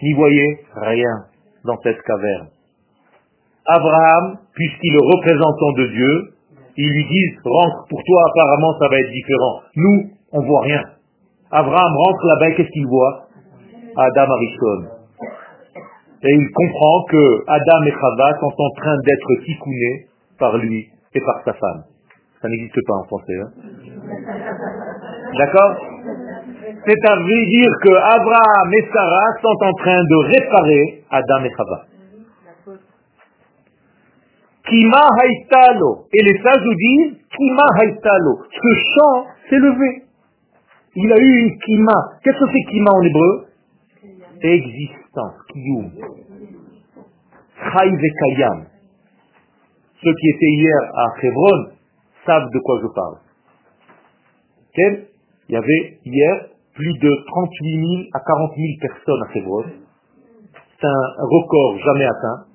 n'y 0.02 0.14
voyaient 0.14 0.60
rien 0.76 1.26
dans 1.64 1.78
cette 1.84 2.02
caverne. 2.02 2.48
Abraham, 3.66 4.40
puisqu'il 4.54 4.96
est 4.96 5.16
représentant 5.16 5.72
de 5.78 5.86
Dieu, 5.88 6.34
ils 6.82 6.94
lui 6.94 7.06
disent, 7.12 7.40
rentre, 7.44 7.88
pour 7.90 8.02
toi 8.04 8.24
apparemment 8.32 8.72
ça 8.80 8.88
va 8.88 9.00
être 9.00 9.12
différent. 9.12 9.56
Nous, 9.76 10.12
on 10.32 10.42
voit 10.46 10.62
rien. 10.62 10.82
Abraham 11.52 11.94
rentre 11.98 12.26
là-bas, 12.26 12.52
qu'est-ce 12.56 12.70
qu'il 12.70 12.88
voit? 12.88 13.28
Adam 13.98 14.32
Arishon. 14.32 15.00
Et 16.24 16.34
il 16.34 16.52
comprend 16.52 17.04
que 17.10 17.44
Adam 17.48 17.86
et 17.86 17.92
Chava 17.92 18.40
sont 18.40 18.56
en 18.58 18.70
train 18.82 18.96
d'être 19.04 19.46
ticounés 19.46 20.08
par 20.38 20.58
lui 20.58 20.88
et 21.14 21.22
par 21.22 21.42
sa 21.44 21.54
femme. 21.54 21.84
Ça 22.42 22.48
n'existe 22.48 22.80
pas 22.88 22.94
en 22.94 23.04
français. 23.06 23.36
Hein 23.42 23.52
D'accord? 25.38 25.76
C'est 26.88 27.10
à 27.12 27.16
dire 27.18 27.72
que 27.84 27.94
Abraham 27.94 28.74
et 28.74 28.88
Sarah 28.94 29.32
sont 29.42 29.66
en 29.66 29.74
train 29.84 30.02
de 30.02 30.16
réparer 30.32 31.04
Adam 31.12 31.44
et 31.44 31.52
Chava. 31.58 31.89
Kima 34.70 35.08
haïtalo. 35.20 36.06
Et 36.14 36.24
les 36.24 36.42
sages 36.42 36.62
disent, 36.78 37.18
Kima 37.36 37.66
haïtalo. 37.80 38.40
Ce 38.50 38.76
chant 38.94 39.26
s'est 39.50 39.58
levé. 39.58 40.04
Il 40.96 41.12
a 41.12 41.18
eu 41.18 41.40
une 41.44 41.58
kima. 41.60 41.94
Qu'est-ce 42.24 42.40
que 42.40 42.52
c'est 42.52 42.72
kima 42.72 42.92
en 42.92 43.02
hébreu? 43.02 43.46
Existence, 44.42 45.36
kiyum. 45.52 45.92
Kayam. 47.60 48.66
Ceux 50.02 50.14
qui 50.14 50.30
étaient 50.30 50.54
hier 50.56 50.80
à 50.96 51.08
Hebron 51.22 51.72
savent 52.26 52.50
de 52.54 52.60
quoi 52.60 52.80
je 52.82 52.88
parle. 52.94 53.18
Il 54.78 55.54
y 55.54 55.58
avait 55.58 56.00
hier 56.06 56.46
plus 56.74 56.98
de 57.00 57.26
38 57.28 57.88
000 57.98 58.10
à 58.14 58.20
40 58.20 58.56
000 58.56 58.68
personnes 58.80 59.24
à 59.28 59.38
Hebron. 59.38 59.66
C'est 60.80 60.88
un 60.88 61.14
record 61.20 61.78
jamais 61.80 62.06
atteint 62.06 62.49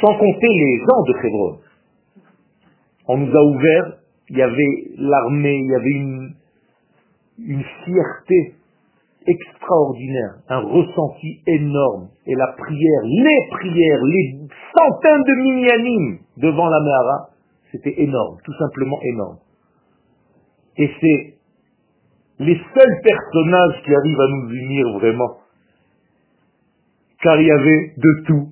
sans 0.00 0.14
compter 0.14 0.48
les 0.48 0.78
gens 0.78 1.02
de 1.06 1.26
Hebron. 1.26 1.58
On 3.08 3.16
nous 3.18 3.36
a 3.36 3.42
ouvert, 3.42 3.92
il 4.30 4.36
y 4.36 4.42
avait 4.42 4.84
l'armée, 4.98 5.54
il 5.54 5.70
y 5.70 5.74
avait 5.74 5.90
une, 5.90 6.34
une 7.38 7.64
fierté 7.84 8.54
extraordinaire, 9.26 10.34
un 10.48 10.60
ressenti 10.60 11.40
énorme. 11.46 12.08
Et 12.26 12.34
la 12.34 12.48
prière, 12.48 13.02
les 13.04 13.48
prières, 13.50 14.04
les 14.04 14.38
centaines 14.76 15.22
de 15.22 15.42
millianimes 15.42 16.18
devant 16.36 16.68
la 16.68 16.80
Mehara, 16.80 17.30
c'était 17.72 18.02
énorme, 18.02 18.38
tout 18.44 18.54
simplement 18.54 18.98
énorme. 19.02 19.38
Et 20.76 20.90
c'est 21.00 21.34
les 22.40 22.60
seuls 22.74 23.00
personnages 23.02 23.82
qui 23.84 23.94
arrivent 23.94 24.20
à 24.20 24.28
nous 24.28 24.50
unir 24.50 24.98
vraiment. 24.98 25.38
Car 27.22 27.40
il 27.40 27.46
y 27.46 27.50
avait 27.50 27.92
de 27.96 28.24
tout 28.26 28.48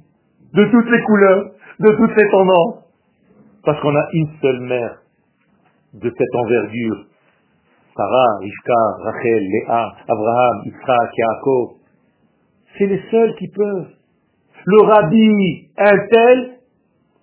de 0.56 0.64
toutes 0.70 0.90
les 0.90 1.02
couleurs, 1.02 1.44
de 1.80 1.90
toutes 1.90 2.16
les 2.16 2.30
tendances. 2.30 2.84
Parce 3.64 3.80
qu'on 3.80 3.94
a 3.94 4.08
une 4.12 4.28
seule 4.40 4.60
mère 4.60 4.98
de 5.94 6.12
cette 6.16 6.34
envergure. 6.34 7.04
Sarah, 7.96 8.38
Rivka, 8.40 8.82
Rachel, 9.04 9.42
Léa, 9.42 9.92
Abraham, 10.08 10.62
Isaac, 10.66 11.10
Yaakov. 11.16 11.68
C'est 12.78 12.86
les 12.86 13.02
seuls 13.10 13.34
qui 13.36 13.48
peuvent. 13.48 13.88
Le 14.66 14.82
rabbi, 14.82 15.68
un 15.78 15.98
tel, 16.10 16.50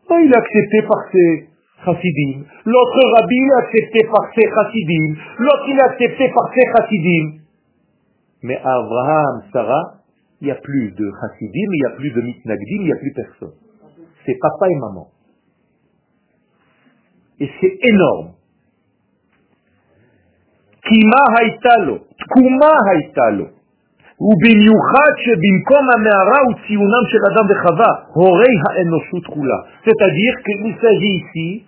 oh, 0.09 0.15
il 0.19 0.31
est 0.31 0.37
accepté 0.37 0.81
par 0.81 0.99
ses 1.11 1.49
chassidim. 1.85 2.43
L'autre 2.65 2.99
rabbi, 3.15 3.35
il 3.35 3.49
est 3.49 3.65
accepté 3.65 4.07
par 4.07 4.29
ses 4.33 4.49
chassidim. 4.49 5.15
L'autre, 5.39 5.65
il 5.67 5.77
est 5.77 5.83
accepté 5.83 6.29
par 6.33 6.51
ses 6.53 6.65
chassidim. 6.71 7.39
Mais 8.43 8.57
Abraham, 8.57 9.43
Sarah, 9.51 10.02
il 10.43 10.47
n'y 10.47 10.51
a 10.51 10.55
plus 10.55 10.91
de 10.91 11.09
chassidim, 11.21 11.69
il 11.71 11.79
n'y 11.79 11.85
a 11.85 11.95
plus 11.95 12.11
de 12.11 12.19
mitnagdim, 12.19 12.81
il 12.81 12.83
n'y 12.83 12.91
a 12.91 12.97
plus 12.97 13.13
personne. 13.13 13.53
C'est 14.25 14.37
papa 14.41 14.67
et 14.69 14.75
maman. 14.75 15.07
Et 17.39 17.49
c'est 17.61 17.79
énorme. 17.81 18.33
Kima 20.83 21.23
haitalo, 21.39 21.99
haitalo. 22.91 23.47
C'est-à-dire 29.85 30.35
qu'il 30.43 30.75
s'agit 30.81 31.23
ici 31.23 31.65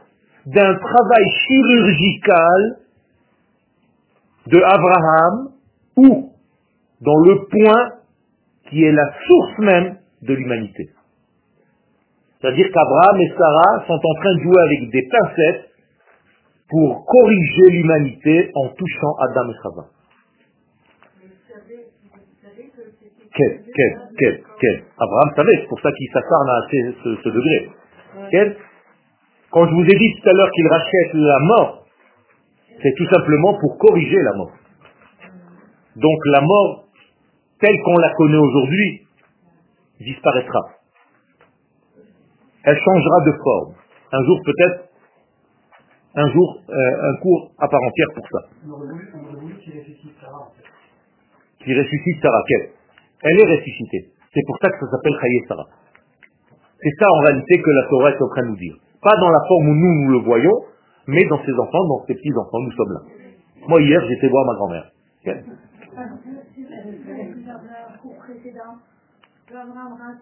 d'un 0.48 0.76
travail 0.76 1.26
chirurgical 1.48 2.80
de 4.48 4.62
Abraham 4.62 5.50
où, 5.96 6.34
dans 7.00 7.20
le 7.20 7.48
point 7.50 7.96
qui 8.70 8.84
est 8.84 8.92
la 8.92 9.14
source 9.28 9.60
même 9.60 9.98
de 10.22 10.34
l'humanité. 10.34 10.90
C'est-à-dire 12.42 12.68
qu'Abraham 12.72 13.22
et 13.22 13.30
Sarah 13.38 13.86
sont 13.88 13.94
en 13.94 14.14
train 14.22 14.36
de 14.36 14.42
jouer 14.42 14.62
avec 14.66 14.90
des 14.92 15.08
pincettes 15.10 15.70
pour 16.70 17.06
corriger 17.06 17.70
l'humanité 17.72 18.52
en 18.56 18.70
touchant 18.70 19.14
Adam 19.30 19.50
et 19.50 19.56
Chava. 19.64 19.88
Quel, 23.36 23.62
quel, 23.76 24.02
quel, 24.18 24.44
quel? 24.60 24.84
Abraham 24.98 25.36
savait, 25.36 25.58
c'est 25.62 25.68
pour 25.68 25.80
ça 25.82 25.92
qu'il 25.92 26.08
s'acharne 26.08 26.50
à 26.50 26.62
ce, 26.72 27.16
ce 27.24 27.30
degré. 27.30 27.70
Quel? 28.32 28.58
Quand 29.52 29.68
je 29.68 29.74
vous 29.74 29.84
ai 29.84 29.98
dit 29.98 30.14
tout 30.22 30.30
à 30.30 30.34
l'heure 30.34 30.52
qu'il 30.52 30.68
rachète 30.68 31.14
la 31.14 31.40
mort, 31.40 31.86
c'est 32.82 32.94
tout 32.96 33.08
simplement 33.08 33.58
pour 33.60 33.78
corriger 33.78 34.22
la 34.22 34.34
mort. 34.34 34.52
Donc 35.96 36.20
la 36.26 36.42
mort, 36.42 36.85
telle 37.66 37.82
qu'on 37.82 37.98
la 37.98 38.14
connaît 38.14 38.38
aujourd'hui, 38.38 39.08
disparaîtra. 40.00 40.62
Elle 42.64 42.78
changera 42.78 43.20
de 43.26 43.32
forme. 43.44 43.74
Un 44.12 44.24
jour 44.24 44.40
peut-être, 44.46 44.90
un 46.16 46.32
jour, 46.32 46.62
euh, 46.70 47.10
un 47.10 47.16
cours 47.22 47.52
à 47.58 47.68
part 47.68 47.82
entière 47.82 48.08
pour 48.14 48.28
ça. 48.30 48.40
On 48.66 48.72
aurait 48.72 48.88
voulu, 48.88 49.10
on 49.16 49.26
aurait 49.26 49.42
voulu 49.42 49.56
qu'il 49.58 49.80
ressuscite 49.80 50.14
Sarah. 50.22 50.46
en 50.46 50.52
fait. 50.54 51.64
Qui 51.64 51.74
ressuscite 51.74 52.22
Sarah. 52.22 52.44
Quelle? 52.48 52.70
Elle 53.24 53.40
est 53.40 53.58
ressuscitée. 53.58 54.14
C'est 54.34 54.46
pour 54.46 54.58
ça 54.62 54.70
que 54.70 54.78
ça 54.80 54.92
s'appelle 54.92 55.18
Chaye 55.22 55.42
Sarah. 55.48 55.68
C'est 56.80 56.96
ça 57.00 57.06
en 57.10 57.20
réalité 57.26 57.62
que 57.62 57.72
la 57.72 57.88
Torah 57.90 58.12
est 58.12 58.22
en 58.22 58.30
train 58.30 58.44
de 58.44 58.50
nous 58.50 58.58
dire. 58.58 58.76
Pas 59.02 59.18
dans 59.18 59.30
la 59.30 59.40
forme 59.48 59.70
où 59.70 59.74
nous, 59.74 59.94
nous 60.04 60.12
le 60.12 60.20
voyons, 60.20 60.66
mais 61.08 61.26
dans 61.26 61.44
ses 61.44 61.54
enfants, 61.54 61.88
dans 61.88 62.06
ses 62.06 62.14
petits-enfants, 62.14 62.60
nous 62.62 62.72
sommes 62.72 62.94
là. 62.94 63.02
Moi, 63.68 63.82
hier, 63.82 64.02
j'étais 64.08 64.28
voir 64.28 64.46
ma 64.46 64.54
grand-mère. 64.54 64.92
Cours 68.06 68.22
précédent, 68.22 68.78
Abraham 69.50 69.98
Ras 69.98 70.22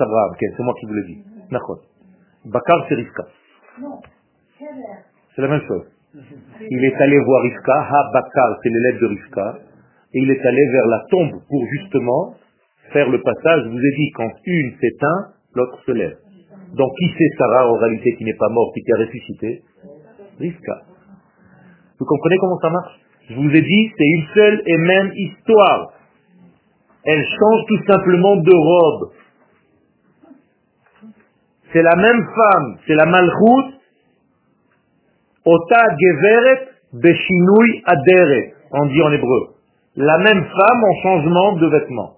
Abraham. 0.00 0.30
C'est 0.40 0.62
moi 0.62 0.72
qui 0.80 0.86
vous 0.86 0.94
l'ai 0.94 1.04
dit. 1.04 1.22
D'accord. 1.50 1.80
Bakar, 2.46 2.86
c'est 2.88 2.94
Rivka. 2.94 3.24
Non. 3.78 4.00
C'est 5.36 5.42
la 5.42 5.48
même 5.48 5.60
chose. 5.68 5.84
Il 6.14 6.82
est 6.82 6.94
allé 6.94 7.18
voir 7.18 7.42
Rivka, 7.42 7.74
Ha 7.74 8.10
Bakar, 8.14 8.56
c'est 8.62 8.70
l'élève 8.70 9.00
de 9.00 9.06
Rivka, 9.06 9.58
et 10.14 10.18
il 10.18 10.30
est 10.30 10.46
allé 10.46 10.66
vers 10.72 10.86
la 10.86 11.04
tombe 11.10 11.42
pour 11.46 11.66
justement 11.66 12.34
faire 12.94 13.10
le 13.10 13.20
passage. 13.20 13.64
Je 13.64 13.68
vous 13.68 13.84
ai 13.84 13.94
dit, 13.96 14.10
quand 14.14 14.30
une 14.46 14.78
s'éteint, 14.80 15.34
l'autre 15.54 15.78
se 15.84 15.92
lève. 15.92 16.16
Donc 16.72 16.90
qui 16.98 17.12
c'est 17.18 17.36
Sarah 17.36 17.68
en 17.68 17.76
réalité 17.76 18.14
qui 18.16 18.24
n'est 18.24 18.38
pas 18.38 18.48
morte 18.48 18.72
et 18.78 18.80
qui 18.80 18.92
a 18.92 18.96
ressuscité? 18.96 19.62
Rivka. 20.38 20.82
Vous 22.00 22.06
comprenez 22.06 22.36
comment 22.40 22.58
ça 22.60 22.70
marche? 22.70 22.98
Je 23.28 23.34
vous 23.34 23.50
ai 23.50 23.60
dit, 23.60 23.92
c'est 23.98 24.06
une 24.06 24.26
seule 24.34 24.62
et 24.64 24.78
même 24.78 25.12
histoire. 25.14 25.90
Elle 27.06 27.24
change 27.24 27.60
tout 27.68 27.84
simplement 27.86 28.36
de 28.36 28.54
robe. 28.54 29.10
C'est 31.72 31.82
la 31.82 31.96
même 31.96 32.26
femme, 32.34 32.78
c'est 32.86 32.94
la 32.94 33.06
malchoute, 33.06 33.74
Ota 35.44 35.84
Geveret 36.00 36.68
Beshinui 36.94 37.82
Aderet, 37.84 38.54
on 38.70 38.86
dit 38.86 39.02
en 39.02 39.12
hébreu. 39.12 39.54
La 39.96 40.16
même 40.18 40.44
femme 40.44 40.84
en 40.84 41.02
changement 41.02 41.52
de 41.56 41.66
vêtements. 41.66 42.16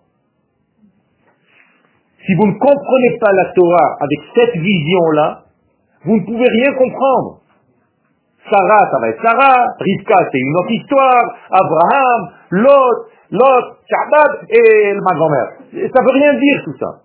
Si 2.25 2.35
vous 2.35 2.47
ne 2.47 2.59
comprenez 2.59 3.19
pas 3.19 3.33
la 3.33 3.53
Torah 3.53 3.97
avec 4.01 4.19
cette 4.35 4.57
vision-là, 4.61 5.45
vous 6.05 6.17
ne 6.17 6.25
pouvez 6.25 6.49
rien 6.49 6.73
comprendre. 6.75 7.41
Sarah, 8.51 8.91
ça 8.91 8.99
va 9.01 9.09
être 9.09 9.23
Sarah, 9.23 9.75
Rivka, 9.81 10.29
c'est 10.31 10.39
une 10.39 10.57
autre 10.57 10.71
histoire, 10.71 11.37
Abraham, 11.51 12.31
Lot, 12.51 13.09
Lot, 13.33 13.67
Shabbat 13.91 14.47
et 14.51 14.95
ma 14.95 15.15
grand-mère. 15.15 15.49
Ça 15.73 16.03
veut 16.03 16.13
rien 16.13 16.35
dire 16.35 16.63
tout 16.65 16.77
ça. 16.79 17.01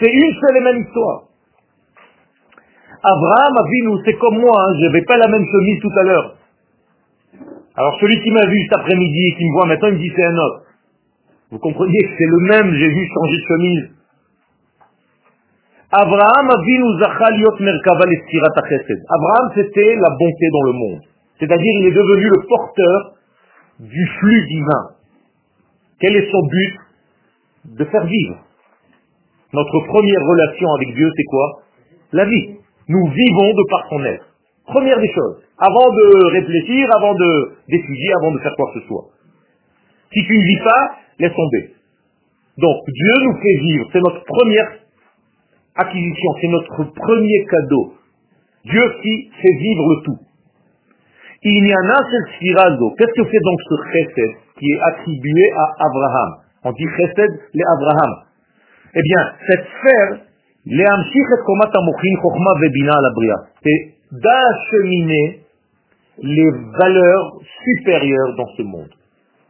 C'est 0.00 0.10
une 0.10 0.34
seule 0.40 0.56
et 0.58 0.60
même 0.60 0.82
histoire. 0.82 1.22
Abraham 3.02 3.56
Avinu, 3.64 4.02
c'est 4.04 4.18
comme 4.18 4.38
moi, 4.38 4.56
hein, 4.58 4.72
je 4.74 4.86
n'avais 4.86 5.02
pas 5.02 5.16
la 5.16 5.28
même 5.28 5.44
chemise 5.44 5.80
tout 5.80 5.98
à 5.98 6.02
l'heure. 6.02 6.34
Alors 7.76 7.96
celui 8.00 8.20
qui 8.22 8.30
m'a 8.32 8.44
vu 8.44 8.58
cet 8.62 8.80
après-midi 8.80 9.28
et 9.28 9.34
qui 9.36 9.44
me 9.44 9.52
voit 9.52 9.66
maintenant, 9.66 9.88
il 9.88 9.94
me 9.94 9.98
dit 9.98 10.12
c'est 10.14 10.24
un 10.26 10.36
autre. 10.36 10.62
Vous 11.50 11.58
comprenez 11.58 11.98
que 12.02 12.10
c'est 12.18 12.26
le 12.26 12.38
même, 12.48 12.74
j'ai 12.74 12.88
vu 12.88 13.08
changer 13.14 13.36
de 13.36 13.46
chemise. 13.46 13.97
Abraham 15.90 16.46
Merkava. 17.60 18.04
Abraham, 18.04 19.52
c'était 19.54 19.96
la 19.96 20.10
bonté 20.10 20.46
dans 20.52 20.66
le 20.66 20.72
monde. 20.72 21.00
C'est-à-dire, 21.38 21.72
il 21.80 21.86
est 21.86 21.92
devenu 21.92 22.24
le 22.24 22.46
porteur 22.46 23.14
du 23.80 24.06
flux 24.20 24.46
divin. 24.48 24.90
Quel 26.00 26.16
est 26.16 26.30
son 26.30 26.46
but? 26.46 26.76
De 27.78 27.84
faire 27.84 28.04
vivre. 28.04 28.36
Notre 29.52 29.86
première 29.86 30.20
relation 30.28 30.68
avec 30.74 30.94
Dieu, 30.94 31.10
c'est 31.16 31.24
quoi? 31.24 31.62
La 32.12 32.24
vie. 32.24 32.56
Nous 32.88 33.06
vivons 33.06 33.54
de 33.54 33.70
par 33.70 33.88
son 33.88 34.04
être. 34.04 34.26
Première 34.66 34.98
des 34.98 35.12
choses. 35.12 35.42
Avant 35.58 35.90
de 35.90 36.32
réfléchir, 36.32 36.88
avant 36.96 37.14
de 37.14 37.52
d'étudier, 37.68 38.12
avant 38.20 38.32
de 38.32 38.38
faire 38.40 38.54
quoi 38.56 38.70
que 38.72 38.80
ce 38.80 38.86
soit. 38.86 39.06
Si 40.12 40.24
tu 40.24 40.32
ne 40.36 40.42
vis 40.42 40.64
pas, 40.64 40.90
laisse 41.18 41.34
tomber. 41.34 41.72
Donc, 42.58 42.76
Dieu 42.86 43.24
nous 43.24 43.36
fait 43.40 43.60
vivre. 43.60 43.88
C'est 43.92 44.00
notre 44.00 44.24
première 44.24 44.68
acquisition, 45.78 46.30
c'est 46.40 46.48
notre 46.48 46.84
premier 46.92 47.44
cadeau. 47.50 47.94
Dieu 48.64 48.82
qui 49.02 49.30
fait 49.40 49.56
vivre 49.58 49.84
le 49.88 50.02
tout. 50.04 50.18
Il 51.42 51.62
n'y 51.62 51.72
en 51.72 51.88
a 51.88 51.98
seul 52.10 52.24
sphirazo. 52.34 52.94
Qu'est-ce 52.98 53.22
que 53.22 53.28
c'est 53.30 53.44
donc 53.44 53.58
ce 53.68 53.76
chesed 53.92 54.30
qui 54.58 54.66
est 54.66 54.80
attribué 54.82 55.50
à 55.56 55.86
Abraham 55.86 56.30
On 56.64 56.72
dit 56.72 56.88
chesed 56.96 57.30
les 57.54 57.64
Abraham. 57.78 58.24
Eh 58.94 59.02
bien, 59.02 59.32
cette 59.46 59.64
sphère, 59.64 60.20
les 60.66 60.84
et 60.84 61.44
komat 61.46 61.70
amochin 61.72 62.60
vebina 62.60 62.94
alabria, 62.96 63.36
c'est 63.62 63.94
d'acheminer 64.10 65.40
les 66.22 66.50
valeurs 66.76 67.38
supérieures 67.64 68.34
dans 68.36 68.48
ce 68.56 68.62
monde. 68.62 68.90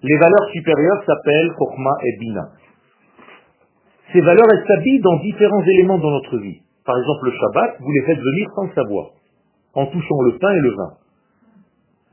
Les 0.03 0.16
valeurs 0.16 0.49
supérieures 0.53 1.03
s'appellent 1.07 1.53
chokhma 1.59 1.91
et 2.05 2.18
bina. 2.20 2.49
Ces 4.13 4.21
valeurs, 4.21 4.47
elles 4.53 4.67
s'habillent 4.67 5.01
dans 5.01 5.19
différents 5.21 5.63
éléments 5.63 5.99
dans 5.99 6.11
notre 6.11 6.39
vie. 6.39 6.61
Par 6.85 6.97
exemple, 6.97 7.27
le 7.27 7.33
Shabbat, 7.33 7.77
vous 7.81 7.93
les 7.93 8.03
faites 8.07 8.19
venir 8.19 8.49
sans 8.55 8.63
le 8.65 8.73
savoir, 8.73 9.07
en 9.75 9.87
touchant 9.87 10.23
le 10.23 10.39
pain 10.39 10.53
et 10.55 10.61
le 10.61 10.71
vin. 10.71 10.93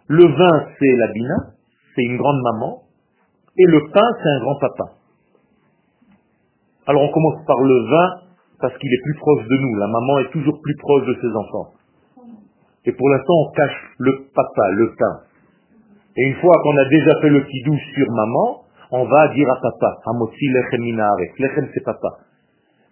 Le 0.08 0.26
vin, 0.26 0.68
c'est 0.78 0.96
la 0.98 1.08
Bina, 1.08 1.36
c'est 1.96 2.04
une 2.04 2.18
grande 2.18 2.42
maman, 2.42 2.84
et 3.58 3.66
le 3.66 3.90
pain, 3.92 4.08
c'est 4.22 4.30
un 4.30 4.40
grand 4.42 4.60
papa. 4.60 4.84
Alors 6.88 7.02
on 7.02 7.12
commence 7.12 7.46
par 7.48 7.58
le 7.62 7.90
vin 7.90 8.08
parce 8.60 8.78
qu'il 8.78 8.94
est 8.94 9.04
plus 9.04 9.16
proche 9.16 9.48
de 9.48 9.56
nous. 9.56 9.76
La 9.80 9.88
maman 9.88 10.20
est 10.20 10.32
toujours 10.32 10.62
plus 10.62 10.76
proche 10.76 11.06
de 11.08 11.16
ses 11.16 11.36
enfants. 11.36 11.74
Et 12.86 12.92
pour 12.92 13.10
l'instant, 13.10 13.34
on 13.34 13.52
cache 13.54 13.96
le 13.98 14.28
papa, 14.36 14.72
le 14.72 14.94
pain. 14.98 15.20
Et 16.18 16.24
une 16.28 16.36
fois 16.36 16.54
qu'on 16.62 16.78
a 16.78 16.86
déjà 16.86 17.22
fait 17.22 17.30
le 17.30 17.42
kidou 17.42 17.76
sur 17.96 18.12
maman, 18.12 18.65
on 18.96 19.06
va 19.06 19.28
dire 19.30 19.50
à 19.50 19.60
papa, 19.62 19.98
Hamotzi 20.06 20.48
lechem. 20.48 20.84
Lechem, 21.40 21.70
c'est 21.74 21.84
papa. 21.84 22.10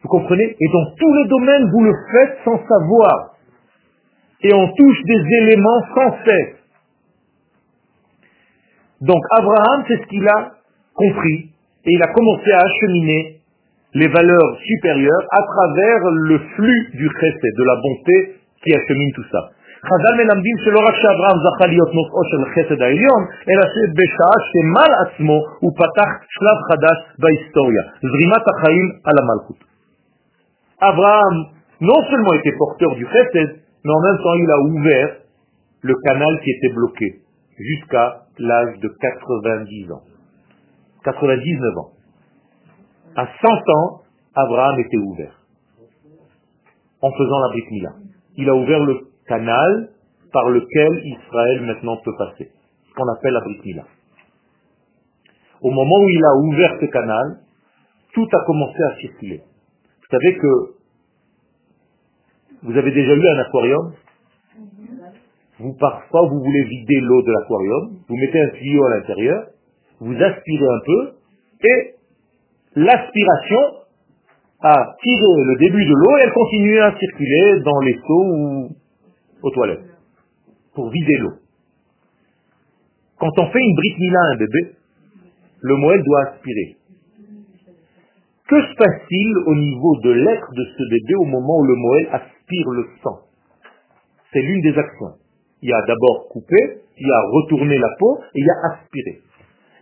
Vous 0.01 0.09
comprenez? 0.09 0.55
Et 0.59 0.67
dans 0.71 0.85
tous 0.97 1.13
les 1.13 1.27
domaines, 1.29 1.71
vous 1.71 1.83
le 1.83 1.93
faites 2.11 2.37
sans 2.43 2.59
savoir. 2.67 3.35
Et 4.41 4.53
on 4.53 4.67
touche 4.67 5.03
des 5.05 5.23
éléments 5.37 5.81
sans 5.95 6.17
cesse. 6.25 6.55
Donc 8.99 9.21
Abraham, 9.37 9.85
c'est 9.87 9.97
ce 10.01 10.07
qu'il 10.07 10.27
a 10.27 10.51
compris. 10.93 11.51
Et 11.85 11.91
il 11.91 12.03
a 12.03 12.07
commencé 12.07 12.51
à 12.51 12.59
acheminer 12.59 13.39
les 13.93 14.07
valeurs 14.07 14.57
supérieures 14.65 15.27
à 15.31 15.41
travers 15.43 15.99
le 16.11 16.39
flux 16.55 16.89
du 16.95 17.09
chesed, 17.19 17.55
de 17.57 17.63
la 17.63 17.75
bonté 17.75 18.35
qui 18.63 18.73
achemine 18.73 19.11
tout 19.13 19.25
ça. 19.31 19.51
חז"ל 19.88 20.14
מלמדים 20.20 20.56
שלא 20.64 20.80
רק 20.88 20.94
שאברהם 21.02 21.38
זכה 21.44 21.66
להיות 21.72 21.90
נושאו 21.98 22.20
של 22.30 22.40
החסד 22.46 22.82
העליון, 22.82 23.22
אלא 23.50 23.64
שבשעה 23.74 24.36
שמל 24.50 24.90
עצמו 25.02 25.38
הוא 25.62 25.72
פתח 25.80 26.10
שלב 26.34 26.58
חדש 26.68 26.98
בהיסטוריה, 27.20 27.82
זרימת 28.10 28.44
החיים 28.50 28.86
על 29.08 29.16
המלכות. 29.20 29.60
Abraham 30.80 31.36
non 31.80 32.00
seulement 32.08 32.34
était 32.34 32.56
porteur 32.60 32.94
du 32.94 33.06
chesed, 33.06 33.50
mais 33.84 33.94
en 33.98 34.02
même 34.06 34.18
temps 34.24 34.36
il 34.42 34.50
a 34.50 34.58
ouvert 34.70 35.10
le 35.82 35.94
canal 36.06 36.40
qui 36.42 36.50
était 36.50 36.74
bloqué 36.74 37.08
jusqu'à 37.58 38.22
l'âge 38.38 38.78
de 38.78 38.88
90 38.88 39.92
ans. 39.92 40.02
99 41.04 41.78
ans. 41.78 41.90
À 43.16 43.26
100 43.26 43.48
ans, 43.76 44.02
Abraham 44.34 44.78
était 44.80 44.98
ouvert. 44.98 45.34
En 47.00 47.10
faisant 47.12 47.38
la 47.40 47.48
Brit 47.52 47.66
Mila. 47.70 47.90
Il 48.36 48.48
a 48.48 48.54
ouvert 48.54 48.80
le 48.80 49.00
canal 49.27 49.89
par 50.31 50.49
lequel 50.49 51.01
Israël 51.05 51.61
maintenant 51.61 51.97
peut 51.97 52.15
passer. 52.17 52.51
Ce 52.89 52.93
qu'on 52.93 53.07
appelle 53.09 53.33
la 53.33 53.41
Brit. 53.41 53.81
Au 55.61 55.71
moment 55.71 55.99
où 55.99 56.09
il 56.09 56.23
a 56.23 56.35
ouvert 56.43 56.77
ce 56.81 56.85
canal, 56.87 57.39
tout 58.13 58.27
a 58.31 58.45
commencé 58.45 58.83
à 58.83 58.95
circuler. 58.97 59.41
Vous 60.01 60.17
savez 60.19 60.37
que 60.37 60.47
vous 62.63 62.77
avez 62.77 62.91
déjà 62.91 63.13
eu 63.13 63.27
un 63.27 63.39
aquarium? 63.39 63.93
Vous, 65.59 65.73
parfois, 65.79 66.27
vous 66.27 66.39
voulez 66.39 66.63
vider 66.63 66.99
l'eau 67.01 67.21
de 67.21 67.31
l'aquarium, 67.31 67.99
vous 68.07 68.15
mettez 68.15 68.41
un 68.41 68.49
tuyau 68.49 68.83
à 68.85 68.97
l'intérieur, 68.97 69.45
vous 69.99 70.15
aspirez 70.15 70.65
un 70.65 70.79
peu, 70.85 71.13
et 71.63 71.95
l'aspiration 72.75 73.59
a 74.61 74.95
tiré 75.01 75.43
le 75.45 75.57
début 75.59 75.85
de 75.85 75.93
l'eau 75.93 76.17
et 76.17 76.21
elle 76.23 76.33
continue 76.33 76.79
à 76.79 76.97
circuler 76.97 77.59
dans 77.61 77.79
les 77.81 77.95
seaux 77.95 78.25
ou 78.25 78.69
aux 79.43 79.51
toilettes 79.51 79.91
pour 80.73 80.89
vider 80.89 81.17
l'eau. 81.17 81.33
Quand 83.19 83.31
on 83.37 83.51
fait 83.51 83.59
une 83.59 83.75
brique 83.75 83.99
mila 83.99 84.19
à 84.19 84.33
un 84.33 84.37
bébé, 84.37 84.75
le 85.61 85.75
moelle 85.75 86.03
doit 86.03 86.21
aspirer. 86.29 86.77
Que 88.49 88.61
se 88.61 88.75
passe-t-il 88.75 89.37
au 89.45 89.55
niveau 89.55 89.99
de 90.03 90.11
l'être 90.11 90.51
de 90.51 90.65
ce 90.77 90.83
bébé 90.89 91.15
au 91.15 91.25
moment 91.25 91.59
où 91.59 91.63
le 91.63 91.75
moelle 91.75 92.07
aspire 92.11 92.69
le 92.71 92.85
sang? 93.01 93.19
C'est 94.33 94.41
l'une 94.41 94.61
des 94.61 94.77
actions. 94.77 95.15
Il 95.61 95.71
a 95.73 95.81
d'abord 95.87 96.27
coupé, 96.29 96.57
il 96.97 97.09
a 97.09 97.21
retourné 97.31 97.77
la 97.77 97.89
peau 97.97 98.19
et 98.35 98.39
il 98.41 98.49
a 98.49 98.73
aspiré. 98.73 99.21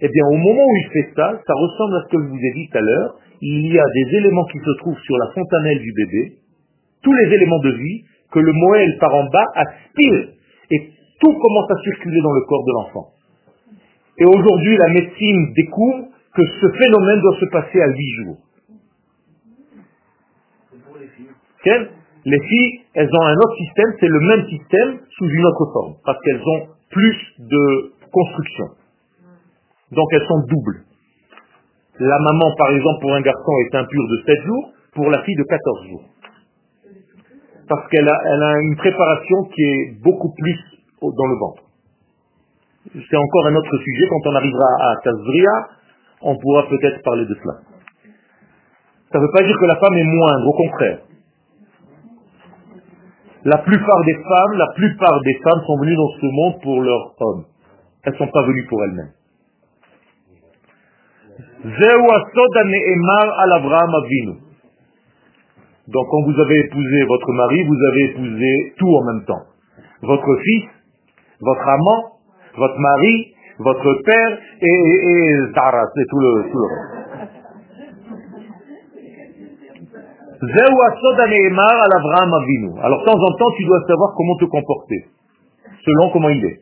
Eh 0.02 0.10
bien, 0.10 0.26
au 0.28 0.38
moment 0.38 0.66
où 0.66 0.76
il 0.78 0.90
fait 0.92 1.10
ça, 1.16 1.42
ça 1.46 1.54
ressemble 1.54 1.96
à 1.96 2.04
ce 2.06 2.10
que 2.12 2.22
je 2.22 2.28
vous 2.28 2.38
ai 2.38 2.54
dit 2.54 2.70
tout 2.70 2.78
à 2.78 2.82
l'heure. 2.82 3.20
Il 3.42 3.66
y 3.74 3.80
a 3.80 3.84
des 3.84 4.18
éléments 4.18 4.46
qui 4.46 4.60
se 4.60 4.78
trouvent 4.80 5.00
sur 5.00 5.18
la 5.18 5.32
fontanelle 5.34 5.80
du 5.80 5.94
bébé, 5.94 6.38
tous 7.02 7.14
les 7.14 7.34
éléments 7.34 7.60
de 7.60 7.72
vie, 7.72 8.04
que 8.32 8.40
le 8.40 8.52
moelle 8.54 8.98
par 9.00 9.14
en 9.14 9.30
bas 9.30 9.46
aspire. 9.56 10.30
Et 10.72 10.90
tout 11.20 11.34
commence 11.34 11.72
à 11.72 11.76
circuler 11.84 12.22
dans 12.22 12.34
le 12.34 12.42
corps 12.48 12.66
de 12.66 12.72
l'enfant. 12.74 13.08
Et 14.18 14.26
aujourd'hui, 14.26 14.78
la 14.78 14.90
médecine 14.90 15.54
découvre 15.54 16.08
que 16.34 16.42
ce 16.46 16.68
phénomène 16.78 17.22
doit 17.22 17.38
se 17.40 17.46
passer 17.46 17.82
à 17.82 17.88
huit 17.88 18.14
jours. 18.24 18.38
Les 22.24 22.40
filles, 22.40 22.82
elles 22.94 23.10
ont 23.10 23.22
un 23.22 23.36
autre 23.36 23.56
système, 23.58 23.94
c'est 24.00 24.08
le 24.08 24.20
même 24.20 24.48
système 24.48 25.00
sous 25.18 25.26
une 25.28 25.46
autre 25.46 25.66
forme, 25.74 25.96
parce 26.06 26.20
qu'elles 26.24 26.42
ont 26.42 26.68
plus 26.92 27.18
de 27.40 27.94
construction. 28.12 28.66
Donc 29.92 30.08
elles 30.14 30.28
sont 30.28 30.40
doubles. 30.48 30.84
La 32.00 32.18
maman, 32.20 32.56
par 32.58 32.72
exemple, 32.72 33.02
pour 33.02 33.14
un 33.14 33.22
garçon 33.22 33.52
est 33.66 33.76
impure 33.76 34.08
de 34.08 34.24
7 34.26 34.42
jours, 34.46 34.74
pour 34.94 35.10
la 35.10 35.24
fille 35.24 35.36
de 35.36 35.44
14 35.44 35.88
jours. 35.88 36.04
Parce 37.72 37.88
qu'elle 37.88 38.10
a, 38.10 38.60
une 38.60 38.76
préparation 38.76 39.46
qui 39.56 39.62
est 39.64 40.04
beaucoup 40.04 40.34
plus 40.38 40.60
dans 41.02 41.28
le 41.28 41.40
ventre. 41.40 41.64
C'est 42.92 43.16
encore 43.16 43.48
un 43.48 43.56
autre 43.56 43.78
sujet, 43.78 44.08
quand 44.10 44.30
on 44.30 44.36
arrivera 44.36 44.66
à 44.82 44.96
Tazria, 45.02 45.70
on 46.22 46.36
pourra 46.38 46.68
peut-être 46.68 47.02
parler 47.02 47.26
de 47.26 47.34
cela. 47.34 47.54
Ça 49.14 49.20
ne 49.20 49.24
veut 49.24 49.32
pas 49.32 49.44
dire 49.44 49.58
que 49.58 49.66
la 49.68 49.78
femme 49.78 49.94
est 49.94 50.04
moindre, 50.04 50.48
au 50.50 50.54
contraire. 50.54 51.00
La 53.46 53.60
plupart 53.60 54.04
des 54.04 54.16
femmes, 54.16 54.58
la 54.58 54.68
plupart 54.76 55.22
des 55.22 55.40
femmes 55.42 55.62
sont 55.66 55.80
venues 55.80 55.96
dans 55.96 56.12
ce 56.20 56.26
monde 56.26 56.62
pour 56.62 56.82
leur 56.82 57.14
homme. 57.22 57.46
Elles 58.04 58.12
ne 58.12 58.18
sont 58.18 58.28
pas 58.28 58.44
venues 58.48 58.66
pour 58.68 58.84
elles-mêmes. 58.84 59.14
Donc 65.92 66.08
quand 66.10 66.24
vous 66.24 66.40
avez 66.40 66.60
épousé 66.60 67.04
votre 67.08 67.32
mari, 67.34 67.64
vous 67.64 67.84
avez 67.92 68.04
épousé 68.12 68.74
tout 68.78 68.96
en 68.96 69.04
même 69.04 69.26
temps. 69.26 69.44
Votre 70.04 70.38
fils, 70.42 70.64
votre 71.42 71.68
amant, 71.68 72.18
votre 72.58 72.80
mari, 72.80 73.34
votre 73.60 73.94
père 74.06 74.40
et, 74.62 75.54
Tara, 75.54 75.84
c'est 75.96 76.08
tout 76.10 76.20
le, 76.20 76.44
tout 76.52 76.58
le 76.58 76.66
reste. 76.66 77.02
Alors, 82.82 83.00
de 83.02 83.06
temps 83.06 83.20
en 83.20 83.38
temps, 83.38 83.52
tu 83.58 83.66
dois 83.66 83.84
savoir 83.88 84.14
comment 84.18 84.36
te 84.38 84.46
comporter, 84.46 85.06
selon 85.86 86.10
comment 86.12 86.30
il 86.30 86.44
est. 86.46 86.62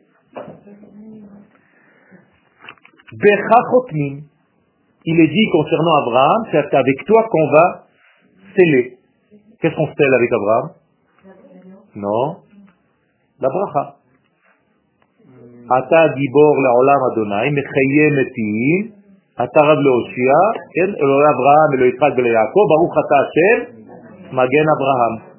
Il 5.06 5.20
est 5.20 5.28
dit 5.28 5.48
concernant 5.50 5.94
Abraham, 6.02 6.44
c'est 6.52 6.74
avec 6.74 7.04
toi 7.06 7.26
qu'on 7.30 7.50
va 7.52 7.86
sceller. 8.54 8.99
Qu'est-ce 9.60 9.76
qu'on 9.76 9.86
scelle 9.86 10.14
avec 10.14 10.32
Abraham? 10.32 10.70
Non. 11.96 12.36
La 13.40 13.48
bracha. 13.48 13.96
Hmm. 15.26 15.70
Ata 15.70 16.08
dibor 16.14 16.56
Adonai, 17.12 17.50
Abraham, 21.30 21.70
Yaakov, 21.76 22.68
baruch 22.68 22.96
ata 22.96 23.20
magen 24.32 24.68
Abraham. 24.68 25.30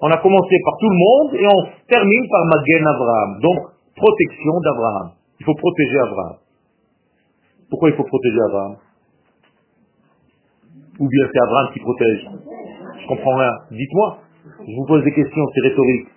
On 0.00 0.10
a 0.10 0.18
commencé 0.18 0.56
par 0.64 0.74
tout 0.78 0.90
le 0.90 0.96
monde 0.96 1.34
et 1.34 1.46
on 1.46 1.62
termine 1.88 2.28
par 2.28 2.44
Magen 2.44 2.86
Abraham. 2.86 3.40
Donc, 3.40 3.58
protection 3.96 4.60
d'Abraham. 4.60 5.12
Il 5.40 5.46
faut 5.46 5.54
protéger 5.54 5.98
Abraham. 6.00 6.36
Pourquoi 7.70 7.88
il 7.88 7.96
faut 7.96 8.04
protéger 8.04 8.40
Abraham? 8.48 8.76
Ou 11.00 11.08
bien 11.08 11.28
c'est 11.32 11.40
Abraham 11.40 11.72
qui 11.72 11.80
protège? 11.80 12.28
Je 13.06 13.14
comprends 13.14 13.36
rien. 13.36 13.52
Dites-moi. 13.70 14.18
Je 14.66 14.74
vous 14.74 14.84
pose 14.86 15.04
des 15.04 15.12
questions, 15.12 15.44
c'est 15.54 15.60
rhétorique. 15.60 16.08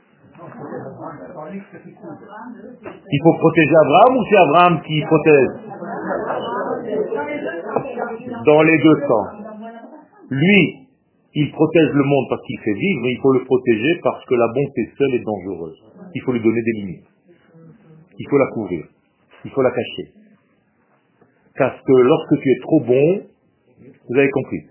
Il 3.11 3.19
faut 3.23 3.33
protéger 3.37 3.75
Abraham 3.83 4.17
ou 4.17 4.23
c'est 4.27 4.37
Abraham 4.37 4.81
qui 4.81 5.01
protège? 5.05 5.49
Dans 8.43 8.61
les 8.63 8.77
deux 8.79 8.99
sens. 9.07 9.27
Lui, 10.31 10.87
il 11.35 11.51
protège 11.51 11.91
le 11.93 12.03
monde 12.03 12.25
parce 12.29 12.41
qu'il 12.41 12.59
fait 12.59 12.73
vivre, 12.73 13.01
mais 13.03 13.11
il 13.11 13.19
faut 13.21 13.33
le 13.33 13.43
protéger 13.45 13.99
parce 14.01 14.25
que 14.25 14.33
la 14.33 14.47
bonté 14.47 14.91
seule 14.97 15.13
est 15.13 15.23
dangereuse. 15.23 15.77
Il 16.15 16.21
faut 16.23 16.31
lui 16.31 16.41
donner 16.41 16.61
des 16.63 16.71
limites. 16.71 17.05
Il 18.17 18.27
faut 18.29 18.37
la 18.39 18.47
couvrir. 18.47 18.85
Il 19.45 19.51
faut 19.51 19.61
la 19.61 19.69
cacher. 19.71 20.11
Parce 21.55 21.79
que 21.81 21.91
lorsque 21.91 22.41
tu 22.41 22.49
es 22.49 22.59
trop 22.61 22.79
bon, 22.79 23.21
vous 24.09 24.17
avez 24.17 24.31
compris. 24.31 24.61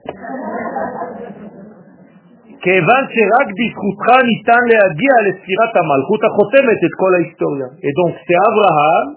Et 7.83 7.93
donc 7.93 8.15
c'est 8.27 8.35
Abraham 8.35 9.17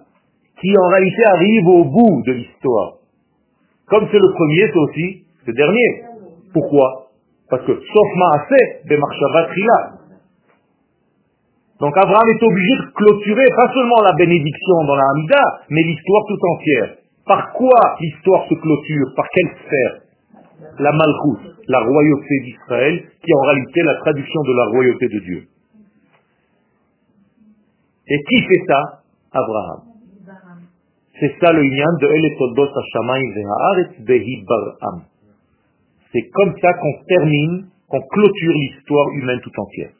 qui 0.59 0.77
en 0.77 0.87
réalité 0.87 1.23
arrive 1.25 1.67
au 1.67 1.83
bout 1.85 2.21
de 2.27 2.33
l'histoire. 2.33 2.93
Comme 3.87 4.07
c'est 4.11 4.19
le 4.19 4.31
premier, 4.33 4.67
c'est 4.71 4.77
aussi 4.77 5.25
le 5.47 5.53
dernier. 5.53 6.03
Pourquoi? 6.53 7.07
Parce 7.49 7.65
que 7.65 7.73
sauf 7.73 8.07
Maaseh, 8.15 8.81
Trila. 8.87 9.79
Donc 11.81 11.97
Abraham 11.97 12.29
est 12.29 12.43
obligé 12.43 12.75
de 12.77 12.91
clôturer 12.93 13.47
pas 13.57 13.73
seulement 13.73 14.01
la 14.05 14.13
bénédiction 14.13 14.83
dans 14.85 14.95
la 14.95 15.03
Hamida, 15.15 15.43
mais 15.69 15.81
l'histoire 15.81 16.23
tout 16.27 16.39
entière. 16.53 16.95
Par 17.25 17.53
quoi 17.53 17.79
l'histoire 17.99 18.45
se 18.47 18.53
clôture? 18.53 19.07
Par 19.15 19.25
quelle 19.33 19.49
sphère? 19.65 20.10
La 20.79 20.91
Malchut 20.91 21.51
la 21.67 21.79
royauté 21.79 22.39
d'Israël, 22.43 23.03
qui 23.23 23.31
est 23.31 23.35
en 23.35 23.41
réalité 23.41 23.81
la 23.83 23.95
traduction 23.95 24.41
de 24.41 24.53
la 24.57 24.65
royauté 24.65 25.07
de 25.07 25.19
Dieu. 25.19 25.47
Et 28.07 28.17
qui 28.29 28.41
fait 28.43 28.63
ça? 28.67 29.03
Abraham. 29.31 29.81
C'est 31.19 31.33
ça 31.39 31.53
le 31.53 31.61
lien 31.61 31.85
de 32.01 32.07
Baram. 34.47 35.03
C'est 36.11 36.29
comme 36.33 36.53
ça 36.59 36.73
qu'on 36.73 37.03
termine, 37.07 37.67
qu'on 37.87 38.01
clôture 38.01 38.53
l'histoire 38.53 39.07
humaine 39.13 39.39
tout 39.41 39.57
entière. 39.57 39.91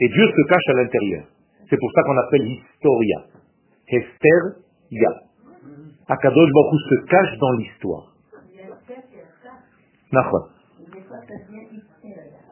Et 0.00 0.08
Dieu 0.08 0.26
se 0.26 0.48
cache 0.48 0.68
à 0.68 0.72
l'intérieur. 0.72 1.24
C'est 1.70 1.78
pour 1.78 1.92
ça 1.92 2.02
qu'on 2.02 2.18
appelle 2.18 2.42
l'historia. 2.42 3.24
Hester 3.86 4.64
Ya. 4.90 5.10
Akadosh 6.08 6.50
Baruch 6.52 6.80
se 6.88 7.06
cache 7.06 7.38
dans 7.38 7.52
l'histoire. 7.52 8.13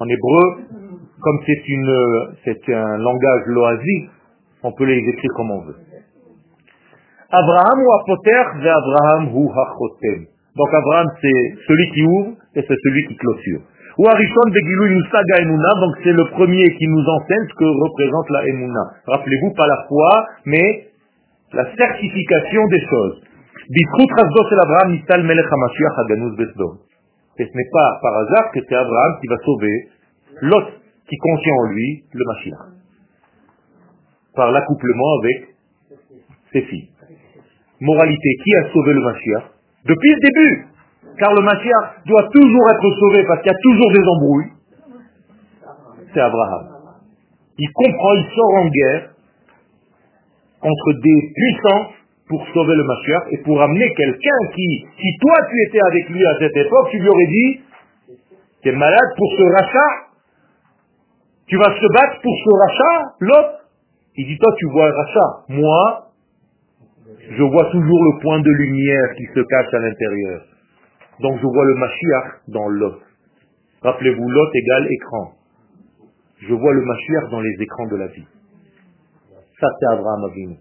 En 0.00 0.08
hébreu, 0.08 0.64
comme 1.20 1.38
c'est 1.46 1.62
une, 1.68 2.34
c'est 2.44 2.74
un 2.74 2.98
langage 2.98 3.46
loisir, 3.46 4.10
on 4.62 4.72
peut 4.72 4.84
les 4.84 4.98
écrire 4.98 5.30
comme 5.36 5.50
on 5.50 5.60
veut. 5.66 5.76
Abraham 7.30 7.78
ou 7.80 7.92
Apoter, 8.00 8.68
Abraham 8.68 9.34
ou 9.34 9.50
Hachotem. 9.50 10.26
Donc 10.56 10.68
Abraham 10.68 11.06
c'est 11.20 11.54
celui 11.66 11.90
qui 11.92 12.02
ouvre 12.04 12.36
et 12.54 12.60
c'est 12.60 12.76
celui 12.82 13.06
qui 13.08 13.16
clôture. 13.16 13.60
Ou 13.98 14.06
Emuna, 14.08 15.72
donc 15.80 15.96
c'est 16.02 16.12
le 16.12 16.24
premier 16.30 16.74
qui 16.76 16.86
nous 16.88 17.04
enseigne 17.04 17.46
ce 17.48 17.54
que 17.54 17.64
représente 17.64 18.30
la 18.30 18.46
Emuna. 18.48 18.84
Rappelez-vous, 19.06 19.52
pas 19.54 19.66
la 19.66 19.84
foi, 19.88 20.26
mais 20.46 20.88
la 21.52 21.64
certification 21.76 22.66
des 22.68 22.80
choses. 22.88 23.22
Et 27.38 27.44
ce 27.44 27.50
n'est 27.56 27.70
pas 27.72 27.98
par 28.02 28.14
hasard 28.18 28.50
que 28.52 28.60
c'est 28.68 28.74
Abraham 28.74 29.20
qui 29.20 29.26
va 29.26 29.36
sauver 29.44 29.88
l'autre 30.42 30.72
qui 31.08 31.16
contient 31.16 31.54
en 31.54 31.66
lui 31.72 32.04
le 32.12 32.24
Mashiach. 32.26 32.58
Par 34.34 34.50
l'accouplement 34.50 35.18
avec 35.20 35.54
ses 36.52 36.62
filles. 36.62 36.88
Moralité, 37.80 38.28
qui 38.44 38.54
a 38.56 38.72
sauvé 38.72 38.92
le 38.94 39.00
Mashiach 39.00 39.44
Depuis 39.84 40.10
le 40.10 40.20
début. 40.20 40.66
Car 41.18 41.34
le 41.34 41.42
Mashiach 41.42 42.04
doit 42.06 42.28
toujours 42.32 42.70
être 42.70 42.96
sauvé 42.98 43.24
parce 43.26 43.42
qu'il 43.42 43.52
y 43.52 43.54
a 43.54 43.58
toujours 43.62 43.92
des 43.92 44.04
embrouilles. 44.16 44.52
C'est 46.14 46.20
Abraham. 46.20 46.68
Il 47.58 47.70
comprend, 47.72 48.14
il 48.14 48.24
sort 48.34 48.54
en 48.54 48.68
guerre 48.68 49.10
entre 50.62 50.92
des 51.02 51.32
puissances 51.34 52.01
pour 52.32 52.48
sauver 52.48 52.74
le 52.74 52.84
Mashiach 52.84 53.24
et 53.32 53.38
pour 53.44 53.60
amener 53.60 53.92
quelqu'un 53.92 54.40
qui, 54.54 54.86
si 54.96 55.18
toi 55.20 55.36
tu 55.50 55.56
étais 55.68 55.80
avec 55.84 56.08
lui 56.08 56.24
à 56.24 56.38
cette 56.38 56.56
époque, 56.56 56.88
tu 56.90 56.98
lui 56.98 57.08
aurais 57.08 57.26
dit, 57.26 57.60
tu 58.62 58.68
es 58.70 58.72
malade 58.72 59.10
pour 59.18 59.28
ce 59.36 59.42
rachat 59.52 59.92
Tu 61.46 61.58
vas 61.58 61.76
se 61.76 61.92
battre 61.92 62.22
pour 62.22 62.32
ce 62.32 62.50
rachat 62.56 63.14
L'autre 63.20 63.68
Il 64.16 64.26
dit, 64.28 64.38
toi 64.38 64.50
tu 64.56 64.66
vois 64.72 64.86
un 64.86 64.92
rachat. 64.92 65.30
Moi, 65.50 66.06
je 67.28 67.42
vois 67.42 67.70
toujours 67.70 68.02
le 68.02 68.22
point 68.22 68.40
de 68.40 68.50
lumière 68.50 69.14
qui 69.18 69.26
se 69.26 69.40
cache 69.40 69.74
à 69.74 69.78
l'intérieur. 69.80 70.40
Donc 71.20 71.38
je 71.38 71.46
vois 71.46 71.66
le 71.66 71.74
Mashiach 71.74 72.48
dans 72.48 72.68
l'os. 72.68 72.94
Rappelez-vous, 73.82 74.26
l'os 74.26 74.50
égale 74.54 74.86
écran. 74.90 75.32
Je 76.48 76.54
vois 76.54 76.72
le 76.72 76.80
Mashiach 76.80 77.30
dans 77.30 77.40
les 77.40 77.56
écrans 77.60 77.88
de 77.88 77.96
la 77.96 78.06
vie. 78.06 78.26
Ça, 79.60 79.68
c'est 79.78 79.86
Abraham 79.92 80.24
Avinu. 80.30 80.56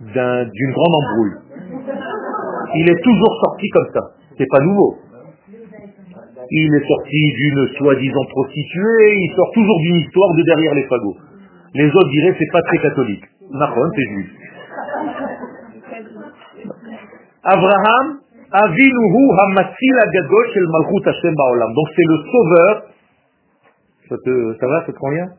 D'une 0.00 0.72
grande 0.72 0.94
embrouille. 0.94 1.34
Il 2.76 2.88
est 2.90 3.02
toujours 3.02 3.40
sorti 3.44 3.68
comme 3.70 3.88
ça. 3.92 4.00
C'est 4.38 4.46
pas 4.50 4.60
nouveau. 4.60 4.98
Il 6.50 6.74
est 6.74 6.86
sorti 6.86 7.32
d'une 7.36 7.68
soi-disant 7.78 8.24
prostituée, 8.30 9.14
il 9.16 9.32
sort 9.34 9.50
toujours 9.52 9.80
d'une 9.80 9.96
histoire 9.96 10.34
de 10.34 10.42
derrière 10.42 10.74
les 10.74 10.84
fagots. 10.84 11.16
Les 11.74 11.88
autres 11.88 12.10
diraient 12.10 12.36
c'est 12.38 12.52
pas 12.52 12.62
très 12.62 12.78
catholique. 12.78 13.24
Macron, 13.50 13.90
c'est 13.96 14.08
juif. 14.14 14.30
Abraham, 17.42 18.20
Avinuhu 18.52 19.30
Hamatzil 19.38 19.98
Agadol 19.98 20.46
Shel 20.52 20.66
Malchut 20.70 21.08
Hashem 21.08 21.34
Baolam. 21.34 21.72
Donc 21.74 21.88
c'est 21.96 22.06
le 22.06 22.16
sauveur. 22.30 22.82
Ça, 24.08 24.16
te, 24.24 24.54
ça 24.60 24.66
va, 24.66 24.86
ça 24.86 24.92
te 24.92 24.98
convient? 24.98 25.30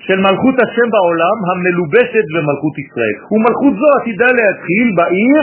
של 0.00 0.18
מלכות 0.20 0.56
השם 0.64 0.88
בעולם 0.94 1.36
המלובשת 1.50 2.26
במלכות 2.34 2.74
ישראל. 2.84 3.16
ומלכות 3.32 3.74
זו 3.80 3.88
עתידה 4.00 4.28
להתחיל 4.38 4.88
בעיר 4.96 5.40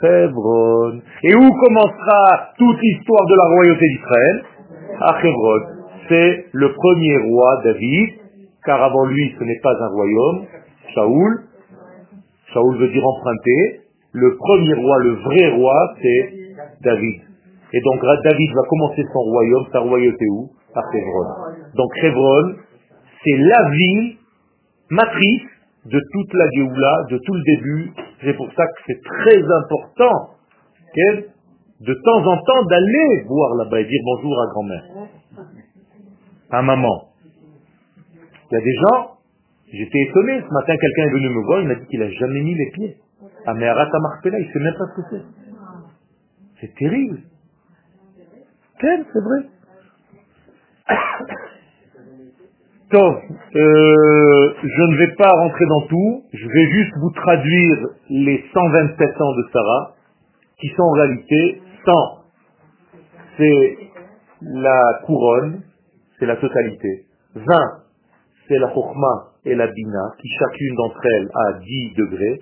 חברון. 0.00 1.00
Et 1.28 1.34
où 1.34 1.46
commencera 1.64 2.24
toute 2.58 2.80
l'histoire 2.82 3.26
de 3.32 3.36
la 3.40 3.46
royauté 3.54 3.86
d'Israël 3.92 4.36
À 5.00 5.12
Hebron. 5.22 5.62
C'est 6.08 6.46
le 6.52 6.72
premier 6.72 7.16
roi 7.28 7.60
David, 7.64 8.08
car 8.64 8.82
avant 8.82 9.06
lui 9.06 9.34
ce 9.38 9.44
n'est 9.44 9.60
pas 9.62 9.74
un 9.86 9.88
royaume, 9.88 10.38
Shaoul. 10.94 11.32
Shaoul 12.52 12.78
veut 12.78 12.88
dire 12.88 13.06
emprunter. 13.06 13.80
Le 14.12 14.36
premier 14.36 14.74
roi, 14.74 14.98
le 15.04 15.12
vrai 15.26 15.44
roi, 15.56 15.94
c'est 16.02 16.22
David. 16.82 17.20
Et 17.72 17.80
donc 17.80 18.00
David 18.24 18.50
va 18.54 18.62
commencer 18.68 19.02
son 19.12 19.20
royaume, 19.20 19.64
sa 19.72 19.80
royauté 19.80 20.26
où 20.32 20.50
À 20.74 20.82
Hebron. 20.92 21.28
Donc 21.76 21.90
Hebron, 22.02 22.46
c'est 23.25 23.37
la 23.37 23.69
ville 23.71 24.17
matrice 24.89 25.49
de 25.85 25.99
toute 25.99 26.33
la 26.33 26.45
Géoula, 26.55 27.05
de 27.09 27.17
tout 27.17 27.33
le 27.33 27.43
début. 27.43 27.91
C'est 28.21 28.33
pour 28.35 28.47
ça 28.53 28.65
que 28.65 28.81
c'est 28.87 29.01
très 29.01 29.41
important 29.43 30.29
de 31.81 31.93
temps 31.93 32.25
en 32.25 32.37
temps 32.37 32.65
d'aller 32.69 33.23
voir 33.27 33.55
là-bas 33.55 33.81
et 33.81 33.85
dire 33.85 34.01
bonjour 34.05 34.41
à 34.41 34.47
grand-mère, 34.47 34.83
à 36.51 36.61
maman. 36.61 37.09
Il 38.51 38.53
y 38.53 38.57
a 38.57 38.61
des 38.61 38.75
gens, 38.75 39.17
j'étais 39.71 39.99
étonné, 40.09 40.41
ce 40.41 40.53
matin 40.53 40.75
quelqu'un 40.79 41.03
est 41.07 41.13
venu 41.13 41.29
me 41.29 41.43
voir, 41.45 41.61
il 41.61 41.67
m'a 41.67 41.75
dit 41.75 41.85
qu'il 41.87 41.99
n'a 41.99 42.09
jamais 42.11 42.41
mis 42.41 42.55
les 42.55 42.71
pieds 42.71 42.97
à 43.45 43.53
Meharat 43.53 43.89
Marpella, 44.01 44.39
il 44.39 44.47
ne 44.47 44.53
sait 44.53 44.59
même 44.59 44.73
pas 44.77 44.85
ce 44.85 45.01
que 45.01 45.07
c'est. 45.11 45.23
C'est 46.61 46.75
terrible. 46.75 47.19
C'est 48.79 49.21
vrai. 49.21 49.49
Donc, 52.95 53.17
euh, 53.27 54.53
je 54.63 54.81
ne 54.83 54.95
vais 54.95 55.15
pas 55.15 55.29
rentrer 55.29 55.65
dans 55.65 55.81
tout, 55.81 56.23
je 56.31 56.47
vais 56.47 56.65
juste 56.71 56.93
vous 57.01 57.09
traduire 57.09 57.77
les 58.09 58.41
127 58.53 59.21
ans 59.21 59.35
de 59.35 59.45
Sarah, 59.51 59.95
qui 60.61 60.69
sont 60.69 60.83
en 60.83 60.91
réalité 60.91 61.61
100. 61.85 61.91
C'est 63.35 63.77
la 64.43 65.01
couronne, 65.05 65.61
c'est 66.17 66.25
la 66.25 66.37
totalité. 66.37 67.03
20, 67.35 67.43
c'est 68.47 68.59
la 68.59 68.69
chokma 68.73 69.33
et 69.43 69.55
la 69.55 69.67
bina, 69.67 70.13
qui 70.21 70.29
chacune 70.39 70.75
d'entre 70.77 71.05
elles 71.05 71.29
a 71.47 71.59
10 71.59 71.93
degrés. 71.97 72.39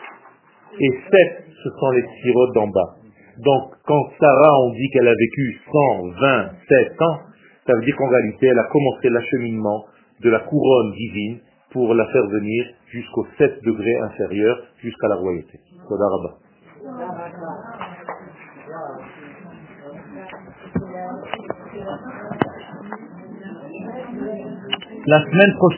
Et 0.80 0.90
7, 1.10 1.46
ce 1.64 1.70
sont 1.80 1.92
les 1.94 2.06
sirotes 2.22 2.54
d'en 2.54 2.68
bas. 2.68 2.96
Donc, 3.44 3.74
quand 3.88 4.04
Sarah, 4.20 4.60
on 4.66 4.70
dit 4.74 4.88
qu'elle 4.94 5.08
a 5.08 5.16
vécu 5.16 5.60
127 5.72 7.02
ans, 7.02 7.18
ça 7.66 7.74
veut 7.74 7.86
dire 7.86 7.96
qu'en 7.96 8.10
réalité, 8.10 8.46
elle 8.46 8.60
a 8.60 8.68
commencé 8.72 9.10
l'acheminement 9.10 9.86
de 10.22 10.30
la 10.30 10.40
couronne 10.40 10.92
divine 10.92 11.40
pour 11.72 11.94
la 11.94 12.06
faire 12.06 12.28
venir 12.28 12.66
jusqu'au 12.92 13.26
7 13.38 13.64
degrés 13.64 13.98
inférieur, 14.02 14.58
jusqu'à 14.78 15.08
la 15.08 15.16
royauté. 15.16 15.60
La 25.06 25.20
semaine 25.26 25.54
prochaine, 25.58 25.72